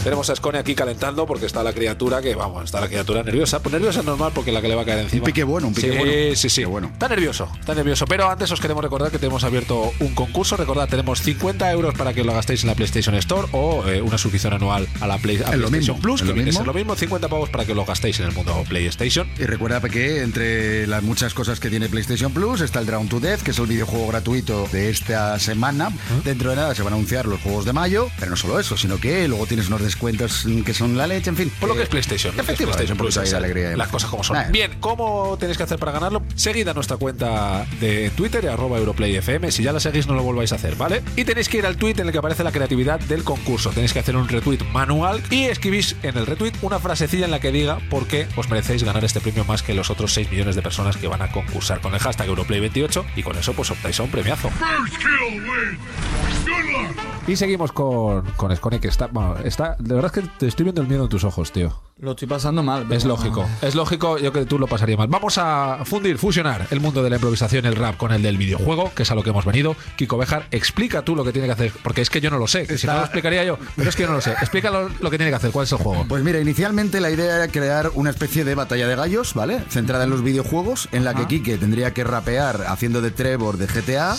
Tenemos 0.08 0.30
a 0.30 0.36
Scone 0.36 0.56
aquí 0.56 0.74
calentando 0.74 1.26
porque 1.26 1.44
está 1.44 1.62
la 1.62 1.74
criatura 1.74 2.22
que, 2.22 2.34
vamos, 2.34 2.64
está 2.64 2.80
la 2.80 2.88
criatura 2.88 3.22
nerviosa. 3.22 3.60
Pues 3.60 3.74
nerviosa 3.74 4.00
es 4.00 4.06
normal 4.06 4.32
porque 4.34 4.50
la 4.50 4.62
que 4.62 4.68
le 4.68 4.74
va 4.74 4.80
a 4.80 4.84
caer 4.86 5.00
encima. 5.00 5.20
Un 5.20 5.26
pique 5.26 5.44
bueno, 5.44 5.68
un 5.68 5.74
pique 5.74 5.92
sí, 5.92 5.98
bueno. 5.98 6.34
Sí, 6.34 6.48
sí, 6.48 6.64
bueno. 6.64 6.88
Está 6.90 7.08
nervioso, 7.10 7.46
está 7.60 7.74
nervioso. 7.74 8.06
Pero 8.06 8.30
antes 8.30 8.50
os 8.50 8.58
queremos 8.58 8.82
recordar 8.82 9.10
que 9.10 9.18
tenemos 9.18 9.44
abierto 9.44 9.92
un 10.00 10.14
concurso. 10.14 10.56
Recordad, 10.56 10.88
tenemos 10.88 11.20
50 11.20 11.70
euros 11.72 11.94
para 11.94 12.14
que 12.14 12.24
lo 12.24 12.32
gastéis 12.32 12.62
en 12.62 12.68
la 12.68 12.74
PlayStation 12.74 13.14
Store 13.16 13.48
o 13.52 13.86
eh, 13.86 14.00
una 14.00 14.16
suscripción 14.16 14.54
anual 14.54 14.88
a 15.02 15.06
la 15.06 15.18
Play, 15.18 15.42
a 15.44 15.52
Es 15.52 15.58
lo 15.58 15.68
PlayStation 15.68 15.96
mismo, 15.96 16.00
Plus, 16.00 16.14
es 16.14 16.22
que 16.22 16.28
lo 16.28 16.32
viene 16.32 16.48
a 16.48 16.52
mismo. 16.52 16.60
ser 16.60 16.66
lo 16.68 16.72
mismo. 16.72 16.96
50 16.96 17.28
pavos 17.28 17.50
para 17.50 17.66
que 17.66 17.74
lo 17.74 17.84
gastéis 17.84 18.18
en 18.20 18.28
el 18.28 18.32
mundo 18.32 18.64
PlayStation. 18.66 19.28
Y 19.38 19.44
recuerda 19.44 19.82
que 19.82 20.22
entre 20.22 20.86
las 20.86 21.02
muchas 21.02 21.34
cosas 21.34 21.60
que 21.60 21.68
tiene 21.68 21.90
PlayStation 21.90 22.32
Plus 22.32 22.62
está 22.62 22.80
el 22.80 22.86
Drown 22.86 23.10
to 23.10 23.20
Death, 23.20 23.42
que 23.42 23.50
es 23.50 23.58
el 23.58 23.66
videojuego 23.66 24.06
gratuito 24.08 24.66
de 24.72 24.88
esta 24.88 25.38
semana. 25.38 25.92
Dentro 26.24 26.48
de 26.48 26.56
nada 26.56 26.74
se 26.74 26.82
van 26.82 26.94
a 26.94 26.96
anunciar 26.96 27.26
los 27.26 27.42
juegos 27.42 27.66
de 27.66 27.74
mayo, 27.74 28.08
pero 28.18 28.30
no 28.30 28.38
solo 28.38 28.58
eso, 28.58 28.74
sino 28.78 28.96
que 28.96 29.28
luego 29.28 29.44
tienes 29.44 29.66
unos 29.66 29.82
descuentos 29.82 29.97
mm, 30.00 30.62
que 30.62 30.74
son 30.74 30.96
la 30.96 31.06
leche, 31.06 31.30
en 31.30 31.36
fin. 31.36 31.52
Por 31.60 31.68
lo 31.68 31.74
que 31.74 31.82
es 31.82 31.88
PlayStation. 31.88 32.32
Efectivamente, 32.32 32.64
PlayStation 32.64 32.98
Plus, 32.98 33.16
pues 33.16 33.34
alegría 33.34 33.76
las 33.76 33.88
cosas 33.88 34.10
como 34.10 34.24
son. 34.24 34.36
Bien, 34.50 34.72
¿cómo 34.80 35.36
tenéis 35.38 35.56
que 35.56 35.64
hacer 35.64 35.78
para 35.78 35.92
ganarlo? 35.92 36.22
Seguid 36.34 36.68
a 36.68 36.74
nuestra 36.74 36.96
cuenta 36.96 37.66
de 37.80 38.10
Twitter, 38.10 38.48
arroba 38.48 38.78
EuroplayFM. 38.78 39.50
Si 39.50 39.62
ya 39.62 39.72
la 39.72 39.80
seguís, 39.80 40.06
no 40.06 40.14
lo 40.14 40.22
volváis 40.22 40.52
a 40.52 40.56
hacer, 40.56 40.76
¿vale? 40.76 41.02
Y 41.16 41.24
tenéis 41.24 41.48
que 41.48 41.58
ir 41.58 41.66
al 41.66 41.76
tweet 41.76 41.94
en 41.98 42.06
el 42.06 42.12
que 42.12 42.18
aparece 42.18 42.44
la 42.44 42.52
creatividad 42.52 43.00
del 43.00 43.24
concurso. 43.24 43.70
Tenéis 43.70 43.92
que 43.92 44.00
hacer 44.00 44.16
un 44.16 44.28
retweet 44.28 44.64
manual 44.72 45.22
y 45.30 45.44
escribís 45.44 45.96
en 46.02 46.16
el 46.16 46.26
retweet 46.26 46.52
una 46.62 46.78
frasecilla 46.78 47.24
en 47.24 47.30
la 47.30 47.40
que 47.40 47.52
diga 47.52 47.78
por 47.90 48.06
qué 48.06 48.26
os 48.36 48.48
merecéis 48.48 48.82
ganar 48.82 49.04
este 49.04 49.20
premio 49.20 49.44
más 49.44 49.62
que 49.62 49.74
los 49.74 49.90
otros 49.90 50.12
6 50.14 50.30
millones 50.30 50.56
de 50.56 50.62
personas 50.62 50.96
que 50.96 51.08
van 51.08 51.22
a 51.22 51.32
concursar 51.32 51.80
con 51.80 51.94
el 51.94 52.00
hashtag 52.00 52.28
Europlay28 52.28 53.04
y 53.16 53.22
con 53.22 53.36
eso 53.36 53.52
pues 53.52 53.70
optáis 53.70 53.98
a 54.00 54.02
un 54.02 54.10
premiazo. 54.10 54.50
First 54.50 54.98
kill. 54.98 57.17
Y 57.28 57.36
seguimos 57.36 57.72
con, 57.72 58.24
con 58.38 58.56
Scone, 58.56 58.80
que 58.80 58.88
está, 58.88 59.08
bueno, 59.08 59.36
está. 59.44 59.76
De 59.78 59.94
verdad 59.94 60.10
es 60.16 60.22
que 60.24 60.30
te 60.38 60.46
estoy 60.46 60.64
viendo 60.64 60.80
el 60.80 60.88
miedo 60.88 61.02
en 61.02 61.10
tus 61.10 61.24
ojos, 61.24 61.52
tío. 61.52 61.78
Lo 62.00 62.12
estoy 62.12 62.28
pasando 62.28 62.62
mal. 62.62 62.86
Es 62.92 63.04
lógico, 63.04 63.48
es 63.60 63.74
lógico, 63.74 64.18
yo 64.18 64.30
creo 64.30 64.44
que 64.44 64.48
tú 64.48 64.56
lo 64.56 64.68
pasarías 64.68 64.98
mal. 64.98 65.08
Vamos 65.08 65.36
a 65.36 65.80
fundir, 65.84 66.16
fusionar 66.16 66.68
el 66.70 66.78
mundo 66.80 67.02
de 67.02 67.10
la 67.10 67.16
improvisación, 67.16 67.66
el 67.66 67.74
rap, 67.74 67.96
con 67.96 68.12
el 68.12 68.22
del 68.22 68.36
videojuego, 68.36 68.92
que 68.94 69.02
es 69.02 69.10
a 69.10 69.16
lo 69.16 69.24
que 69.24 69.30
hemos 69.30 69.44
venido. 69.44 69.74
Kiko 69.96 70.16
Bejar, 70.16 70.46
explica 70.52 71.02
tú 71.02 71.16
lo 71.16 71.24
que 71.24 71.32
tiene 71.32 71.48
que 71.48 71.54
hacer, 71.54 71.72
porque 71.82 72.00
es 72.00 72.08
que 72.08 72.20
yo 72.20 72.30
no 72.30 72.38
lo 72.38 72.46
sé, 72.46 72.78
si 72.78 72.86
no 72.86 72.94
lo 72.94 73.00
explicaría 73.00 73.42
yo, 73.42 73.58
pero 73.74 73.90
es 73.90 73.96
que 73.96 74.02
yo 74.02 74.08
no 74.08 74.14
lo 74.14 74.20
sé. 74.20 74.30
Explica 74.32 74.70
lo, 74.70 74.88
lo 74.88 75.10
que 75.10 75.18
tiene 75.18 75.32
que 75.32 75.36
hacer, 75.36 75.50
cuál 75.50 75.64
es 75.64 75.72
el 75.72 75.78
juego. 75.78 76.06
Pues 76.08 76.22
mira, 76.22 76.38
inicialmente 76.38 77.00
la 77.00 77.10
idea 77.10 77.34
era 77.34 77.48
crear 77.48 77.90
una 77.94 78.10
especie 78.10 78.44
de 78.44 78.54
batalla 78.54 78.86
de 78.86 78.94
gallos, 78.94 79.34
¿vale? 79.34 79.60
Centrada 79.68 80.04
en 80.04 80.10
los 80.10 80.22
videojuegos, 80.22 80.88
en 80.92 81.02
la 81.02 81.14
que 81.14 81.26
Kike 81.26 81.58
tendría 81.58 81.92
que 81.94 82.04
rapear 82.04 82.66
haciendo 82.68 83.00
de 83.00 83.10
Trevor 83.10 83.56
de 83.56 83.66
GTA, 83.66 84.16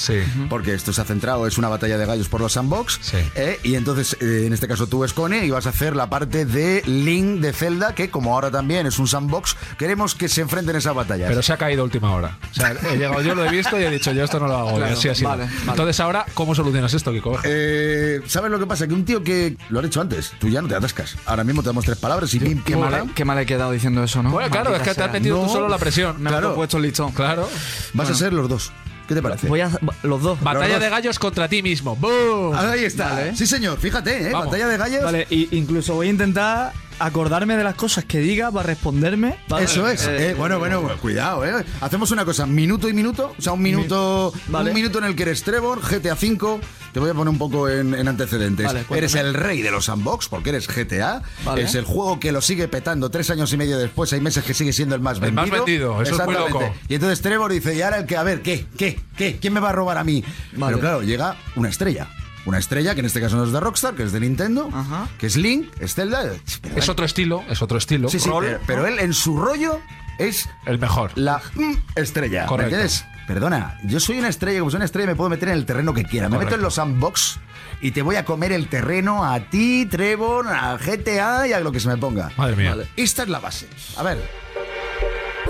porque 0.49 0.73
esto 0.73 0.91
se 0.91 0.99
ha 0.99 1.05
centrado, 1.05 1.47
es 1.47 1.57
una 1.57 1.69
batalla 1.69 1.97
de 1.97 2.05
gallos 2.05 2.27
por 2.27 2.41
los 2.41 2.51
sandbox. 2.51 3.13
¿eh? 3.35 3.57
Y 3.63 3.75
entonces, 3.75 4.17
eh, 4.19 4.43
en 4.47 4.51
este 4.51 4.67
caso 4.67 4.87
tú, 4.87 5.07
Scone, 5.07 5.45
ibas 5.45 5.65
a 5.65 5.69
hacer 5.69 5.95
la 5.95 6.09
parte 6.09 6.45
de 6.45 6.83
Link 6.85 7.39
de 7.39 7.53
Zelda, 7.69 7.93
que 7.93 8.09
como 8.09 8.33
ahora 8.33 8.49
también 8.49 8.87
es 8.87 8.97
un 8.97 9.07
sandbox, 9.07 9.55
queremos 9.77 10.15
que 10.15 10.27
se 10.27 10.41
enfrenten 10.41 10.75
esa 10.75 10.91
batalla. 10.91 11.27
Pero 11.27 11.41
se 11.43 11.53
ha 11.53 11.57
caído 11.57 11.81
a 11.81 11.85
última 11.85 12.11
hora. 12.15 12.37
O 12.51 12.53
sea, 12.53 12.71
he 12.71 12.97
llegado 12.97 13.21
yo, 13.21 13.35
lo 13.35 13.45
he 13.45 13.49
visto 13.49 13.79
y 13.79 13.83
he 13.83 13.89
dicho, 13.91 14.11
yo 14.11 14.23
esto 14.23 14.39
no 14.39 14.47
lo 14.47 14.57
hago. 14.57 14.75
Claro, 14.77 14.93
así 14.93 15.07
ha 15.09 15.13
sido. 15.15 15.29
vale, 15.29 15.43
vale. 15.45 15.55
Entonces 15.67 15.99
ahora, 15.99 16.25
¿cómo 16.33 16.55
solucionas 16.55 16.91
esto, 16.93 17.11
Kiko? 17.11 17.39
Eh, 17.43 18.21
¿Sabes 18.25 18.49
lo 18.49 18.57
que 18.59 18.65
pasa? 18.65 18.87
Que 18.87 18.93
un 18.95 19.05
tío 19.05 19.23
que 19.23 19.55
lo 19.69 19.79
has 19.79 19.85
dicho 19.85 20.01
antes, 20.01 20.33
tú 20.39 20.49
ya 20.49 20.61
no 20.61 20.67
te 20.67 20.75
atascas. 20.75 21.15
Ahora 21.27 21.43
mismo 21.43 21.61
te 21.61 21.67
damos 21.69 21.85
tres 21.85 21.97
palabras 21.97 22.33
y 22.33 22.39
pim, 22.39 22.63
Qué 22.63 22.73
pim, 22.73 22.79
mal, 22.81 23.11
qué 23.13 23.23
mal 23.25 23.37
he 23.37 23.45
quedado 23.45 23.71
diciendo 23.71 24.03
eso, 24.03 24.23
¿no? 24.23 24.31
Bueno, 24.31 24.49
claro, 24.49 24.75
es 24.75 24.81
que 24.81 24.93
te 24.95 25.03
has 25.03 25.11
metido 25.11 25.43
tú 25.43 25.49
solo 25.49 25.69
la 25.69 25.77
presión. 25.77 26.21
Me 26.21 26.29
Claro. 26.31 26.53
he 26.53 26.55
puesto 26.55 26.77
el 26.77 26.83
listón. 26.83 27.11
Claro. 27.11 27.47
Vas 27.93 28.09
a 28.09 28.15
ser 28.15 28.33
los 28.33 28.49
dos. 28.49 28.71
¿Qué 29.07 29.15
te 29.15 29.21
parece? 29.23 29.47
Voy 29.47 29.59
a 29.61 29.71
los 30.03 30.21
dos. 30.21 30.39
Batalla 30.39 30.65
Los 30.67 30.73
dos. 30.75 30.81
de 30.83 30.89
gallos 30.89 31.17
contra 31.17 31.47
ti 31.47 31.63
mismo. 31.63 31.95
¡Boom! 31.95 32.55
Ahí 32.55 32.83
está. 32.83 33.09
Vale. 33.09 33.35
Sí, 33.35 33.47
señor. 33.47 33.79
Fíjate, 33.79 34.27
¿eh? 34.27 34.31
Vamos. 34.31 34.47
Batalla 34.47 34.67
de 34.67 34.77
gallos. 34.77 35.03
Vale, 35.03 35.25
y 35.31 35.47
incluso 35.57 35.95
voy 35.95 36.07
a 36.07 36.09
intentar 36.11 36.73
acordarme 36.99 37.55
de 37.57 37.63
las 37.63 37.75
cosas 37.75 38.05
que 38.05 38.19
diga 38.19 38.51
para 38.51 38.67
responderme. 38.67 39.37
¿vale? 39.47 39.65
Eso 39.65 39.87
es. 39.87 40.05
Eh, 40.07 40.31
eh, 40.31 40.33
bueno, 40.37 40.59
bueno, 40.59 40.87
cuidado, 41.01 41.45
¿eh? 41.45 41.65
Hacemos 41.81 42.11
una 42.11 42.25
cosa, 42.25 42.45
minuto 42.45 42.87
y 42.89 42.93
minuto. 42.93 43.33
O 43.37 43.41
sea, 43.41 43.53
un 43.53 43.61
minuto. 43.61 44.33
Vale. 44.47 44.69
Un 44.71 44.75
minuto 44.75 44.99
en 44.99 45.05
el 45.05 45.15
que 45.15 45.23
eres 45.23 45.43
Trevor, 45.43 45.79
GTA 45.81 46.13
V. 46.13 46.59
Te 46.93 46.99
voy 46.99 47.11
a 47.11 47.13
poner 47.13 47.29
un 47.29 47.37
poco 47.37 47.69
en, 47.69 47.93
en 47.93 48.07
antecedentes. 48.07 48.65
Vale, 48.65 48.83
eres 48.95 49.13
el 49.15 49.33
rey 49.35 49.61
de 49.61 49.69
los 49.71 49.85
sandbox, 49.85 50.27
porque 50.27 50.49
eres 50.49 50.67
GTA. 50.67 51.21
Vale. 51.45 51.61
Es 51.63 51.75
el 51.75 51.85
juego 51.85 52.19
que 52.19 52.31
lo 52.31 52.41
sigue 52.41 52.67
petando 52.67 53.09
tres 53.11 53.29
años 53.29 53.53
y 53.53 53.57
medio 53.57 53.77
después. 53.77 54.11
Hay 54.13 54.21
meses 54.21 54.43
que 54.43 54.53
sigue 54.53 54.73
siendo 54.73 54.95
el 54.95 55.01
más 55.01 55.17
El 55.17 55.21
vendido. 55.31 55.41
más 55.45 55.51
vendido, 55.51 56.01
eso 56.01 56.13
es 56.15 56.25
muy 56.25 56.33
Exactamente. 56.35 56.67
loco. 56.67 56.75
Y 56.87 56.95
entonces 56.95 57.21
Trevor 57.21 57.51
dice, 57.51 57.75
y 57.75 57.81
ahora 57.83 57.97
el 57.99 58.05
que, 58.05 58.17
a 58.17 58.23
ver, 58.23 58.41
¿qué? 58.41 58.65
¿Qué? 58.77 58.99
¿Qué? 59.15 59.37
¿Quién 59.39 59.53
me 59.53 59.59
va 59.59 59.69
a 59.69 59.73
robar 59.73 59.97
a 59.99 60.03
mí? 60.03 60.23
Vale. 60.53 60.73
Pero 60.75 60.79
claro, 60.79 61.01
llega 61.03 61.35
una 61.55 61.69
estrella. 61.69 62.07
Una 62.45 62.57
estrella 62.57 62.93
que 62.93 63.01
en 63.01 63.05
este 63.05 63.19
caso 63.21 63.35
no 63.37 63.43
es 63.43 63.51
de 63.51 63.59
Rockstar, 63.59 63.93
que 63.95 64.03
es 64.03 64.11
de 64.11 64.19
Nintendo, 64.21 64.69
Ajá. 64.73 65.07
que 65.17 65.27
es 65.27 65.35
Link, 65.35 65.67
es 65.79 65.93
Zelda. 65.93 66.23
pero 66.61 66.77
Es 66.77 66.89
otro 66.89 67.05
estilo, 67.05 67.43
es 67.49 67.61
otro 67.61 67.77
estilo. 67.77 68.09
Sí, 68.09 68.19
sí, 68.19 68.29
pero, 68.39 68.59
pero 68.65 68.87
él 68.87 68.99
en 68.99 69.13
su 69.13 69.37
rollo 69.37 69.79
es 70.17 70.49
el 70.65 70.79
mejor. 70.79 71.11
la 71.15 71.41
mm, 71.55 71.73
estrella. 71.95 72.43
¿Me 72.43 72.47
Correcto. 72.47 72.75
entiendes? 72.75 73.05
Perdona, 73.27 73.77
yo 73.83 73.99
soy 73.99 74.17
una 74.17 74.29
estrella, 74.29 74.59
como 74.59 74.71
soy 74.71 74.77
una 74.77 74.85
estrella 74.85 75.07
me 75.07 75.15
puedo 75.15 75.29
meter 75.29 75.49
en 75.49 75.55
el 75.55 75.65
terreno 75.65 75.93
que 75.93 76.03
quiera. 76.03 76.27
Me 76.29 76.37
Correcto. 76.37 76.45
meto 76.51 76.55
en 76.55 76.61
los 76.63 76.73
sandbox 76.75 77.39
y 77.81 77.91
te 77.91 78.01
voy 78.01 78.15
a 78.15 78.25
comer 78.25 78.51
el 78.53 78.67
terreno 78.69 79.23
a 79.23 79.39
ti, 79.41 79.85
Trevor, 79.85 80.47
a 80.47 80.77
GTA 80.77 81.47
y 81.47 81.53
a 81.53 81.59
lo 81.59 81.71
que 81.71 81.79
se 81.79 81.87
me 81.89 81.97
ponga. 81.97 82.31
Madre 82.37 82.55
mía. 82.55 82.75
Esta 82.95 83.23
es 83.23 83.29
la 83.29 83.39
base. 83.39 83.67
A 83.97 84.03
ver. 84.03 84.17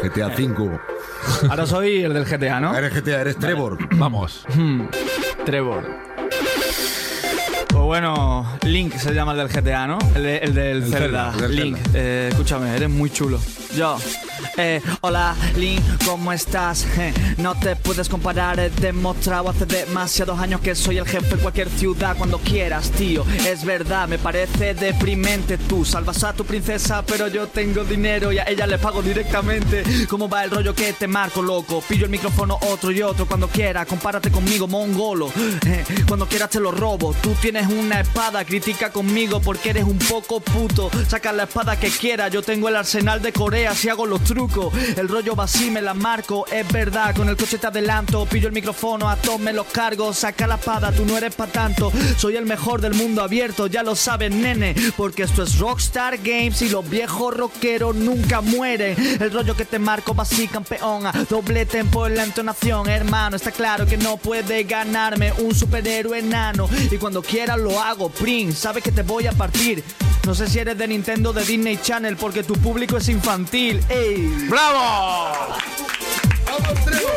GTA 0.04 0.36
5. 0.36 0.80
Ahora 1.50 1.66
soy 1.66 2.04
el 2.04 2.14
del 2.14 2.26
GTA, 2.26 2.60
¿no? 2.60 2.76
Eres 2.76 2.94
GTA, 2.94 3.22
eres 3.22 3.38
Trevor. 3.38 3.78
Vamos. 3.98 4.46
Hmm, 4.54 4.84
Trevor. 5.46 6.09
Bueno, 7.90 8.46
Link 8.68 8.94
se 8.98 9.16
llama 9.16 9.32
el 9.32 9.40
del 9.40 9.48
GTA, 9.48 9.88
¿no? 9.88 9.98
El, 10.14 10.22
de- 10.22 10.38
el 10.38 10.54
del 10.54 10.84
El 10.84 10.92
Zelda. 10.92 11.34
Link, 11.50 11.76
eh, 11.96 12.28
escúchame, 12.30 12.76
eres 12.76 12.88
muy 12.88 13.10
chulo. 13.10 13.40
Yo. 13.76 13.98
Eh, 14.62 14.82
hola 15.00 15.38
Link, 15.56 15.82
¿cómo 16.04 16.34
estás? 16.34 16.86
No 17.38 17.58
te 17.58 17.78
puedes 17.78 18.10
comparar, 18.10 18.60
he 18.60 18.70
demostrado 18.70 19.48
hace 19.48 19.66
demasiados 19.66 20.38
años 20.38 20.60
que 20.60 20.76
soy 20.76 20.98
el 20.98 21.08
jefe 21.08 21.36
en 21.36 21.40
cualquier 21.40 21.70
ciudad 21.70 22.18
cuando 22.18 22.40
quieras, 22.40 22.92
tío. 22.92 23.26
Es 23.48 23.64
verdad, 23.64 24.10
me 24.10 24.20
parece 24.20 24.74
deprimente. 24.74 25.58
Tú 25.58 25.86
salvas 25.86 26.26
a 26.26 26.34
tu 26.34 26.44
princesa, 26.44 27.06
pero 27.06 27.30
yo 27.30 27.48
tengo 27.48 27.86
dinero 27.86 28.34
y 28.34 28.40
a 28.40 28.50
ella 28.50 28.68
le 28.68 28.78
pago 28.78 29.02
directamente. 29.02 29.82
¿Cómo 30.10 30.28
va 30.28 30.44
el 30.44 30.52
rollo 30.52 30.76
que 30.76 30.92
te 30.92 31.08
marco, 31.08 31.42
loco? 31.42 31.82
Pillo 31.88 32.04
el 32.04 32.12
micrófono 32.12 32.58
otro 32.70 32.92
y 32.92 33.02
otro 33.02 33.26
cuando 33.26 33.48
quiera. 33.48 33.86
Compárate 33.86 34.30
conmigo, 34.30 34.68
mongolo. 34.68 35.32
Cuando 36.06 36.28
quieras 36.28 36.50
te 36.50 36.60
lo 36.60 36.72
robo. 36.72 37.16
Tú 37.22 37.34
tienes 37.42 37.66
una 37.68 38.02
espada, 38.02 38.44
critica 38.44 38.92
conmigo 38.92 39.40
porque 39.40 39.70
eres 39.70 39.86
un 39.86 40.00
poco 40.00 40.42
puto. 40.42 40.92
Saca 41.08 41.32
la 41.32 41.44
espada 41.44 41.80
que 41.80 41.90
quieras, 41.90 42.30
yo 42.30 42.42
tengo 42.42 42.68
el 42.68 42.76
arsenal 42.76 43.22
de 43.22 43.32
Corea 43.32 43.74
si 43.74 43.88
hago 43.88 44.06
los 44.06 44.22
trucos. 44.26 44.49
El 44.98 45.08
rollo 45.08 45.36
va 45.36 45.44
así, 45.44 45.70
me 45.70 45.82
la 45.82 45.94
marco, 45.94 46.46
es 46.52 46.68
verdad. 46.72 47.16
Con 47.16 47.30
el 47.30 47.38
coche 47.38 47.60
te 47.60 47.68
adelanto, 47.68 48.26
pillo 48.26 48.48
el 48.48 48.54
micrófono, 48.54 49.08
a 49.08 49.16
todos 49.16 49.40
los 49.54 49.68
cargo. 49.68 50.12
Saca 50.14 50.48
la 50.48 50.56
espada, 50.56 50.92
tú 50.92 51.06
no 51.06 51.18
eres 51.18 51.36
pa' 51.36 51.48
tanto. 51.48 51.92
Soy 52.18 52.36
el 52.36 52.46
mejor 52.46 52.82
del 52.82 52.96
mundo 52.96 53.22
abierto, 53.22 53.68
ya 53.68 53.84
lo 53.84 53.96
sabes, 53.96 54.32
nene. 54.32 54.76
Porque 54.98 55.24
esto 55.24 55.44
es 55.44 55.60
Rockstar 55.60 56.18
Games 56.18 56.62
y 56.64 56.70
los 56.70 56.90
viejos 56.90 57.36
rockeros 57.36 57.96
nunca 57.96 58.42
mueren. 58.42 58.96
El 59.22 59.32
rollo 59.32 59.56
que 59.56 59.66
te 59.66 59.78
marco 59.78 60.16
va 60.16 60.24
así, 60.24 60.48
campeón. 60.48 61.06
A 61.06 61.12
doble 61.30 61.66
tempo 61.66 62.08
en 62.08 62.16
la 62.16 62.24
entonación, 62.24 62.90
hermano. 62.90 63.36
Está 63.36 63.52
claro 63.52 63.86
que 63.86 63.98
no 63.98 64.18
puede 64.18 64.64
ganarme 64.64 65.32
un 65.34 65.54
superhéroe 65.54 66.20
enano. 66.20 66.68
Y 66.90 66.98
cuando 66.98 67.22
quiera 67.22 67.56
lo 67.56 67.80
hago, 67.80 68.10
Prince. 68.10 68.60
Sabes 68.60 68.84
que 68.84 68.92
te 68.92 69.04
voy 69.04 69.28
a 69.28 69.32
partir. 69.32 69.84
No 70.26 70.36
sé 70.36 70.48
si 70.48 70.60
eres 70.60 70.78
de 70.78 70.88
Nintendo 70.88 71.34
de 71.34 71.44
Disney 71.44 71.80
Channel 71.82 72.16
porque 72.18 72.44
tu 72.44 72.54
público 72.54 72.98
es 72.98 73.10
infantil. 73.10 73.82
¡Ey! 73.90 74.39
¡Bravo! 74.48 75.58
¡Vamos, 76.46 76.86
Trevor! 76.86 77.12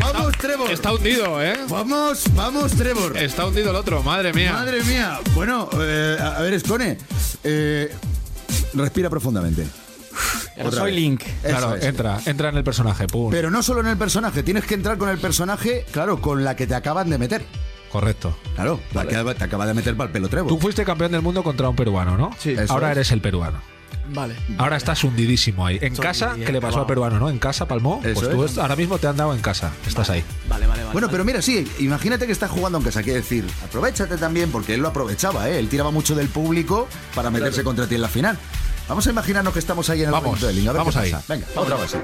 ¡Vamos, 0.00 0.32
Trevor! 0.38 0.70
Está 0.70 0.92
hundido, 0.94 1.42
¿eh? 1.42 1.56
¡Vamos, 1.68 2.24
vamos, 2.34 2.72
Trevor! 2.72 3.16
Está 3.16 3.46
hundido 3.46 3.70
el 3.70 3.76
otro, 3.76 4.02
madre 4.02 4.32
mía. 4.32 4.52
Madre 4.52 4.82
mía. 4.84 5.18
Bueno, 5.34 5.68
eh, 5.80 6.16
a 6.20 6.36
a 6.38 6.40
ver, 6.42 6.54
Escone. 6.54 6.98
eh, 7.44 7.94
respira 8.74 9.10
profundamente. 9.10 9.66
Otra 10.58 10.70
soy 10.82 10.90
vez. 10.92 11.00
Link. 11.00 11.22
Eso 11.22 11.56
Claro, 11.58 11.74
es. 11.76 11.84
entra, 11.84 12.20
entra 12.26 12.48
en 12.50 12.56
el 12.56 12.64
personaje, 12.64 13.06
pum. 13.06 13.30
Pero 13.30 13.50
no 13.50 13.62
solo 13.62 13.80
en 13.80 13.86
el 13.88 13.96
personaje, 13.96 14.42
tienes 14.42 14.64
que 14.64 14.74
entrar 14.74 14.98
con 14.98 15.08
el 15.08 15.18
personaje, 15.18 15.84
claro, 15.90 16.20
con 16.20 16.44
la 16.44 16.56
que 16.56 16.66
te 16.66 16.74
acaban 16.74 17.08
de 17.10 17.18
meter. 17.18 17.44
Correcto. 17.90 18.36
Claro, 18.54 18.80
la 18.94 19.06
que 19.06 19.34
te 19.34 19.44
acaba 19.44 19.66
de 19.66 19.74
meter 19.74 19.96
para 19.96 20.06
el 20.08 20.12
pelo 20.12 20.28
Trevor. 20.28 20.48
Tú 20.48 20.58
fuiste 20.58 20.84
campeón 20.84 21.12
del 21.12 21.22
mundo 21.22 21.42
contra 21.42 21.68
un 21.68 21.76
peruano, 21.76 22.16
¿no? 22.16 22.30
Sí. 22.38 22.52
Eso 22.52 22.72
Ahora 22.72 22.88
es. 22.92 22.96
eres 22.98 23.12
el 23.12 23.20
peruano. 23.20 23.60
Vale. 24.08 24.36
Ahora 24.58 24.76
estás 24.76 25.04
hundidísimo 25.04 25.64
ahí. 25.66 25.78
En 25.80 25.94
casa, 25.96 26.34
¿qué 26.34 26.52
le 26.52 26.60
pasó 26.60 26.80
al 26.80 26.86
peruano, 26.86 27.18
no? 27.18 27.30
En 27.30 27.38
casa, 27.38 27.66
palmó. 27.66 28.00
Eso 28.04 28.20
pues 28.20 28.30
tú 28.30 28.44
es. 28.44 28.58
ahora 28.58 28.76
mismo 28.76 28.98
te 28.98 29.06
han 29.06 29.16
dado 29.16 29.34
en 29.34 29.40
casa. 29.40 29.72
Estás 29.86 30.10
ahí. 30.10 30.24
Vale, 30.48 30.66
vale, 30.66 30.82
vale. 30.82 30.92
Bueno, 30.92 31.08
pero 31.10 31.24
mira, 31.24 31.40
sí, 31.40 31.66
imagínate 31.78 32.26
que 32.26 32.32
estás 32.32 32.50
jugando 32.50 32.78
en 32.78 32.84
casa, 32.84 33.02
quiere 33.02 33.20
decir, 33.20 33.46
aprovechate 33.64 34.16
también, 34.16 34.50
porque 34.50 34.74
él 34.74 34.80
lo 34.80 34.88
aprovechaba, 34.88 35.48
¿eh? 35.48 35.58
Él 35.58 35.68
tiraba 35.68 35.90
mucho 35.90 36.14
del 36.14 36.28
público 36.28 36.88
para 37.14 37.30
meterse 37.30 37.62
contra 37.64 37.86
ti 37.86 37.94
en 37.94 38.02
la 38.02 38.08
final. 38.08 38.38
Vamos 38.88 39.06
a 39.06 39.10
imaginarnos 39.10 39.52
que 39.52 39.60
estamos 39.60 39.88
ahí 39.90 40.00
en 40.00 40.06
el 40.06 40.12
Vamos, 40.12 40.26
momento 40.26 40.46
de 40.48 40.52
Link, 40.54 40.68
a 40.68 40.72
ver 40.72 40.78
vamos 40.80 40.94
qué 40.94 41.00
ahí. 41.00 41.10
pasa. 41.12 41.24
Venga, 41.28 41.46
otra 41.54 41.76
base. 41.76 41.98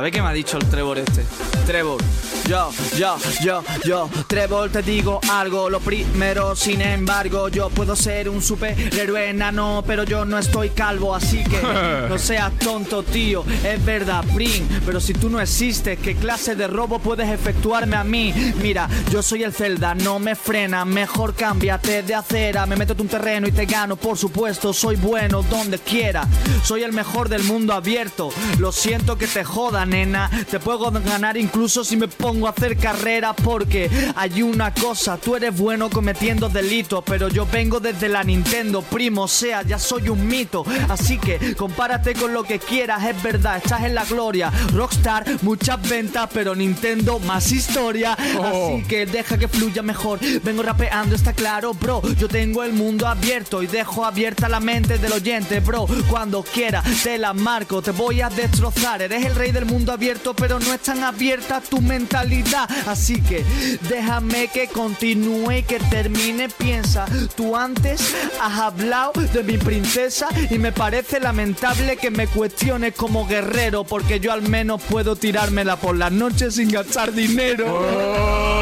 A 0.00 0.02
ver 0.02 0.12
qué 0.12 0.22
me 0.22 0.28
ha 0.28 0.32
dicho 0.32 0.56
el 0.56 0.66
Trevor 0.66 0.96
este. 0.96 1.26
Trevor, 1.66 2.00
yo, 2.48 2.70
yo, 2.96 3.18
yo, 3.42 3.62
yo, 3.84 4.08
Trevor, 4.26 4.70
te 4.70 4.80
digo 4.80 5.20
algo. 5.30 5.68
Lo 5.68 5.78
primero, 5.78 6.56
sin 6.56 6.80
embargo, 6.80 7.50
yo 7.50 7.68
puedo 7.68 7.94
ser 7.94 8.30
un 8.30 8.40
superhéroe 8.40 9.28
enano, 9.28 9.84
pero 9.86 10.04
yo 10.04 10.24
no 10.24 10.38
estoy 10.38 10.70
calvo, 10.70 11.14
así 11.14 11.44
que 11.44 11.60
no 12.08 12.16
seas 12.16 12.50
tonto, 12.58 13.02
tío. 13.02 13.44
Es 13.62 13.84
verdad, 13.84 14.24
Pring, 14.34 14.66
pero 14.86 15.00
si 15.00 15.12
tú 15.12 15.28
no 15.28 15.38
existes, 15.38 15.98
¿qué 15.98 16.16
clase 16.16 16.56
de 16.56 16.66
robo 16.66 16.98
puedes 16.98 17.28
efectuarme 17.28 17.96
a 17.96 18.02
mí? 18.02 18.32
Mira, 18.62 18.88
yo 19.10 19.22
soy 19.22 19.42
el 19.42 19.52
Zelda, 19.52 19.94
no 19.94 20.18
me 20.18 20.34
frena, 20.34 20.86
mejor 20.86 21.34
cámbiate 21.34 22.02
de 22.02 22.14
acera. 22.14 22.64
Me 22.64 22.76
meto 22.76 22.94
en 22.94 23.02
un 23.02 23.08
terreno 23.08 23.48
y 23.48 23.52
te 23.52 23.66
gano, 23.66 23.96
por 23.96 24.16
supuesto, 24.16 24.72
soy 24.72 24.96
bueno 24.96 25.42
donde 25.42 25.78
quiera. 25.78 26.26
Soy 26.64 26.84
el 26.84 26.92
mejor 26.94 27.28
del 27.28 27.44
mundo 27.44 27.74
abierto. 27.74 28.30
Lo 28.58 28.72
siento 28.72 29.18
que 29.18 29.26
te 29.26 29.44
joda, 29.44 29.84
nena. 29.90 30.30
Te 30.50 30.60
puedo 30.60 30.90
ganar 30.90 31.36
incluso 31.36 31.84
si 31.84 31.96
me 31.96 32.08
pongo 32.08 32.46
a 32.46 32.50
hacer 32.50 32.76
carrera 32.76 33.34
porque 33.34 33.90
hay 34.14 34.42
una 34.42 34.72
cosa, 34.72 35.18
tú 35.18 35.36
eres 35.36 35.56
bueno 35.56 35.90
cometiendo 35.90 36.48
delitos, 36.48 37.02
pero 37.04 37.28
yo 37.28 37.46
vengo 37.46 37.80
desde 37.80 38.08
la 38.08 38.22
Nintendo, 38.22 38.82
primo, 38.82 39.24
o 39.24 39.28
sea, 39.28 39.62
ya 39.62 39.78
soy 39.78 40.08
un 40.08 40.26
mito. 40.26 40.64
Así 40.88 41.18
que 41.18 41.54
compárate 41.56 42.14
con 42.14 42.32
lo 42.32 42.44
que 42.44 42.58
quieras, 42.58 43.04
es 43.04 43.22
verdad, 43.22 43.58
estás 43.58 43.82
en 43.82 43.94
la 43.94 44.04
gloria. 44.04 44.50
Rockstar, 44.72 45.24
muchas 45.42 45.80
ventas, 45.88 46.28
pero 46.32 46.54
Nintendo, 46.54 47.18
más 47.18 47.50
historia. 47.50 48.12
Así 48.14 48.84
que 48.88 49.06
deja 49.06 49.36
que 49.36 49.48
fluya 49.48 49.82
mejor. 49.82 50.20
Vengo 50.42 50.62
rapeando, 50.62 51.16
está 51.16 51.32
claro, 51.32 51.74
bro. 51.74 52.00
Yo 52.16 52.28
tengo 52.28 52.62
el 52.62 52.72
mundo 52.72 53.08
abierto 53.08 53.62
y 53.62 53.66
dejo 53.66 54.04
abierta 54.04 54.48
la 54.48 54.60
mente 54.60 54.98
del 54.98 55.12
oyente, 55.12 55.60
bro. 55.60 55.86
Cuando 56.08 56.42
quiera, 56.42 56.82
te 57.02 57.18
la 57.18 57.32
marco, 57.32 57.82
te 57.82 57.90
voy 57.90 58.20
a 58.20 58.28
destrozar. 58.28 59.02
Eres 59.02 59.24
el 59.24 59.34
rey 59.34 59.50
del 59.50 59.64
mundo 59.64 59.79
abierto, 59.88 60.34
pero 60.34 60.58
no 60.58 60.72
es 60.72 60.80
tan 60.80 61.02
abierta 61.04 61.60
tu 61.60 61.80
mentalidad. 61.80 62.68
Así 62.86 63.20
que 63.22 63.44
déjame 63.88 64.48
que 64.48 64.68
continúe 64.68 65.52
y 65.52 65.62
que 65.62 65.78
termine. 65.78 66.48
Piensa, 66.48 67.06
tú 67.36 67.56
antes 67.56 68.14
has 68.40 68.58
hablado 68.58 69.12
de 69.32 69.42
mi 69.42 69.56
princesa 69.56 70.28
y 70.50 70.58
me 70.58 70.72
parece 70.72 71.20
lamentable 71.20 71.96
que 71.96 72.10
me 72.10 72.26
cuestiones 72.26 72.94
como 72.94 73.26
guerrero, 73.26 73.84
porque 73.84 74.20
yo 74.20 74.32
al 74.32 74.42
menos 74.42 74.82
puedo 74.82 75.16
tirármela 75.16 75.76
por 75.76 75.96
las 75.96 76.12
noches 76.12 76.56
sin 76.56 76.70
gastar 76.70 77.12
dinero. 77.12 77.80
Es 78.56 78.59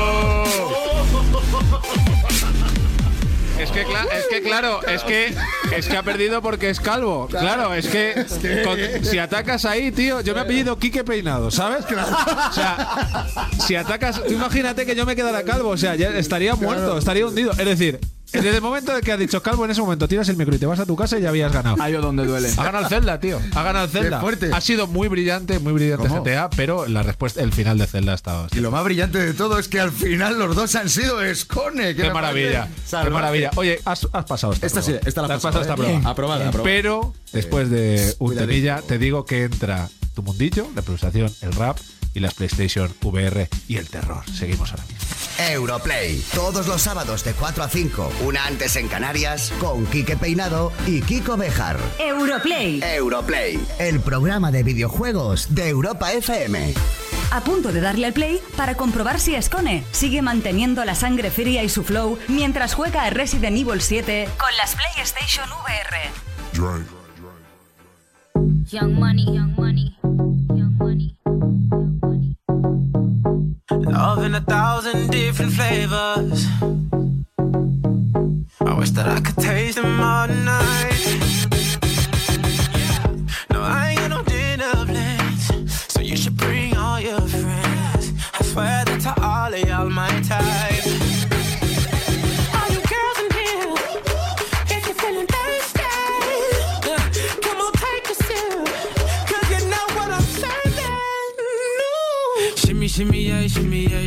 que, 3.86 4.18
es 4.18 4.26
que 4.30 4.42
claro, 4.42 4.82
es 4.86 5.02
que 5.02 5.34
es 5.76 5.88
que 5.88 5.96
ha 5.96 6.02
perdido 6.02 6.40
porque 6.42 6.70
es 6.70 6.80
calvo. 6.80 7.26
Claro, 7.28 7.74
es 7.74 7.86
que, 7.88 8.26
con- 8.64 9.04
si 9.04 9.18
atacas 9.18 9.64
ahí, 9.64 9.92
tío, 9.92 10.20
yo 10.20 10.34
me 10.34 10.40
he 10.40 10.42
apellido 10.44 10.78
Quique 10.78 11.04
Peinado, 11.04 11.50
¿sabes? 11.50 11.84
O 11.84 12.52
sea, 12.52 13.26
si 13.66 13.74
atacas, 13.76 14.22
tú 14.24 14.32
imagínate 14.32 14.86
que 14.86 14.94
yo 14.94 15.04
me 15.06 15.14
quedara 15.16 15.42
calvo, 15.42 15.70
o 15.70 15.76
sea, 15.76 15.94
ya 15.94 16.08
estaría 16.10 16.54
muerto, 16.54 16.98
estaría 16.98 17.26
hundido. 17.26 17.52
Es 17.52 17.64
decir, 17.64 18.00
Desde 18.32 18.56
el 18.56 18.60
momento 18.60 18.94
de 18.94 19.00
que 19.00 19.10
has 19.12 19.18
dicho 19.18 19.42
calvo, 19.42 19.64
en 19.64 19.70
ese 19.70 19.80
momento 19.80 20.06
tiras 20.06 20.28
el 20.28 20.36
micro 20.36 20.54
y 20.54 20.58
te 20.58 20.66
vas 20.66 20.78
a 20.78 20.86
tu 20.86 20.94
casa 20.96 21.18
y 21.18 21.22
ya 21.22 21.30
habías 21.30 21.52
ganado. 21.52 21.76
Ahí 21.80 21.92
donde 21.92 22.26
duele. 22.26 22.50
Ha 22.56 22.64
ganado 22.64 22.84
el 22.84 22.90
Zelda, 22.90 23.18
tío. 23.20 23.40
Ha 23.54 23.62
ganado 23.62 23.86
el 23.86 23.90
Zelda. 23.90 24.18
Qué 24.18 24.20
fuerte. 24.22 24.50
Ha 24.52 24.60
sido 24.60 24.86
muy 24.86 25.08
brillante, 25.08 25.58
muy 25.58 25.72
brillante 25.72 26.08
¿Cómo? 26.08 26.22
GTA, 26.22 26.50
pero 26.50 26.86
la 26.86 27.02
respuesta, 27.02 27.42
el 27.42 27.52
final 27.52 27.78
de 27.78 27.86
Zelda 27.86 28.12
ha 28.12 28.14
estado. 28.14 28.46
Y 28.52 28.60
lo 28.60 28.70
más 28.70 28.84
brillante 28.84 29.18
de 29.18 29.32
todo 29.34 29.58
es 29.58 29.68
que 29.68 29.80
al 29.80 29.90
final 29.90 30.38
los 30.38 30.54
dos 30.54 30.74
han 30.74 30.88
sido 30.90 31.22
Escone. 31.22 31.94
que 31.94 32.02
Qué 32.02 32.10
maravilla, 32.10 32.68
qué 32.90 33.10
maravilla. 33.10 33.50
Oye, 33.56 33.80
has, 33.84 34.06
has 34.12 34.24
pasado 34.24 34.52
esta, 34.52 34.66
Esta 34.66 34.82
sí, 34.82 34.90
prueba. 34.92 35.08
esta 35.08 35.22
la 35.22 35.34
has 35.34 35.42
pasado 35.42 35.62
esta 35.62 35.74
¿eh? 35.74 35.76
prueba. 35.76 35.98
Aprobada, 36.10 36.48
aprobada. 36.48 36.62
Pero 36.64 37.14
después 37.32 37.70
de 37.70 38.14
un 38.18 38.36
temilla, 38.36 38.82
te 38.86 38.98
digo 38.98 39.24
que 39.24 39.44
entra 39.44 39.88
tu 40.14 40.22
mundillo, 40.22 40.68
la 40.74 40.80
improvisación, 40.80 41.32
el 41.42 41.52
rap 41.52 41.78
y 42.18 42.20
las 42.20 42.34
PlayStation 42.34 42.92
VR 43.02 43.48
y 43.68 43.76
el 43.76 43.88
terror. 43.88 44.24
Seguimos 44.30 44.70
ahora 44.72 44.84
mismo. 44.84 44.98
Europlay, 45.38 46.20
todos 46.34 46.66
los 46.66 46.82
sábados 46.82 47.22
de 47.24 47.32
4 47.32 47.62
a 47.62 47.68
5, 47.68 48.12
una 48.26 48.44
antes 48.44 48.74
en 48.76 48.88
Canarias, 48.88 49.52
con 49.60 49.86
Quique 49.86 50.16
Peinado 50.16 50.72
y 50.86 51.00
Kiko 51.00 51.36
Bejar. 51.36 51.78
Europlay. 52.00 52.82
Europlay, 52.82 53.58
el 53.78 54.00
programa 54.00 54.50
de 54.50 54.64
videojuegos 54.64 55.54
de 55.54 55.68
Europa 55.68 56.12
FM. 56.12 56.74
A 57.30 57.40
punto 57.42 57.72
de 57.72 57.80
darle 57.80 58.06
al 58.06 58.12
play 58.12 58.40
para 58.56 58.74
comprobar 58.74 59.20
si 59.20 59.34
Escone 59.34 59.84
sigue 59.92 60.22
manteniendo 60.22 60.84
la 60.84 60.96
sangre 60.96 61.30
fría 61.30 61.62
y 61.62 61.68
su 61.68 61.84
flow 61.84 62.18
mientras 62.26 62.74
juega 62.74 63.04
a 63.04 63.10
Resident 63.10 63.56
Evil 63.56 63.80
7 63.80 64.28
con 64.38 64.48
las 64.56 64.74
PlayStation 64.74 65.48
VR. 65.62 66.88
Young 68.70 68.92
money, 68.94 69.24
young 69.24 69.54
money, 69.56 69.97
Love 73.90 74.22
in 74.22 74.34
a 74.34 74.40
thousand 74.40 75.10
different 75.10 75.52
flavors. 75.52 76.46
I 78.60 78.74
wish 78.74 78.90
that 78.90 79.08
I 79.08 79.20
could 79.20 79.36
taste 79.36 79.76
them 79.76 80.00
all 80.00 80.28
night. 80.28 81.46
No, 83.50 83.62
I 83.62 83.90
ain't 83.90 84.00
got 84.00 84.10
no 84.10 84.22
dinner 84.22 84.72
plans, 84.86 85.92
so 85.92 86.00
you 86.00 86.16
should 86.16 86.36
bring 86.36 86.76
all 86.76 87.00
your 87.00 87.20
friends. 87.20 88.12
I 88.38 88.44
swear 88.44 88.84
that 88.84 89.17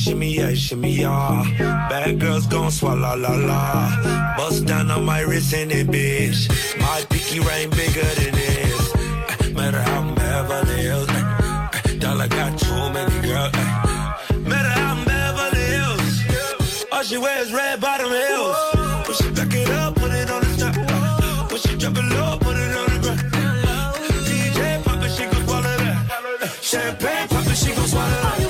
Shimmy, 0.00 0.32
yeah, 0.34 0.54
shimmy, 0.54 0.92
yeah. 0.92 1.44
Bad 1.90 2.18
girls 2.18 2.46
gon' 2.46 2.70
swallow 2.70 3.16
la 3.16 3.34
la. 3.34 4.34
Bust 4.34 4.64
down 4.64 4.90
on 4.90 5.04
my 5.04 5.20
wrist 5.20 5.52
and 5.52 5.70
it, 5.70 5.88
bitch. 5.88 6.48
My 6.80 7.04
pinky 7.10 7.38
ring 7.40 7.68
bigger 7.68 8.08
than 8.18 8.32
this. 8.32 8.94
Uh, 8.94 9.50
Matter 9.54 9.82
how 9.82 10.00
I'm 10.00 10.14
Beverly 10.14 10.80
Hills. 10.80 11.06
uh, 11.10 11.68
Dollar 11.98 12.28
got 12.28 12.58
too 12.58 12.90
many 12.96 13.20
girls. 13.28 13.52
Matter 14.48 14.70
how 14.70 14.94
I'm 14.94 15.04
Beverly 15.04 15.64
Hills. 15.76 16.86
All 16.90 17.02
she 17.02 17.18
wears 17.18 17.52
red 17.52 17.78
bottom 17.82 18.08
heels. 18.08 18.56
When 19.06 19.16
she 19.18 19.30
back 19.32 19.52
it 19.54 19.68
up, 19.68 19.96
put 19.96 20.12
it 20.12 20.30
on 20.30 20.40
the 20.40 20.56
top. 20.56 21.52
When 21.52 21.60
she 21.60 21.76
drop 21.76 21.96
it 21.98 22.04
low, 22.14 22.38
put 22.40 22.56
it 22.56 22.74
on 22.74 22.86
the 22.94 22.98
ground. 23.04 23.96
DJ 24.24 24.82
pop 24.82 25.04
it, 25.04 25.10
she 25.12 25.24
gon' 25.26 25.44
swallow 25.46 25.76
that. 25.82 26.58
Champagne 26.62 27.28
pop 27.28 27.46
it, 27.46 27.54
she 27.56 27.74
gon' 27.74 27.86
swallow 27.86 28.08
that. 28.08 28.49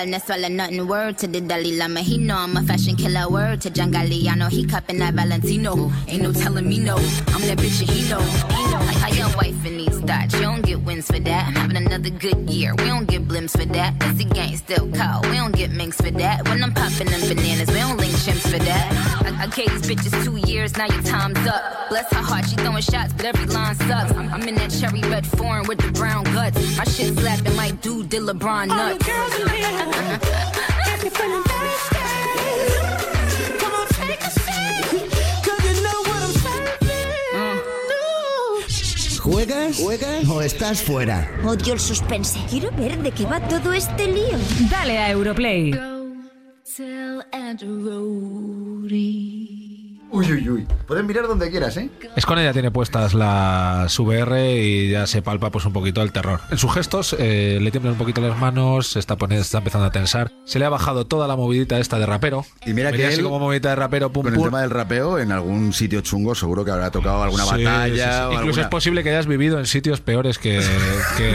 Yo, 0.00 0.06
bad 0.06 0.06
girl, 0.06 0.06
no 0.06 0.18
swallow 0.18 0.48
nothing. 0.48 0.86
Word 0.86 1.18
to 1.18 1.26
the 1.26 1.40
Dalai 1.40 1.76
Lama, 1.76 2.00
he 2.00 2.18
know 2.18 2.36
I'm 2.36 2.56
a 2.56 2.62
fashion 2.62 2.96
killer. 2.96 3.28
Word 3.28 3.60
to 3.62 3.70
John 3.70 3.92
Galliano, 3.92 4.50
he 4.50 4.64
cupping 4.64 4.98
that 4.98 5.14
Valentino. 5.14 5.90
Ain't 6.08 6.22
no 6.22 6.32
telling 6.32 6.68
me 6.68 6.78
no, 6.78 6.96
I'm 6.96 7.42
that 7.42 7.58
bitch 7.58 7.80
and 7.80 7.90
he 7.90 8.08
know. 8.08 8.20
He 8.20 8.64
know. 8.72 8.80
Like 8.80 8.96
how 8.96 9.08
your 9.08 9.36
wife 9.36 9.64
in 9.66 9.78
these 9.78 9.98
thoughts, 10.00 10.34
you 10.34 10.42
don't 10.42 10.62
get 10.62 10.80
wins 10.80 11.06
for 11.06 11.20
that. 11.20 11.48
I'm 11.48 11.54
having 11.54 11.76
another 11.76 12.10
good 12.10 12.50
year, 12.50 12.74
we 12.76 12.84
don't 12.84 13.06
get 13.06 13.26
blimps 13.26 13.52
for 13.58 13.66
that. 13.66 13.98
Cause 14.00 14.16
the 14.16 14.24
gang 14.24 14.56
still 14.56 14.90
cold, 14.92 15.26
we 15.26 15.36
don't 15.36 15.54
get 15.54 15.70
minks 15.70 15.96
for 15.96 16.10
that. 16.10 16.48
When 16.48 16.62
I'm 16.62 16.72
popping 16.72 17.08
them 17.08 17.20
bananas, 17.20 17.68
we 17.68 17.78
don't 17.78 17.96
link 17.96 18.12
chimps 18.14 18.50
for 18.50 18.58
that. 18.58 18.92
I, 19.26 19.44
I 19.44 19.46
gave 19.48 19.70
these 19.70 19.90
bitches 19.90 20.24
two 20.24 20.36
years, 20.50 20.76
now 20.76 20.86
your 20.86 21.02
time's 21.02 21.38
up. 21.46 21.88
Bless 21.88 22.10
her 22.12 22.22
heart, 22.22 22.48
she 22.48 22.56
throwing 22.56 22.82
shots, 22.82 23.12
but 23.12 23.26
every 23.26 23.46
line 23.46 23.74
sucks. 23.74 24.12
I'm, 24.12 24.28
I'm 24.32 24.42
in 24.48 24.54
that 24.56 24.70
cherry 24.70 25.00
red 25.02 25.26
foreign 25.26 25.66
with 25.66 25.78
the 25.78 25.90
brown 25.92 26.24
guts. 26.24 26.56
My 26.76 26.84
shit 26.84 27.16
slapping 27.18 27.56
like 27.56 27.80
dude 27.80 28.08
did 28.08 28.22
LeBron 28.22 28.68
nuts. 28.68 28.80
All 28.80 28.98
the 28.98 29.04
girls 29.04 29.40
in 29.40 29.48
here, 29.56 29.89
if 29.90 31.02
you're 31.04 31.10
feeling 31.10 31.42
thirsty, 31.44 31.98
come 33.58 33.74
on, 33.74 33.86
take 33.98 34.22
a 34.22 34.30
sip, 34.30 34.84
'cause 35.42 35.62
you 35.64 35.74
know 35.82 35.98
what 36.08 36.20
I'm 36.22 36.34
serving. 36.44 37.08
No. 37.34 37.46
¿Juegas? 39.22 39.76
¿Juegas? 39.78 40.28
¿O 40.28 40.42
estás 40.42 40.82
fuera? 40.82 41.30
Odio 41.44 41.74
el 41.74 41.80
suspense. 41.80 42.38
Quiero 42.48 42.70
ver 42.72 42.98
de 43.02 43.10
qué 43.12 43.24
va 43.26 43.40
todo 43.48 43.72
este 43.72 44.06
lío. 44.06 44.38
Dale 44.70 44.98
a 44.98 45.10
Europlay. 45.10 45.70
Tell 46.76 47.22
Andrew 47.32 47.84
Roadie. 47.84 49.59
Uy, 50.12 50.32
uy, 50.32 50.48
uy. 50.48 50.66
Puedes 50.88 51.04
mirar 51.04 51.28
donde 51.28 51.50
quieras, 51.50 51.76
¿eh? 51.76 51.88
Escone 52.16 52.42
ya 52.42 52.52
tiene 52.52 52.72
puestas 52.72 53.14
las 53.14 53.96
VR 53.98 54.56
y 54.60 54.90
ya 54.90 55.06
se 55.06 55.22
palpa 55.22 55.50
pues 55.50 55.64
un 55.66 55.72
poquito 55.72 56.02
el 56.02 56.10
terror. 56.10 56.40
En 56.50 56.58
sus 56.58 56.72
gestos 56.74 57.14
eh, 57.18 57.58
le 57.60 57.70
tiemblan 57.70 57.92
un 57.92 57.98
poquito 57.98 58.20
las 58.20 58.36
manos, 58.36 58.88
se 58.88 58.98
está, 58.98 59.16
poniendo, 59.16 59.42
está 59.42 59.58
empezando 59.58 59.86
a 59.86 59.92
tensar. 59.92 60.32
Se 60.44 60.58
le 60.58 60.64
ha 60.64 60.68
bajado 60.68 61.06
toda 61.06 61.28
la 61.28 61.36
movidita 61.36 61.78
esta 61.78 61.98
de 62.00 62.06
rapero. 62.06 62.44
Y 62.66 62.72
mira 62.72 62.90
que 62.90 63.06
así 63.06 63.18
él, 63.18 63.22
como 63.22 63.38
movidita 63.38 63.68
de 63.70 63.76
rapero, 63.76 64.10
pum, 64.10 64.24
Con 64.24 64.34
el 64.34 64.42
tema 64.42 64.62
del 64.62 64.70
rapeo, 64.70 65.18
en 65.20 65.30
algún 65.30 65.72
sitio 65.72 66.00
chungo 66.00 66.34
seguro 66.34 66.64
que 66.64 66.72
habrá 66.72 66.90
tocado 66.90 67.22
alguna 67.22 67.44
Sí, 67.44 67.50
batalla. 67.64 67.86
sí, 67.88 68.00
sí. 68.00 68.02
o 68.02 68.32
Incluso 68.32 68.38
alguna- 68.40 68.62
es 68.62 68.68
posible 68.68 69.02
que 69.04 69.10
hayas 69.10 69.26
vivido 69.26 69.58
en 69.60 69.66
sitios 69.66 70.00
peores 70.00 70.38
que, 70.38 70.60
que, 71.16 71.32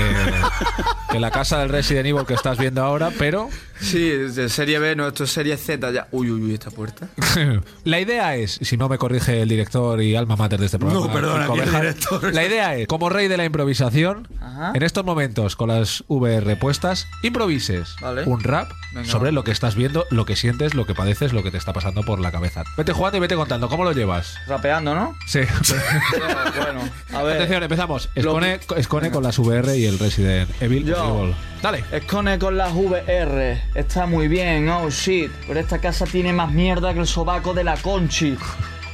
que 1.11 1.19
la 1.21 1.32
casa 1.32 1.59
del 1.59 1.69
Resident 1.69 2.07
Evil 2.07 2.26
que 2.26 2.34
estás 2.34 2.57
viendo 2.57 2.84
ahora, 2.84 3.11
pero 3.17 3.47
Sí, 3.80 4.09
de 4.09 4.49
serie 4.49 4.80
B, 4.80 4.95
no, 4.95 5.07
esto 5.07 5.26
es 5.26 5.32
serie 5.32 5.57
Z 5.57 5.91
ya. 5.91 6.07
Uy, 6.11 6.32
uy, 6.32 6.41
uy, 6.41 6.53
esta 6.53 6.71
puerta. 6.71 7.07
la 7.84 7.99
idea 7.99 8.36
es, 8.36 8.59
si 8.61 8.78
no 8.78 8.88
me 8.89 8.97
corrige 8.97 9.41
el 9.41 9.49
director 9.49 10.01
y 10.01 10.15
alma 10.15 10.36
mater 10.36 10.59
de 10.59 10.67
este 10.67 10.80
programa, 10.80 11.05
No, 11.07 11.13
perdona, 11.13 11.45
el 11.45 11.71
director- 11.71 12.34
la 12.34 12.45
idea 12.45 12.76
es, 12.76 12.88
como 12.88 13.09
rey 13.09 13.28
de 13.28 13.38
la 13.38 13.45
improvisación, 13.45 14.28
Ajá. 14.41 14.71
en 14.73 14.84
estos 14.84 15.03
momentos 15.05 15.55
con 15.55 15.69
las 15.69 16.03
VR 16.07 16.55
puestas, 16.55 17.07
improvises 17.23 17.95
Vale. 18.01 18.23
un 18.23 18.41
rap 18.43 18.71
Venga, 18.93 19.09
sobre 19.09 19.32
lo 19.32 19.43
que 19.43 19.51
estás 19.51 19.76
viendo, 19.76 20.05
lo 20.09 20.26
que 20.26 20.36
sientes, 20.36 20.73
lo 20.73 20.86
que 20.86 20.93
padeces, 20.95 21.34
lo 21.34 21.43
que 21.43 21.51
te 21.51 21.57
está 21.57 21.73
pasando 21.73 22.03
por 22.03 22.19
la 22.19 22.32
cabeza. 22.32 22.63
Vete 22.78 22.93
jugando 22.93 23.17
y 23.17 23.21
vete 23.21 23.36
contando, 23.36 23.67
¿cómo 23.69 23.84
lo 23.84 23.91
llevas? 23.91 24.38
Rapeando, 24.47 24.95
¿no? 24.95 25.15
Sí. 25.28 25.39
bueno, 26.57 26.82
a 27.13 27.23
ver. 27.23 27.36
Atención, 27.36 27.63
empezamos. 27.63 28.09
Escone, 28.15 28.59
Escone 28.78 29.11
con 29.11 29.23
las 29.23 29.38
VR 29.39 29.78
y 29.78 29.86
el 29.86 29.99
Resident 29.99 30.49
Evil. 30.61 30.86
Yo. 30.86 31.23
Evil. 31.23 31.36
Dale. 31.61 31.84
Escone 31.91 32.38
con 32.38 32.57
las 32.57 32.73
VR. 32.73 33.61
Está 33.76 34.05
muy 34.05 34.30
bien, 34.30 34.69
oh 34.69 34.89
shit. 34.89 35.30
Pero 35.45 35.59
esta 35.59 35.80
casa 35.80 36.05
tiene 36.05 36.32
más 36.32 36.51
mierda 36.51 36.93
que 36.93 37.01
el 37.01 37.07
sobaco 37.07 37.53
de 37.53 37.65
la 37.65 37.76
Conchi. 37.76 38.38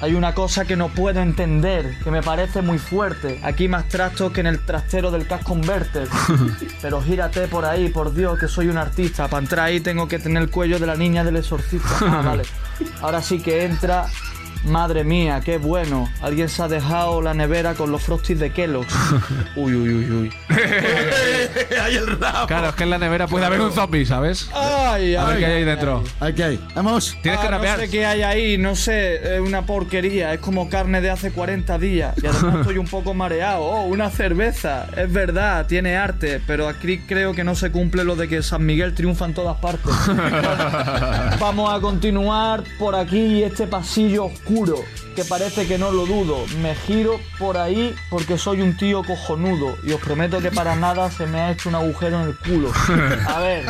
hay 0.02 0.16
una 0.16 0.34
cosa 0.34 0.66
que 0.66 0.76
no 0.76 0.90
puedo 0.90 1.22
entender, 1.22 2.00
que 2.04 2.10
me 2.10 2.24
parece 2.24 2.64
muy 2.64 2.80
fuerte. 2.80 3.40
Aquí 3.44 3.68
más 3.68 3.88
trastos 3.88 4.32
que 4.32 4.42
en 4.42 4.48
el 4.48 4.66
trastero 4.66 5.12
del 5.12 5.28
Cash 5.28 5.44
Converter. 5.44 6.08
Pero 6.82 7.00
gírate 7.00 7.48
por 7.48 7.64
ahí, 7.64 7.90
por 7.90 8.12
Dios, 8.16 8.40
que 8.40 8.48
soy 8.48 8.70
un 8.70 8.78
artista. 8.80 9.28
Para 9.28 9.44
entrar 9.44 9.68
ahí 9.68 9.80
tengo 9.82 10.08
que 10.08 10.18
tener 10.18 10.42
el 10.42 10.50
cuello 10.50 10.80
de 10.80 10.88
la 10.88 10.96
niña 10.96 11.24
del 11.24 11.36
exorcista. 11.36 11.98
Ah, 12.02 12.24
vale. 12.26 12.44
Ahora 13.02 13.22
sí 13.22 13.40
que 13.40 13.64
entra. 13.66 14.08
Madre 14.64 15.04
mía, 15.04 15.42
qué 15.44 15.58
bueno. 15.58 16.08
Alguien 16.22 16.48
se 16.48 16.62
ha 16.62 16.68
dejado 16.68 17.22
la 17.22 17.34
nevera 17.34 17.74
con 17.74 17.92
los 17.92 18.04
frosties 18.04 18.40
de 18.40 18.52
Kellogg's. 18.52 18.94
Uy, 19.56 19.74
uy, 19.74 19.90
uy, 19.96 20.12
uy. 20.12 20.34
Ahí 21.82 21.96
el 21.96 22.20
rabo. 22.20 22.48
Claro, 22.48 22.70
es 22.70 22.76
que 22.76 22.84
en 22.84 22.90
la 22.92 22.98
nevera 22.98 23.28
puede 23.28 23.46
haber 23.46 23.60
un 23.62 23.72
zombie, 23.72 24.06
¿sabes? 24.06 24.50
Ay, 24.54 25.16
A 25.16 25.26
ver 25.26 25.34
ay, 25.36 25.40
qué 25.40 25.46
hay 25.46 25.52
ahí 25.54 25.58
ay, 25.60 25.66
dentro. 25.66 26.04
Hay 26.20 26.34
que 26.34 26.44
hay. 26.44 26.68
Vamos. 26.76 27.16
Tienes 27.22 27.40
que 27.40 27.48
Ah, 27.48 27.52
rapear. 27.52 27.78
No 27.80 27.86
sé 27.86 27.90
qué 27.90 28.06
hay 28.06 28.22
ahí, 28.22 28.58
no 28.58 28.76
sé, 28.76 29.36
es 29.36 29.42
una 29.42 29.66
porquería, 29.66 30.34
es 30.34 30.40
como 30.40 30.70
carne 30.70 31.02
de 31.02 31.10
hace 31.10 31.32
40 31.32 31.78
días. 31.80 32.14
Y 32.22 32.28
además 32.28 32.56
estoy 32.62 32.78
un 32.78 32.88
poco 32.88 33.14
mareado. 33.14 33.64
Oh, 33.64 33.86
una 33.86 34.10
cerveza, 34.12 34.88
es 34.96 35.12
verdad, 35.12 35.66
tiene 35.66 35.96
arte, 35.98 36.40
pero 36.46 36.68
aquí 36.70 37.00
creo 37.00 37.34
que 37.34 37.44
no 37.44 37.56
se 37.56 37.72
cumple 37.72 38.04
lo 38.04 38.16
de 38.16 38.28
que 38.28 38.44
San 38.44 38.66
Miguel 38.66 38.94
triunfa 38.94 39.26
en 39.26 39.34
todas 39.34 39.58
partes. 39.58 39.92
Vamos 41.40 41.74
a 41.74 41.80
continuar 41.80 42.64
por 42.78 42.96
aquí 42.96 43.44
este 43.44 43.66
pasillo 43.68 44.26
oscuro, 44.26 44.51
que 45.16 45.24
parece 45.26 45.68
que 45.68 45.78
no 45.78 45.92
lo 45.92 46.06
dudo. 46.06 46.46
Me 46.62 46.76
giro 46.76 47.20
por 47.40 47.58
ahí 47.58 47.96
porque 48.10 48.38
soy 48.38 48.62
un 48.62 48.76
tío 48.78 49.04
cojonudo 49.04 49.78
y 49.84 49.92
os 49.94 50.02
prometo 50.02 50.40
que 50.40 50.52
para 50.52 50.76
nada 50.76 51.10
se 51.12 51.26
me 51.26 51.40
ha 51.40 51.52
hecho 51.52 51.70
un 51.70 51.76
agujero 51.76 52.22
en 52.22 52.30
el 52.30 52.38
culo. 52.38 52.72
A 53.28 53.40
ver, 53.40 53.66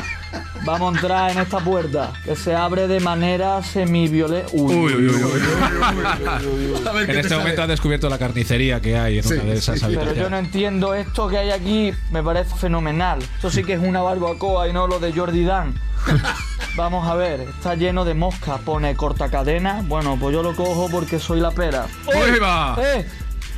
vamos 0.65 0.93
a 0.93 0.97
entrar 0.97 1.31
en 1.31 1.39
esta 1.39 1.59
puerta 1.59 2.11
que 2.25 2.35
se 2.35 2.55
abre 2.55 2.87
de 2.87 2.99
manera 2.99 3.61
semivioleta. 3.63 4.47
Uy, 4.53 4.73
Uy, 4.75 4.93
uy, 4.93 5.07
uy, 5.07 5.41
En 7.01 7.05
te 7.07 7.11
este 7.17 7.29
sale. 7.29 7.41
momento 7.41 7.61
has 7.63 7.67
descubierto 7.67 8.09
la 8.09 8.17
carnicería 8.17 8.79
que 8.81 8.97
hay 8.97 9.17
en 9.19 9.23
Sí, 9.23 9.33
una 9.35 9.43
de 9.43 9.53
esas 9.53 9.79
sí, 9.79 9.85
sí. 9.85 9.85
Pero 9.87 9.93
yo 9.95 10.01
habitaciones. 10.09 10.31
no 10.31 10.37
entiendo 10.37 10.93
esto 10.95 11.27
que 11.27 11.37
hay 11.37 11.51
aquí, 11.51 11.93
me 12.11 12.23
parece 12.23 12.55
fenomenal. 12.55 13.19
Esto 13.21 13.49
sí 13.51 13.63
que 13.63 13.73
es 13.73 13.79
una 13.81 14.01
barbacoa 14.01 14.67
y 14.67 14.73
no 14.73 14.87
lo 14.87 14.99
de 14.99 15.11
Jordi 15.13 15.43
Dan. 15.43 15.73
Vamos 16.75 17.07
a 17.07 17.15
ver, 17.15 17.41
está 17.41 17.75
lleno 17.75 18.05
de 18.05 18.13
moscas, 18.13 18.59
pone 18.61 18.95
corta 18.95 19.29
cadena. 19.29 19.83
Bueno, 19.85 20.17
pues 20.19 20.33
yo 20.33 20.41
lo 20.41 20.55
cojo 20.55 20.87
porque 20.89 21.19
soy 21.19 21.39
la 21.41 21.51
pera. 21.51 21.85
¡Uy, 22.07 22.39
va! 22.39 22.77
¡Eh! 22.81 23.05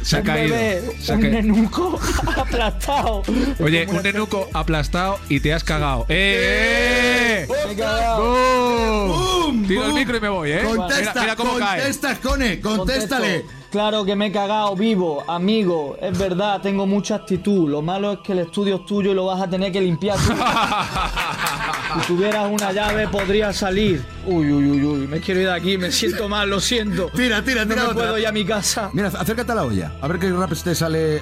Se 0.01 0.17
ha 0.17 0.19
un 0.19 0.25
caído. 0.25 0.55
bebé, 0.55 0.97
Se 0.99 1.11
ha 1.13 1.15
un 1.15 1.21
caído. 1.21 1.35
nenuco 1.41 1.99
aplastado. 2.37 3.23
Oye, 3.59 3.85
un 3.87 4.01
nenuco 4.03 4.49
aplastado 4.53 5.17
y 5.29 5.39
te 5.39 5.53
has 5.53 5.63
cagado. 5.63 6.05
¡Eh! 6.09 7.47
Me 7.65 7.71
he 7.71 7.75
cagado. 7.75 9.07
¡Bum! 9.07 9.65
Tiro 9.67 9.85
el 9.85 9.93
micro 9.93 10.17
y 10.17 10.19
me 10.19 10.29
voy, 10.29 10.51
¿eh? 10.51 10.61
Contesta, 10.63 11.11
mira, 11.11 11.21
mira 11.21 11.35
cómo 11.35 11.57
cae. 11.57 11.79
contesta, 11.81 12.15
Cone, 12.21 12.59
contéstale. 12.59 13.41
Contesto. 13.43 13.62
Claro 13.73 14.05
que 14.05 14.15
me 14.15 14.27
he 14.27 14.31
cagado 14.31 14.75
vivo, 14.75 15.23
amigo. 15.27 15.97
Es 15.99 16.15
verdad, 16.15 16.61
tengo 16.61 16.85
mucha 16.85 17.15
actitud. 17.15 17.67
Lo 17.67 17.81
malo 17.81 18.11
es 18.11 18.19
que 18.19 18.33
el 18.33 18.37
estudio 18.37 18.75
es 18.75 18.85
tuyo 18.85 19.13
y 19.13 19.15
lo 19.15 19.25
vas 19.25 19.41
a 19.41 19.49
tener 19.49 19.71
que 19.71 19.81
limpiar 19.81 20.15
tú. 20.15 20.31
si 21.99 22.05
tuvieras 22.05 22.51
una 22.51 22.71
llave, 22.71 23.07
podría 23.07 23.51
salir. 23.51 24.05
Uy, 24.25 24.51
uy, 24.51 24.71
uy, 24.71 24.83
uy. 24.85 25.07
Me 25.07 25.19
quiero 25.19 25.41
ir 25.41 25.47
de 25.47 25.53
aquí, 25.53 25.77
me 25.77 25.91
siento 25.91 26.29
mal, 26.29 26.49
lo 26.49 26.59
siento. 26.59 27.09
Tira, 27.15 27.41
tira, 27.43 27.65
No 27.65 27.69
tira 27.73 27.83
me 27.83 27.89
otra. 27.89 27.93
puedo 28.03 28.17
ir 28.17 28.27
a 28.27 28.31
mi 28.31 28.45
casa. 28.45 28.89
Mira, 28.93 29.09
acércate 29.09 29.51
a 29.51 29.55
la 29.55 29.63
olla. 29.63 29.91
A 30.01 30.07
ver 30.07 30.19
qué 30.19 30.31
rap 30.31 30.51
te 30.53 30.73
sale. 30.75 31.21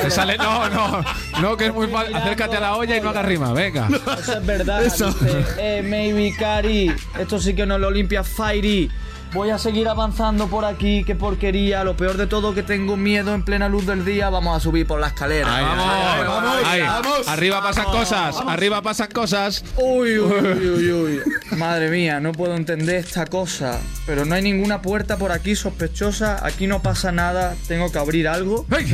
Te 0.00 0.10
sale, 0.10 0.36
no, 0.38 0.68
no, 0.70 1.04
no, 1.40 1.56
que 1.56 1.66
es 1.66 1.74
muy 1.74 1.86
fácil. 1.88 2.14
Acércate 2.14 2.56
a 2.56 2.60
la 2.60 2.76
olla 2.76 2.96
y 2.96 3.00
no 3.00 3.10
hagas 3.10 3.24
rima, 3.26 3.52
venga. 3.52 3.88
Eso 4.18 4.38
es 4.38 4.46
verdad. 4.46 4.84
Eso. 4.84 5.12
Dice, 5.12 5.44
eh, 5.58 5.82
maybe 5.82 6.34
Cari. 6.38 6.94
Esto 7.18 7.40
sí 7.40 7.54
que 7.54 7.66
no 7.66 7.78
lo 7.78 7.90
limpia 7.90 8.22
Fairy. 8.22 8.90
Voy 9.34 9.48
a 9.48 9.56
seguir 9.56 9.88
avanzando 9.88 10.46
por 10.46 10.66
aquí, 10.66 11.04
qué 11.04 11.14
porquería. 11.14 11.84
Lo 11.84 11.96
peor 11.96 12.18
de 12.18 12.26
todo 12.26 12.52
que 12.52 12.62
tengo 12.62 12.98
miedo 12.98 13.32
en 13.34 13.42
plena 13.42 13.66
luz 13.66 13.86
del 13.86 14.04
día. 14.04 14.28
Vamos 14.28 14.54
a 14.54 14.60
subir 14.60 14.86
por 14.86 15.00
la 15.00 15.06
escalera. 15.06 15.48
Vamos, 15.48 16.26
vamos, 16.26 16.66
ahí. 16.66 16.82
vamos. 16.82 17.28
Arriba 17.28 17.62
pasan 17.62 17.86
cosas, 17.86 18.36
arriba 18.46 18.82
pasan 18.82 19.08
cosas. 19.10 19.64
Uy, 19.76 20.18
uy, 20.18 20.32
uy, 20.38 20.68
uy, 20.68 20.92
uy. 20.92 21.20
Madre 21.56 21.90
mía, 21.90 22.20
no 22.20 22.32
puedo 22.32 22.56
entender 22.56 22.96
esta 22.96 23.26
cosa. 23.26 23.78
Pero 24.06 24.24
no 24.24 24.34
hay 24.34 24.42
ninguna 24.42 24.80
puerta 24.82 25.16
por 25.18 25.32
aquí 25.32 25.54
sospechosa. 25.54 26.44
Aquí 26.44 26.66
no 26.66 26.82
pasa 26.82 27.12
nada. 27.12 27.54
Tengo 27.68 27.90
que 27.92 27.98
abrir 27.98 28.26
algo. 28.28 28.66
Ay, 28.70 28.84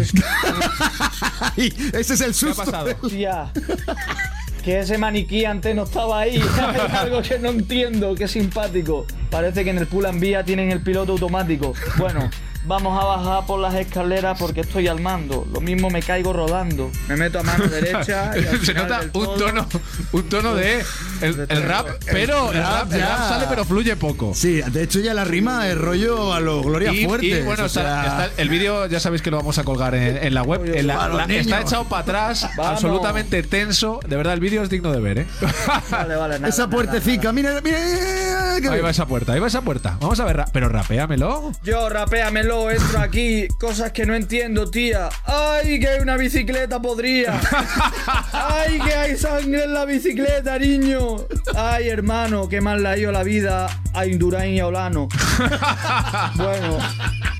ese 1.92 2.14
es 2.14 2.20
el 2.20 2.26
¿Qué 2.26 2.30
ha 2.30 2.32
susto. 2.32 2.64
pasado? 2.64 2.90
Hostia. 3.00 3.50
Que 4.64 4.80
ese 4.80 4.98
maniquí 4.98 5.44
antes 5.44 5.74
no 5.74 5.84
estaba 5.84 6.20
ahí. 6.20 6.42
Algo 6.92 7.22
que 7.22 7.38
no 7.38 7.50
entiendo. 7.50 8.14
Qué 8.14 8.26
simpático. 8.28 9.06
Parece 9.30 9.64
que 9.64 9.70
en 9.70 9.78
el 9.78 9.86
Pull 9.86 10.06
and 10.06 10.20
Vía 10.20 10.44
tienen 10.44 10.70
el 10.72 10.80
piloto 10.82 11.12
automático. 11.12 11.74
Bueno, 11.96 12.28
vamos 12.68 13.02
a 13.02 13.04
bajar 13.06 13.46
por 13.46 13.58
las 13.58 13.74
escaleras 13.74 14.38
porque 14.38 14.60
estoy 14.60 14.86
al 14.88 15.00
mando. 15.00 15.46
Lo 15.52 15.60
mismo 15.60 15.90
me 15.90 16.02
caigo 16.02 16.32
rodando. 16.32 16.90
Me 17.08 17.16
meto 17.16 17.40
a 17.40 17.42
mano 17.42 17.64
derecha. 17.66 18.30
y 18.36 18.38
al 18.46 18.60
Se 18.60 18.72
final 18.72 18.76
nota 18.88 18.98
del 18.98 19.06
un 19.06 19.12
todo- 19.12 19.34
tono, 19.36 19.68
un 20.12 20.22
tono 20.28 20.54
de 20.54 20.84
el, 21.22 21.46
el 21.48 21.62
rap, 21.62 21.88
pero 22.12 22.52
el 22.52 22.62
rap, 22.62 22.92
el 22.92 22.98
ya. 23.00 23.08
rap 23.08 23.28
sale 23.28 23.46
pero 23.48 23.64
fluye 23.64 23.96
poco. 23.96 24.32
Sí, 24.34 24.60
de 24.60 24.82
hecho 24.82 25.00
ya 25.00 25.14
la 25.14 25.24
rima 25.24 25.66
es 25.68 25.76
rollo 25.78 26.32
a 26.34 26.40
lo 26.40 26.62
Gloria 26.62 26.92
Y, 26.92 27.04
Fuerte. 27.06 27.26
y, 27.26 27.42
bueno, 27.42 27.64
está- 27.64 28.26
está- 28.26 28.30
el 28.40 28.48
vídeo 28.48 28.86
ya 28.86 29.00
sabéis 29.00 29.22
que 29.22 29.30
lo 29.30 29.38
vamos 29.38 29.58
a 29.58 29.64
colgar 29.64 29.94
en, 29.94 30.18
en 30.18 30.34
la 30.34 30.42
web. 30.42 30.64
En 30.74 30.86
la- 30.86 30.96
Para 30.96 31.08
los 31.08 31.16
la- 31.16 31.26
niños. 31.26 31.46
está 31.46 31.60
echado 31.62 31.84
para 31.86 32.02
atrás, 32.02 32.48
Vamos. 32.56 32.72
absolutamente 32.72 33.42
tenso. 33.42 34.00
De 34.06 34.16
verdad, 34.16 34.34
el 34.34 34.40
vídeo 34.40 34.62
es 34.62 34.68
digno 34.70 34.92
de 34.92 35.00
ver, 35.00 35.18
¿eh? 35.20 35.26
Vale, 35.90 36.16
vale, 36.16 36.34
nada, 36.38 36.48
Esa 36.48 36.62
nada, 36.66 36.70
puertecica, 36.70 37.32
mira, 37.32 37.60
mira. 37.62 37.78
Ahí 38.72 38.80
va 38.80 38.90
esa 38.90 39.06
puerta, 39.06 39.32
ahí 39.32 39.40
va 39.40 39.46
esa 39.46 39.62
puerta. 39.62 39.96
Vamos 40.00 40.18
a 40.20 40.24
ver, 40.24 40.36
ra- 40.38 40.46
pero 40.52 40.68
rapéamelo. 40.68 41.52
Yo, 41.62 41.88
rapéamelo, 41.88 42.57
entro 42.70 43.00
aquí. 43.00 43.48
Cosas 43.58 43.92
que 43.92 44.04
no 44.06 44.14
entiendo, 44.14 44.70
tía. 44.70 45.08
¡Ay, 45.24 45.80
que 45.80 45.88
hay 45.88 46.00
una 46.00 46.16
bicicleta 46.16 46.80
podría! 46.80 47.40
¡Ay, 48.32 48.78
que 48.80 48.94
hay 48.94 49.16
sangre 49.16 49.64
en 49.64 49.74
la 49.74 49.84
bicicleta, 49.84 50.58
niño! 50.58 51.26
¡Ay, 51.54 51.88
hermano, 51.88 52.48
qué 52.48 52.60
mal 52.60 52.82
le 52.82 52.88
ha 52.88 52.98
ido 52.98 53.12
la 53.12 53.22
vida 53.22 53.68
a 53.94 54.06
Indurain 54.06 54.54
y 54.54 54.60
a 54.60 54.66
Olano! 54.66 55.08
Bueno, 56.36 56.78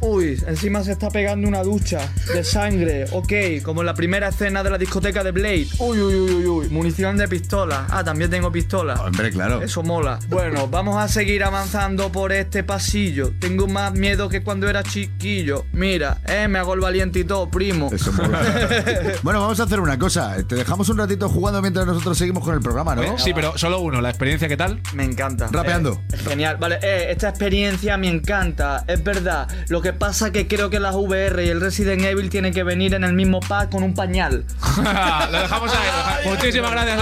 uy, 0.00 0.40
encima 0.46 0.82
se 0.82 0.92
está 0.92 1.08
pegando 1.10 1.48
una 1.48 1.62
ducha 1.62 2.00
de 2.32 2.44
sangre. 2.44 3.06
Ok, 3.12 3.62
como 3.62 3.80
en 3.82 3.86
la 3.86 3.94
primera 3.94 4.28
escena 4.28 4.62
de 4.62 4.70
la 4.70 4.78
discoteca 4.78 5.24
de 5.24 5.32
Blade. 5.32 5.68
Uy, 5.78 6.00
uy, 6.00 6.14
uy, 6.14 6.30
uy, 6.30 6.46
uy. 6.46 6.68
Munición 6.68 7.16
de 7.16 7.28
pistola. 7.28 7.86
Ah, 7.90 8.04
también 8.04 8.30
tengo 8.30 8.50
pistola. 8.52 8.94
Hombre, 9.02 9.30
claro. 9.30 9.62
Eso 9.62 9.82
mola. 9.82 10.18
Bueno, 10.28 10.68
vamos 10.68 10.96
a 10.96 11.08
seguir 11.08 11.44
avanzando 11.44 12.12
por 12.12 12.32
este 12.32 12.62
pasillo. 12.62 13.32
Tengo 13.40 13.66
más 13.66 13.92
miedo 13.94 14.28
que 14.28 14.42
cuando 14.42 14.68
era 14.68 14.82
chiquillo. 15.09 15.64
Mira, 15.72 16.18
eh, 16.26 16.48
me 16.48 16.59
hago 16.59 16.74
el 16.74 16.80
valiente 16.80 17.18
y 17.20 17.24
todo, 17.24 17.50
primo. 17.50 17.90
Eso 17.92 18.12
mola. 18.12 18.40
bueno, 19.22 19.40
vamos 19.40 19.59
a 19.61 19.64
hacer 19.64 19.80
una 19.80 19.98
cosa. 19.98 20.36
Te 20.46 20.54
dejamos 20.54 20.88
un 20.88 20.98
ratito 20.98 21.28
jugando 21.28 21.61
mientras 21.61 21.86
nosotros 21.86 22.16
seguimos 22.16 22.44
con 22.44 22.54
el 22.54 22.61
programa, 22.61 22.94
¿no? 22.94 23.18
Sí, 23.18 23.32
pero 23.34 23.56
solo 23.56 23.80
uno. 23.80 24.00
¿La 24.00 24.11
experiencia 24.11 24.48
qué 24.48 24.56
tal? 24.56 24.80
Me 24.94 25.04
encanta. 25.04 25.48
Rapeando. 25.50 26.00
Eh, 26.12 26.16
genial. 26.16 26.56
Vale, 26.59 26.78
eh, 26.82 27.06
esta 27.11 27.28
experiencia 27.28 27.96
me 27.96 28.09
encanta. 28.09 28.84
Es 28.86 29.02
verdad. 29.02 29.48
Lo 29.68 29.82
que 29.82 29.92
pasa 29.92 30.32
que 30.32 30.46
creo 30.46 30.70
que 30.70 30.80
las 30.80 30.94
VR 30.94 31.44
y 31.44 31.48
el 31.48 31.61
Resident 31.61 32.02
Evil 32.02 32.30
tienen 32.30 32.52
que 32.52 32.62
venir 32.62 32.94
en 32.94 33.04
el 33.04 33.12
mismo 33.12 33.40
pack 33.40 33.70
con 33.70 33.82
un 33.82 33.94
pañal. 33.94 34.44
lo 34.76 35.40
dejamos 35.40 35.72
ahí. 35.72 36.28
Muchísimas 36.28 36.70
gracias. 36.70 36.98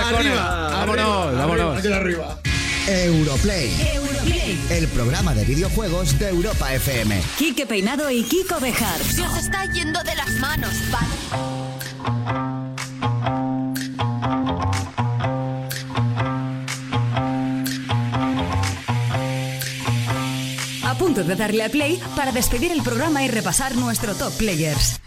Vámonos, 0.72 1.36
vámonos. 1.36 1.84
Europlay, 2.88 3.68
el 4.70 4.88
programa 4.88 5.34
de 5.34 5.44
videojuegos 5.44 6.18
de 6.18 6.28
Europa 6.28 6.72
FM. 6.74 7.20
Quique 7.38 7.66
Peinado 7.66 8.10
y 8.10 8.22
Kiko 8.24 8.58
Bejar. 8.60 9.00
Se 9.02 9.22
os 9.22 9.36
está 9.36 9.64
yendo 9.72 10.02
de 10.02 10.14
las 10.14 10.30
manos, 10.40 10.74
¿vale? 10.90 11.06
A 20.84 20.98
punto 20.98 21.24
de 21.24 21.36
darle 21.36 21.62
al 21.62 21.70
play 21.70 22.02
para 22.16 22.32
despedir 22.32 22.72
el 22.72 22.82
programa 22.82 23.22
y 23.22 23.28
repasar 23.28 23.74
nuestro 23.76 24.14
top 24.14 24.36
players. 24.36 25.00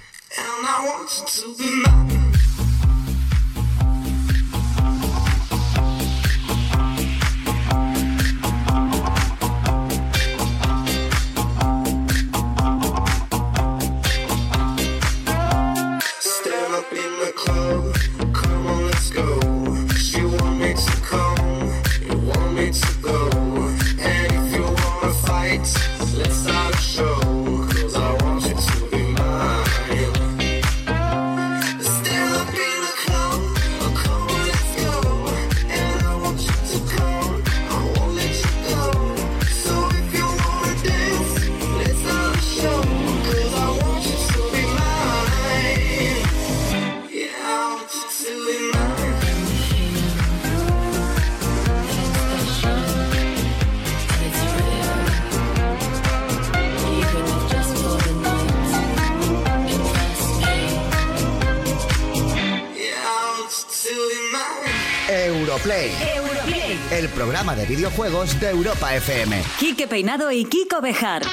De 67.55 67.65
videojuegos 67.65 68.39
de 68.39 68.49
Europa 68.49 68.95
FM. 68.95 69.41
Quique 69.59 69.87
Peinado 69.87 70.31
y 70.31 70.45
Kiko 70.45 70.81
Bejar. 70.81 71.23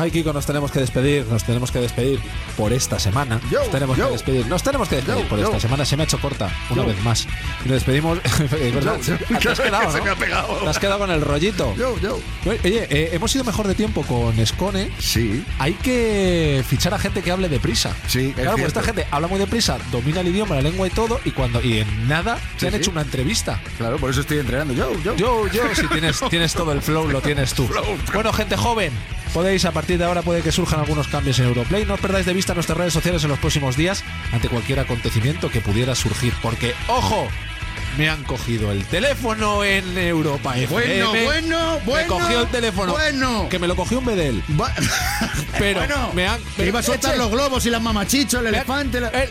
Ay, 0.00 0.10
Kiko, 0.10 0.32
nos 0.32 0.46
tenemos 0.46 0.70
que 0.72 0.78
despedir, 0.80 1.26
nos 1.26 1.44
tenemos 1.44 1.70
que 1.70 1.78
despedir 1.78 2.20
por 2.56 2.72
esta 2.72 2.98
semana. 2.98 3.38
Yo, 3.50 3.58
nos 3.58 3.70
tenemos 3.70 3.98
yo. 3.98 4.06
que 4.06 4.12
despedir, 4.12 4.46
nos 4.46 4.62
tenemos 4.62 4.88
que 4.88 4.96
despedir 4.96 5.24
Yo, 5.24 5.28
por 5.28 5.38
esta 5.38 5.60
semana. 5.60 5.84
Se 5.84 5.94
me 5.96 6.02
ha 6.02 6.04
hecho 6.04 6.18
corta 6.18 6.50
una 6.70 6.84
vez 6.84 7.02
más. 7.02 7.26
Y 7.64 7.68
nos 7.68 7.74
despedimos. 7.74 8.18
es 8.24 8.74
verdad, 8.74 8.96
te 8.98 9.48
has 9.48 9.60
quedado, 9.60 9.92
Se 9.92 9.98
¿no? 9.98 10.04
me 10.04 10.10
ha 10.10 10.16
pegado. 10.16 10.54
Te 10.56 10.68
has 10.68 10.78
quedado 10.78 10.98
con 11.00 11.10
el 11.10 11.20
rollito. 11.20 11.74
Yo, 11.76 11.98
yo. 11.98 12.18
Oye, 12.46 12.86
eh, 12.88 13.10
hemos 13.12 13.34
ido 13.34 13.44
mejor 13.44 13.66
de 13.68 13.74
tiempo 13.74 14.02
con 14.04 14.34
Scone. 14.46 14.90
Sí. 14.98 15.44
Hay 15.58 15.74
que 15.74 16.64
fichar 16.66 16.94
a 16.94 16.98
gente 16.98 17.20
que 17.22 17.30
hable 17.30 17.50
deprisa. 17.50 17.94
Sí, 18.06 18.28
es 18.28 18.34
Claro, 18.34 18.52
pues 18.52 18.60
cierto. 18.62 18.80
esta 18.80 18.82
gente 18.82 19.06
habla 19.10 19.28
muy 19.28 19.38
deprisa, 19.38 19.76
domina 19.92 20.20
el 20.20 20.28
idioma, 20.28 20.54
la 20.54 20.62
lengua 20.62 20.86
y 20.86 20.90
todo, 20.90 21.20
y 21.26 21.32
cuando 21.32 21.60
y 21.60 21.80
en 21.80 22.08
nada 22.08 22.38
Sí, 22.38 22.60
te 22.60 22.66
han 22.68 22.72
sí. 22.72 22.78
hecho 22.78 22.90
una 22.90 23.02
entrevista. 23.02 23.60
Claro, 23.76 23.98
por 23.98 24.08
eso 24.10 24.22
estoy 24.22 24.38
entrenando. 24.38 24.72
Yo, 24.72 24.92
yo. 25.02 25.14
Yo, 25.16 25.46
yo, 25.48 25.62
si 25.74 25.86
tienes, 25.88 26.18
tienes 26.30 26.54
todo 26.54 26.72
el 26.72 26.80
flow, 26.80 27.08
lo 27.08 27.20
tienes 27.20 27.52
tú. 27.52 27.68
Bueno, 28.14 28.32
gente 28.32 28.56
joven, 28.56 28.92
podéis 29.30 29.64
a 29.64 29.72
partir 29.72 29.98
de 29.98 30.04
ahora 30.04 30.22
puede 30.22 30.42
que 30.42 30.52
surjan 30.52 30.80
algunos 30.80 31.08
cambios 31.08 31.38
en 31.38 31.46
Europlay. 31.46 31.84
No 31.86 31.94
os 31.94 32.00
perdáis 32.00 32.26
de 32.26 32.32
vista 32.34 32.54
nuestras 32.54 32.76
redes 32.78 32.92
sociales 32.92 33.22
en 33.24 33.30
los 33.30 33.38
próximos 33.38 33.76
días 33.76 34.04
ante 34.32 34.48
cualquier 34.48 34.80
acontecimiento 34.80 35.50
que 35.50 35.60
pudiera 35.60 35.94
surgir. 35.94 36.32
Porque, 36.42 36.74
ojo, 36.88 37.28
me 37.98 38.08
han 38.08 38.22
cogido 38.24 38.70
el 38.72 38.84
teléfono 38.86 39.64
en 39.64 39.96
Europa 39.98 40.54
Bueno, 40.70 41.12
FM. 41.12 41.24
bueno, 41.24 41.74
Me 41.78 41.84
bueno, 41.86 42.08
cogió 42.18 42.40
el 42.42 42.48
teléfono. 42.48 42.92
bueno. 42.92 43.48
Que 43.48 43.58
me 43.58 43.66
lo 43.68 43.76
cogió 43.76 43.98
un 43.98 44.04
bedel. 44.06 44.42
Va- 44.60 44.72
Pero 45.58 45.80
bueno, 45.80 46.10
me 46.14 46.26
han. 46.26 46.40
que 46.56 46.66
iba 46.66 46.80
a 46.80 46.82
soltar 46.82 47.16
los 47.16 47.30
globos 47.30 47.64
y 47.66 47.70
las 47.70 47.82
mamachichos, 47.82 48.34
el 48.40 48.50
me 48.50 48.56
elefante. 48.58 49.00
la- 49.00 49.08
él 49.08 49.28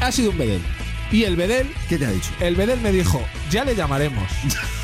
ha 0.00 0.10
sido 0.12 0.30
un 0.30 0.38
bedel. 0.38 0.62
Y 1.10 1.24
el 1.24 1.36
bedel 1.36 1.72
¿Qué 1.88 1.96
te 1.96 2.04
ha 2.04 2.10
dicho? 2.10 2.28
el 2.40 2.54
Bedel 2.54 2.80
me 2.80 2.92
dijo, 2.92 3.22
ya 3.50 3.64
le 3.64 3.74
llamaremos. 3.74 4.24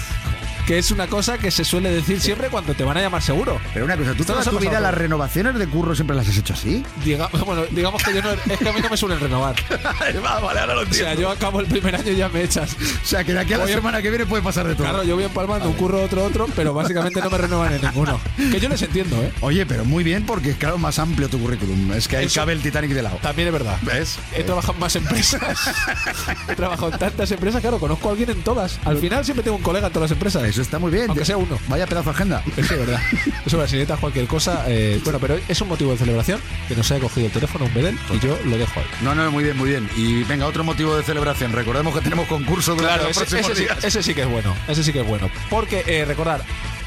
que 0.67 0.79
es 0.79 0.91
una 0.91 1.07
cosa 1.07 1.39
que 1.39 1.51
se 1.51 1.65
suele 1.65 1.91
decir 1.91 2.21
siempre 2.21 2.49
cuando 2.49 2.75
te 2.75 2.85
van 2.85 2.97
a 2.97 3.01
llamar 3.01 3.23
seguro. 3.23 3.61
Pero 3.73 3.85
una 3.85 3.97
cosa, 3.97 4.15
¿tú 4.15 4.25
toda 4.25 4.43
tu 4.43 4.59
vida 4.59 4.81
las 4.81 4.95
renovaciones 4.95 5.55
de 5.59 5.67
curro 5.67 5.95
siempre 5.95 6.17
las 6.17 6.29
has 6.29 6.37
hecho 6.37 6.55
así? 6.55 6.83
Diga- 7.05 7.29
bueno, 7.45 7.65
digamos 7.71 8.03
que 8.03 8.15
yo 8.15 8.23
no, 8.23 8.31
es 8.33 8.59
que 8.59 8.69
a 8.69 8.73
mí 8.73 8.81
no 8.81 8.89
me 8.89 8.97
suelen 8.97 9.21
renovar. 9.21 9.55
vale, 10.23 10.61
ahora 10.61 10.75
lo 10.75 10.83
O 10.83 10.87
sea, 10.93 11.15
yo 11.15 11.31
acabo 11.31 11.61
el 11.61 11.67
primer 11.67 11.95
año 11.97 12.11
y 12.13 12.17
ya 12.17 12.29
me 12.29 12.43
echas. 12.43 12.75
O 12.75 13.07
sea, 13.07 13.25
que 13.25 13.33
de 13.33 13.41
aquí 13.41 13.53
a 13.53 13.59
la 13.59 13.65
Voy 13.65 13.73
semana 13.73 14.01
que 14.03 14.11
viene 14.11 14.27
puede 14.27 14.43
pasar 14.43 14.67
de 14.67 14.75
todo. 14.75 14.85
Claro, 14.89 15.05
yo 15.05 15.15
voy 15.17 15.25
empalmando 15.25 15.69
un 15.69 15.75
curro 15.75 16.03
otro 16.03 16.25
otro, 16.25 16.47
pero 16.57 16.73
básicamente 16.75 17.21
no 17.21 17.31
me 17.31 17.39
renuevan 17.39 17.75
en 17.75 17.83
ninguno. 17.83 18.21
Que 18.37 18.59
yo 18.61 18.69
les 18.69 18.81
entiendo, 18.83 19.17
¿eh? 19.23 19.33
Oye, 19.41 19.67
pero 19.67 19.85
muy 19.85 20.03
bien 20.05 20.25
porque 20.27 20.55
claro, 20.55 20.79
más 20.79 20.99
amplio 20.99 21.29
tu 21.29 21.39
currículum. 21.39 21.93
Es 21.93 22.09
que 22.09 22.17
ahí 22.17 22.27
Eso- 22.27 22.41
cabe 22.41 22.53
el 22.55 22.63
Titanic 22.63 22.91
de 22.93 23.03
lado. 23.03 23.19
También 23.23 23.49
es 23.49 23.53
verdad. 23.53 23.77
¿Ves? 23.83 24.19
He 24.35 24.45
trabajado 24.45 24.75
en 24.75 24.81
más 24.81 24.97
empresas. 24.97 25.43
He 26.49 26.55
trabajado 26.55 26.93
en 26.93 26.99
tantas 26.99 27.31
empresas, 27.31 27.61
claro, 27.61 27.79
conozco 27.79 28.09
a 28.09 28.13
alguien 28.13 28.31
en 28.31 28.43
todas. 28.43 28.79
Al 28.85 28.99
final 28.99 29.25
siempre 29.25 29.43
tengo 29.45 29.57
un 29.57 29.63
colega 29.63 29.89
en 29.89 29.93
todas 29.93 30.11
las 30.11 30.17
empresas. 30.17 30.43
Eso 30.55 30.63
está 30.63 30.79
muy 30.79 30.93
bien. 30.93 31.07
Aunque 31.09 31.25
sea 31.25 31.37
uno. 31.37 31.59
Vaya 31.67 31.85
pedazo 31.85 32.11
de 32.11 32.15
agenda. 32.15 32.43
Es 32.57 32.69
verdad. 32.69 33.01
Eso 33.45 33.63
es 33.63 33.71
si 33.71 33.77
necesitas 33.77 33.99
cualquier 33.99 34.27
cosa. 34.29 34.65
eh, 34.69 35.01
bueno, 35.03 35.19
pero 35.19 35.37
es 35.49 35.61
un 35.61 35.69
motivo 35.69 35.91
de 35.91 35.99
celebración 35.99 36.41
que 36.69 36.77
nos 36.77 36.89
haya 36.93 37.01
cogido 37.01 37.27
el 37.27 37.33
teléfono 37.33 37.65
un 37.65 37.75
bedel 37.75 37.99
y 38.13 38.21
yo 38.21 38.39
lo 38.45 38.57
dejo 38.57 38.79
ahí. 38.79 38.87
No, 39.03 39.15
no, 39.17 39.29
muy 39.33 39.43
bien, 39.43 39.57
muy 39.57 39.69
bien. 39.71 39.89
Y 39.97 40.23
venga, 40.23 40.47
otro 40.47 40.63
motivo 40.63 40.97
de 40.97 41.03
celebración. 41.03 41.53
Recordemos 41.53 41.93
que 41.93 42.01
tenemos 42.03 42.29
concurso 42.29 42.77
durante 42.77 42.95
Claro, 42.95 43.09
los 43.09 43.17
ese, 43.17 43.21
próximos 43.27 43.51
ese 43.51 43.55
sí, 43.57 43.63
días. 43.65 43.85
ese 43.85 44.03
sí 44.05 44.15
que 44.15 44.23
es 44.23 44.29
bueno. 44.29 44.55
Ese 44.69 44.85
sí 44.85 44.93
que 44.93 45.01
es 45.01 45.07
bueno. 45.07 45.29
Porque, 45.51 45.83
eh, 45.89 46.05
recordar, 46.05 46.45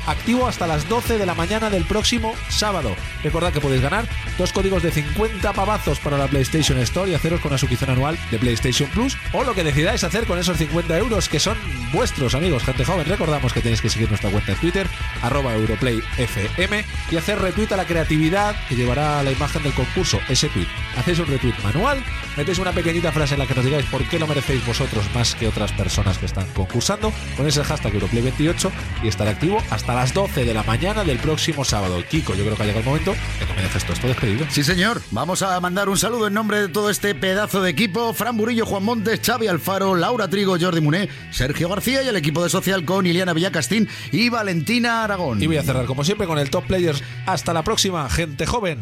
activo 0.07 0.47
hasta 0.47 0.65
las 0.65 0.89
12 0.89 1.17
de 1.17 1.25
la 1.25 1.35
mañana 1.35 1.69
del 1.69 1.85
próximo 1.85 2.33
sábado. 2.49 2.95
Recordad 3.23 3.53
que 3.53 3.61
podéis 3.61 3.81
ganar 3.81 4.07
dos 4.37 4.51
códigos 4.51 4.81
de 4.81 4.91
50 4.91 5.53
pavazos 5.53 5.99
para 5.99 6.17
la 6.17 6.27
PlayStation 6.27 6.77
Store 6.79 7.11
y 7.11 7.13
haceros 7.13 7.41
con 7.41 7.51
la 7.51 7.57
suscripción 7.57 7.91
anual 7.91 8.17
de 8.31 8.39
PlayStation 8.39 8.89
Plus 8.89 9.17
o 9.33 9.43
lo 9.43 9.53
que 9.53 9.63
decidáis 9.63 10.03
hacer 10.03 10.25
con 10.25 10.39
esos 10.39 10.57
50 10.57 10.97
euros 10.97 11.29
que 11.29 11.39
son 11.39 11.57
vuestros, 11.91 12.33
amigos, 12.35 12.63
gente 12.63 12.85
joven. 12.85 13.05
Recordamos 13.05 13.53
que 13.53 13.61
tenéis 13.61 13.81
que 13.81 13.89
seguir 13.89 14.09
nuestra 14.09 14.29
cuenta 14.31 14.53
en 14.53 14.57
Twitter, 14.59 14.87
arroba 15.21 15.53
EuroplayFM 15.55 16.85
y 17.11 17.17
hacer 17.17 17.39
retweet 17.39 17.73
a 17.73 17.77
la 17.77 17.85
creatividad 17.85 18.55
que 18.67 18.75
llevará 18.75 19.21
la 19.23 19.31
imagen 19.31 19.63
del 19.63 19.73
concurso, 19.73 20.19
ese 20.29 20.49
tweet. 20.49 20.67
Hacéis 20.97 21.19
un 21.19 21.27
retweet 21.27 21.55
manual, 21.63 22.01
metéis 22.35 22.59
una 22.59 22.71
pequeñita 22.71 23.11
frase 23.11 23.35
en 23.35 23.39
la 23.39 23.45
que 23.45 23.55
nos 23.55 23.65
digáis 23.65 23.85
por 23.87 24.03
qué 24.05 24.19
lo 24.19 24.27
merecéis 24.27 24.65
vosotros 24.65 25.05
más 25.13 25.35
que 25.35 25.47
otras 25.47 25.71
personas 25.73 26.17
que 26.17 26.25
están 26.25 26.47
concursando, 26.53 27.11
ponéis 27.35 27.57
el 27.57 27.63
hashtag 27.63 27.93
Europlay28 27.93 28.71
y 29.03 29.07
estará 29.07 29.31
activo 29.31 29.61
hasta 29.69 29.96
las 29.97 30.13
12 30.13 30.45
de 30.45 30.53
la 30.53 30.61
mañana 30.61 31.03
del 31.03 31.17
próximo 31.17 31.65
sábado. 31.65 32.03
Kiko, 32.07 32.35
yo 32.35 32.43
creo 32.43 32.55
que 32.55 32.61
ha 32.61 32.65
llegado 32.67 32.81
el 32.81 32.85
momento 32.85 33.15
de 33.39 33.45
que 33.47 33.53
me 33.55 33.63
dejes 33.63 33.83
todo 33.83 33.93
esto 33.93 34.07
despedido. 34.07 34.45
Sí, 34.51 34.63
señor. 34.63 35.01
Vamos 35.09 35.41
a 35.41 35.59
mandar 35.59 35.89
un 35.89 35.97
saludo 35.97 36.27
en 36.27 36.35
nombre 36.35 36.61
de 36.61 36.67
todo 36.67 36.91
este 36.91 37.15
pedazo 37.15 37.63
de 37.63 37.71
equipo. 37.71 38.13
Fran 38.13 38.37
Burillo, 38.37 38.67
Juan 38.67 38.83
Montes, 38.83 39.19
Xavi 39.25 39.47
Alfaro, 39.47 39.95
Laura 39.95 40.27
Trigo, 40.27 40.55
Jordi 40.59 40.81
Muné, 40.81 41.09
Sergio 41.31 41.67
García 41.67 42.03
y 42.03 42.09
el 42.09 42.15
equipo 42.15 42.43
de 42.43 42.49
Social 42.49 42.85
con 42.85 43.07
Iliana 43.07 43.33
Villacastín 43.33 43.89
y 44.11 44.29
Valentina 44.29 45.03
Aragón. 45.03 45.41
Y 45.41 45.47
voy 45.47 45.57
a 45.57 45.63
cerrar 45.63 45.87
como 45.87 46.03
siempre 46.03 46.27
con 46.27 46.37
el 46.37 46.51
Top 46.51 46.67
Players. 46.67 47.01
Hasta 47.25 47.51
la 47.51 47.63
próxima, 47.63 48.07
gente 48.07 48.45
joven. 48.45 48.81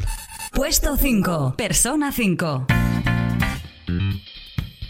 Puesto 0.51 0.97
5. 0.97 1.55
Persona 1.55 2.11
5. 2.11 2.67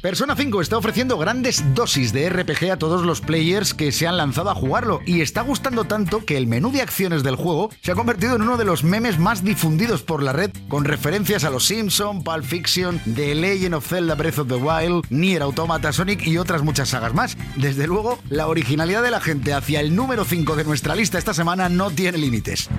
Persona 0.06 0.36
5 0.36 0.62
está 0.62 0.78
ofreciendo 0.78 1.18
grandes 1.18 1.74
dosis 1.74 2.14
de 2.14 2.30
RPG 2.30 2.70
a 2.70 2.78
todos 2.78 3.04
los 3.04 3.22
players 3.22 3.74
que 3.74 3.92
se 3.92 4.06
han 4.06 4.18
lanzado 4.18 4.52
a 4.52 4.54
jugarlo 4.54 5.02
y 5.04 5.22
está 5.22 5.42
gustando 5.42 5.86
tanto 5.86 6.24
que 6.26 6.38
el 6.38 6.46
menú 6.46 6.72
de 6.72 6.84
acciones 6.84 7.24
del 7.24 7.36
juego 7.36 7.72
se 7.82 7.92
ha 7.92 7.96
convertido 7.96 8.36
en 8.36 8.44
uno 8.44 8.56
de 8.58 8.66
los 8.66 8.84
memes 8.84 9.18
más 9.18 9.44
difundidos 9.44 10.04
por 10.04 10.22
la 10.22 10.32
red 10.32 10.52
con 10.68 10.86
referencias 10.86 11.44
a 11.44 11.50
los 11.50 11.66
Simpson, 11.66 12.24
Pulp 12.24 12.44
Fiction, 12.44 13.02
The 13.16 13.34
Legend 13.34 13.74
of 13.74 13.88
Zelda 13.88 14.14
Breath 14.14 14.38
of 14.38 14.48
the 14.48 14.58
Wild, 14.58 15.06
Nier 15.10 15.42
Automata, 15.42 15.92
Sonic 15.92 16.28
y 16.28 16.38
otras 16.38 16.62
muchas 16.62 16.90
sagas 16.90 17.16
más. 17.16 17.36
Desde 17.56 17.88
luego, 17.88 18.20
la 18.30 18.46
originalidad 18.46 19.02
de 19.02 19.10
la 19.10 19.22
gente 19.22 19.56
hacia 19.56 19.80
el 19.80 19.96
número 19.96 20.24
5 20.24 20.56
de 20.56 20.66
nuestra 20.66 20.94
lista 20.94 21.18
esta 21.18 21.34
semana 21.34 21.68
no 21.68 21.90
tiene 21.90 22.20
límites. 22.20 22.70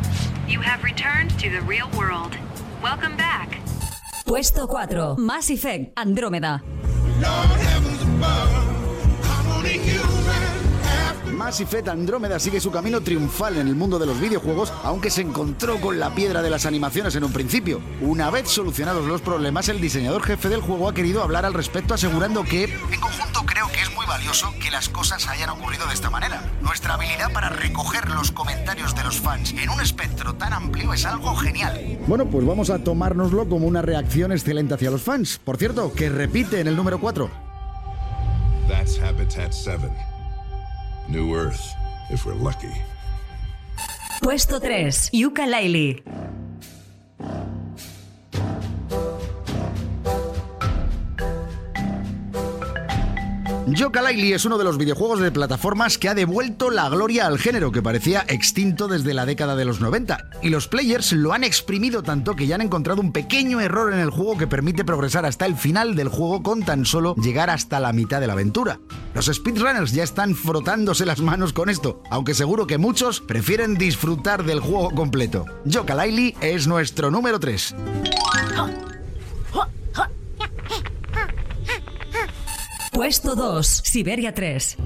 You 0.47 0.61
have 0.61 0.81
returned 0.85 1.33
to 1.39 1.51
the 1.51 1.61
real 1.67 1.89
world. 1.97 2.37
Welcome 2.81 3.17
back. 3.17 3.59
Puesto 4.25 4.69
4. 4.69 5.17
Mass 5.17 5.51
Effect. 5.51 5.91
Andrómeda. 5.97 6.63
Lord 7.21 7.61
have 7.61 7.96
Mass 11.47 11.61
Effect 11.61 11.87
Andrómeda 11.87 12.41
sigue 12.41 12.59
su 12.61 12.73
camino 12.73 13.03
triunfal 13.03 13.57
en 13.57 13.69
el 13.69 13.77
mundo 13.77 14.01
de 14.01 14.07
los 14.07 14.19
videojuegos, 14.19 14.73
aunque 14.83 15.13
se 15.13 15.21
encontró 15.21 15.81
con 15.81 16.01
la 16.01 16.13
piedra 16.13 16.43
de 16.43 16.51
las 16.51 16.67
animaciones 16.67 17.15
en 17.15 17.23
un 17.23 17.33
principio. 17.33 17.81
Una 18.01 18.31
vez 18.31 18.49
solucionados 18.49 19.07
los 19.07 19.21
problemas, 19.21 19.69
el 19.69 19.81
diseñador 19.81 20.25
jefe 20.25 20.49
del 20.49 20.61
juego 20.61 20.89
ha 20.89 20.93
querido 20.93 21.23
hablar 21.23 21.47
al 21.47 21.55
respecto, 21.55 21.95
asegurando 21.95 22.43
que, 22.43 22.65
en 22.65 23.01
conjunto, 23.01 23.47
creo 23.47 23.69
que 23.69 23.81
es 23.81 23.95
muy 23.95 24.05
valioso 24.07 24.53
que 24.61 24.73
las 24.73 24.89
cosas 24.89 25.29
hayan 25.29 25.51
ocurrido 25.51 25.87
de 25.87 25.95
esta 25.95 26.11
manera. 26.11 26.43
Nuestra 26.63 26.95
habilidad 26.95 27.33
para 27.33 27.49
recoger 27.49 28.11
los 28.11 28.33
comentarios 28.33 28.97
de 28.97 29.05
los 29.05 29.21
fans 29.21 29.55
en 29.57 29.71
un 29.71 29.81
espectro 29.81 30.35
tan 30.35 30.53
amplio 30.53 30.93
es 30.95 31.05
algo 31.05 31.37
genial. 31.37 31.97
Bueno, 32.09 32.27
pues 32.27 32.45
vamos 32.45 32.71
a 32.71 32.83
tomárnoslo 32.83 33.49
como 33.49 33.69
una 33.69 33.83
reacción 33.83 34.33
excelente 34.33 34.75
hacia 34.75 34.91
los 34.91 35.03
fans. 35.03 35.39
Por 35.45 35.59
cierto, 35.59 35.93
que 35.93 36.09
repite 36.09 36.59
en 36.59 36.67
el 36.67 36.75
número 36.75 36.99
4. 36.99 37.31
That's 38.67 38.99
Habitat 38.99 39.53
7. 39.53 40.16
New 41.09 41.35
Earth, 41.35 41.75
if 42.11 42.27
we're 42.27 42.35
lucky. 42.35 42.73
Puesto 44.23 44.59
3. 44.59 45.11
Yuka 45.13 45.47
Laili. 45.47 46.03
Yooka-Laylee 53.67 54.33
es 54.33 54.45
uno 54.45 54.59
de 54.59 54.65
los 54.65 54.79
videojuegos 54.79 55.19
de 55.19 55.33
plataformas 55.33 55.99
que 55.99 56.09
ha 56.09 56.15
devuelto 56.15 56.71
la 56.71 56.89
gloria 56.89 57.27
al 57.27 57.37
género 57.37 57.73
que 57.73 57.83
parecía 57.83 58.25
extinto 58.29 58.87
desde 58.87 59.13
la 59.13 59.27
década 59.27 59.57
de 59.57 59.65
los 59.65 59.81
90. 59.81 60.31
Y 60.41 60.51
los 60.51 60.69
players 60.69 61.11
lo 61.11 61.33
han 61.33 61.43
exprimido 61.43 62.05
tanto 62.05 62.37
que 62.37 62.47
ya 62.47 62.55
han 62.55 62.61
encontrado 62.61 63.01
un 63.01 63.11
pequeño 63.11 63.61
error 63.61 63.93
en 63.93 63.99
el 63.99 64.11
juego 64.11 64.39
que 64.39 64.47
permite 64.47 64.85
progresar 64.85 65.27
hasta 65.27 65.47
el 65.47 65.57
final 65.57 65.97
del 65.97 66.09
juego 66.09 66.45
con 66.45 66.63
tan 66.63 66.85
solo 66.85 67.17
llegar 67.17 67.51
hasta 67.51 67.81
la 67.81 67.93
mitad 67.93 68.21
de 68.21 68.29
la 68.29 68.35
aventura. 68.35 68.79
Los 69.15 69.27
speedrunners 69.27 69.91
ya 69.91 70.05
están 70.05 70.37
frotándose 70.37 71.05
las 71.05 71.21
manos 71.21 71.53
con 71.53 71.69
esto, 71.69 72.05
aunque 72.09 72.35
seguro 72.35 72.69
que 72.69 72.79
muchos 72.79 73.21
prefieren 73.21 73.75
disfrutar 73.75 74.45
del 74.45 74.61
juego 74.61 74.93
completo. 74.93 75.45
Yooka-Laylee 75.65 76.37
es 76.41 76.69
nuestro 76.69 77.11
número 77.11 77.41
3. 77.41 77.75
Puesto 82.97 83.35
2. 83.35 83.67
Siberia 83.85 84.33
3. 84.33 84.79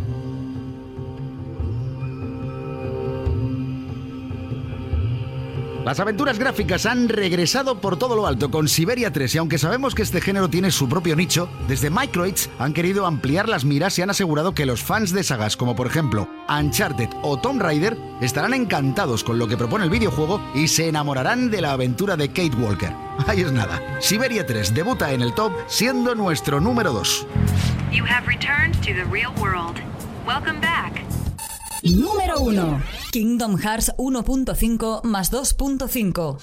Las 5.84 6.00
aventuras 6.00 6.36
gráficas 6.36 6.86
han 6.86 7.08
regresado 7.08 7.80
por 7.80 7.96
todo 8.00 8.16
lo 8.16 8.26
alto 8.26 8.50
con 8.50 8.66
Siberia 8.66 9.12
3 9.12 9.36
y 9.36 9.38
aunque 9.38 9.58
sabemos 9.58 9.94
que 9.94 10.02
este 10.02 10.20
género 10.20 10.50
tiene 10.50 10.72
su 10.72 10.88
propio 10.88 11.14
nicho, 11.14 11.48
desde 11.68 11.88
Microids 11.88 12.50
han 12.58 12.72
querido 12.72 13.06
ampliar 13.06 13.48
las 13.48 13.64
miras 13.64 13.96
y 13.96 14.02
han 14.02 14.10
asegurado 14.10 14.54
que 14.54 14.66
los 14.66 14.82
fans 14.82 15.12
de 15.12 15.22
sagas 15.22 15.56
como 15.56 15.76
por 15.76 15.86
ejemplo 15.86 16.28
Uncharted 16.48 17.10
o 17.22 17.38
Tomb 17.38 17.62
Raider 17.62 17.96
estarán 18.20 18.54
encantados 18.54 19.22
con 19.22 19.38
lo 19.38 19.46
que 19.46 19.56
propone 19.56 19.84
el 19.84 19.90
videojuego 19.90 20.42
y 20.52 20.66
se 20.66 20.88
enamorarán 20.88 21.48
de 21.48 21.60
la 21.60 21.72
aventura 21.72 22.16
de 22.16 22.26
Kate 22.26 22.56
Walker. 22.56 22.92
Ahí 23.28 23.42
es 23.42 23.52
nada. 23.52 23.80
Siberia 24.00 24.44
3 24.44 24.74
debuta 24.74 25.12
en 25.12 25.22
el 25.22 25.32
top 25.32 25.52
siendo 25.68 26.16
nuestro 26.16 26.60
número 26.60 26.92
2. 26.92 27.26
You 27.92 28.04
have 28.04 28.28
returned 28.28 28.80
to 28.84 28.94
the 28.94 29.04
real 29.06 29.32
world. 29.40 29.80
Welcome 30.24 30.60
back. 30.60 31.02
Número 31.82 32.38
1. 32.38 32.84
Kingdom 33.10 33.56
Hearts 33.58 33.90
1.5 33.96 35.02
más 35.02 35.32
2.5. 35.32 36.38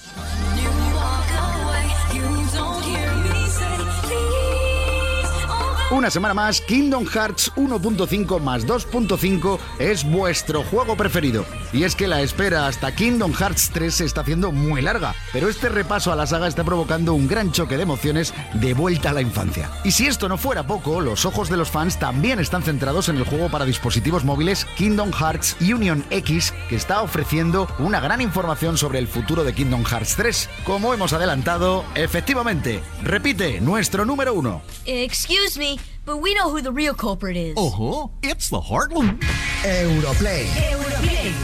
Una 5.90 6.10
semana 6.10 6.34
más, 6.34 6.60
Kingdom 6.60 7.06
Hearts 7.06 7.50
1.5 7.56 8.40
más 8.40 8.66
2.5 8.66 9.58
es 9.78 10.04
vuestro 10.04 10.62
juego 10.64 10.98
preferido. 10.98 11.46
Y 11.72 11.84
es 11.84 11.94
que 11.94 12.08
la 12.08 12.22
espera 12.22 12.66
hasta 12.66 12.94
Kingdom 12.94 13.32
Hearts 13.32 13.70
3 13.72 13.94
se 13.94 14.04
está 14.04 14.22
haciendo 14.22 14.52
muy 14.52 14.80
larga, 14.80 15.14
pero 15.32 15.48
este 15.48 15.68
repaso 15.68 16.10
a 16.10 16.16
la 16.16 16.26
saga 16.26 16.48
está 16.48 16.64
provocando 16.64 17.12
un 17.12 17.28
gran 17.28 17.52
choque 17.52 17.76
de 17.76 17.82
emociones 17.82 18.32
de 18.54 18.72
vuelta 18.74 19.10
a 19.10 19.12
la 19.12 19.20
infancia. 19.20 19.70
Y 19.84 19.90
si 19.90 20.06
esto 20.06 20.28
no 20.28 20.38
fuera 20.38 20.66
poco, 20.66 21.00
los 21.00 21.26
ojos 21.26 21.50
de 21.50 21.56
los 21.56 21.70
fans 21.70 21.98
también 21.98 22.38
están 22.38 22.62
centrados 22.62 23.08
en 23.08 23.16
el 23.16 23.24
juego 23.24 23.50
para 23.50 23.66
dispositivos 23.66 24.24
móviles 24.24 24.64
Kingdom 24.76 25.12
Hearts 25.12 25.56
Union 25.60 26.04
X, 26.10 26.54
que 26.68 26.76
está 26.76 27.02
ofreciendo 27.02 27.68
una 27.78 28.00
gran 28.00 28.20
información 28.20 28.78
sobre 28.78 28.98
el 28.98 29.08
futuro 29.08 29.44
de 29.44 29.52
Kingdom 29.52 29.84
Hearts 29.84 30.16
3. 30.16 30.48
Como 30.64 30.94
hemos 30.94 31.12
adelantado, 31.12 31.84
efectivamente, 31.94 32.82
repite, 33.02 33.60
nuestro 33.60 34.04
número 34.04 34.32
uno. 34.32 34.62
Excuse 34.86 35.58
me, 35.58 35.76
but 36.08 36.22
we 36.22 36.34
know 36.34 36.48
who 36.48 36.62
the 36.62 36.72
real 36.72 36.94
culprit 36.94 37.36
is. 37.36 37.54
Ojo, 37.58 38.10
it's 38.22 38.48
the 38.48 38.58
Heartland. 38.58 39.20
Europlay. 39.62 40.46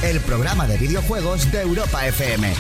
El 0.03 0.21
programa 0.21 0.67
de 0.67 0.79
videojuegos 0.79 1.53
de 1.53 1.61
Europa 1.61 2.07
FM. 2.07 2.51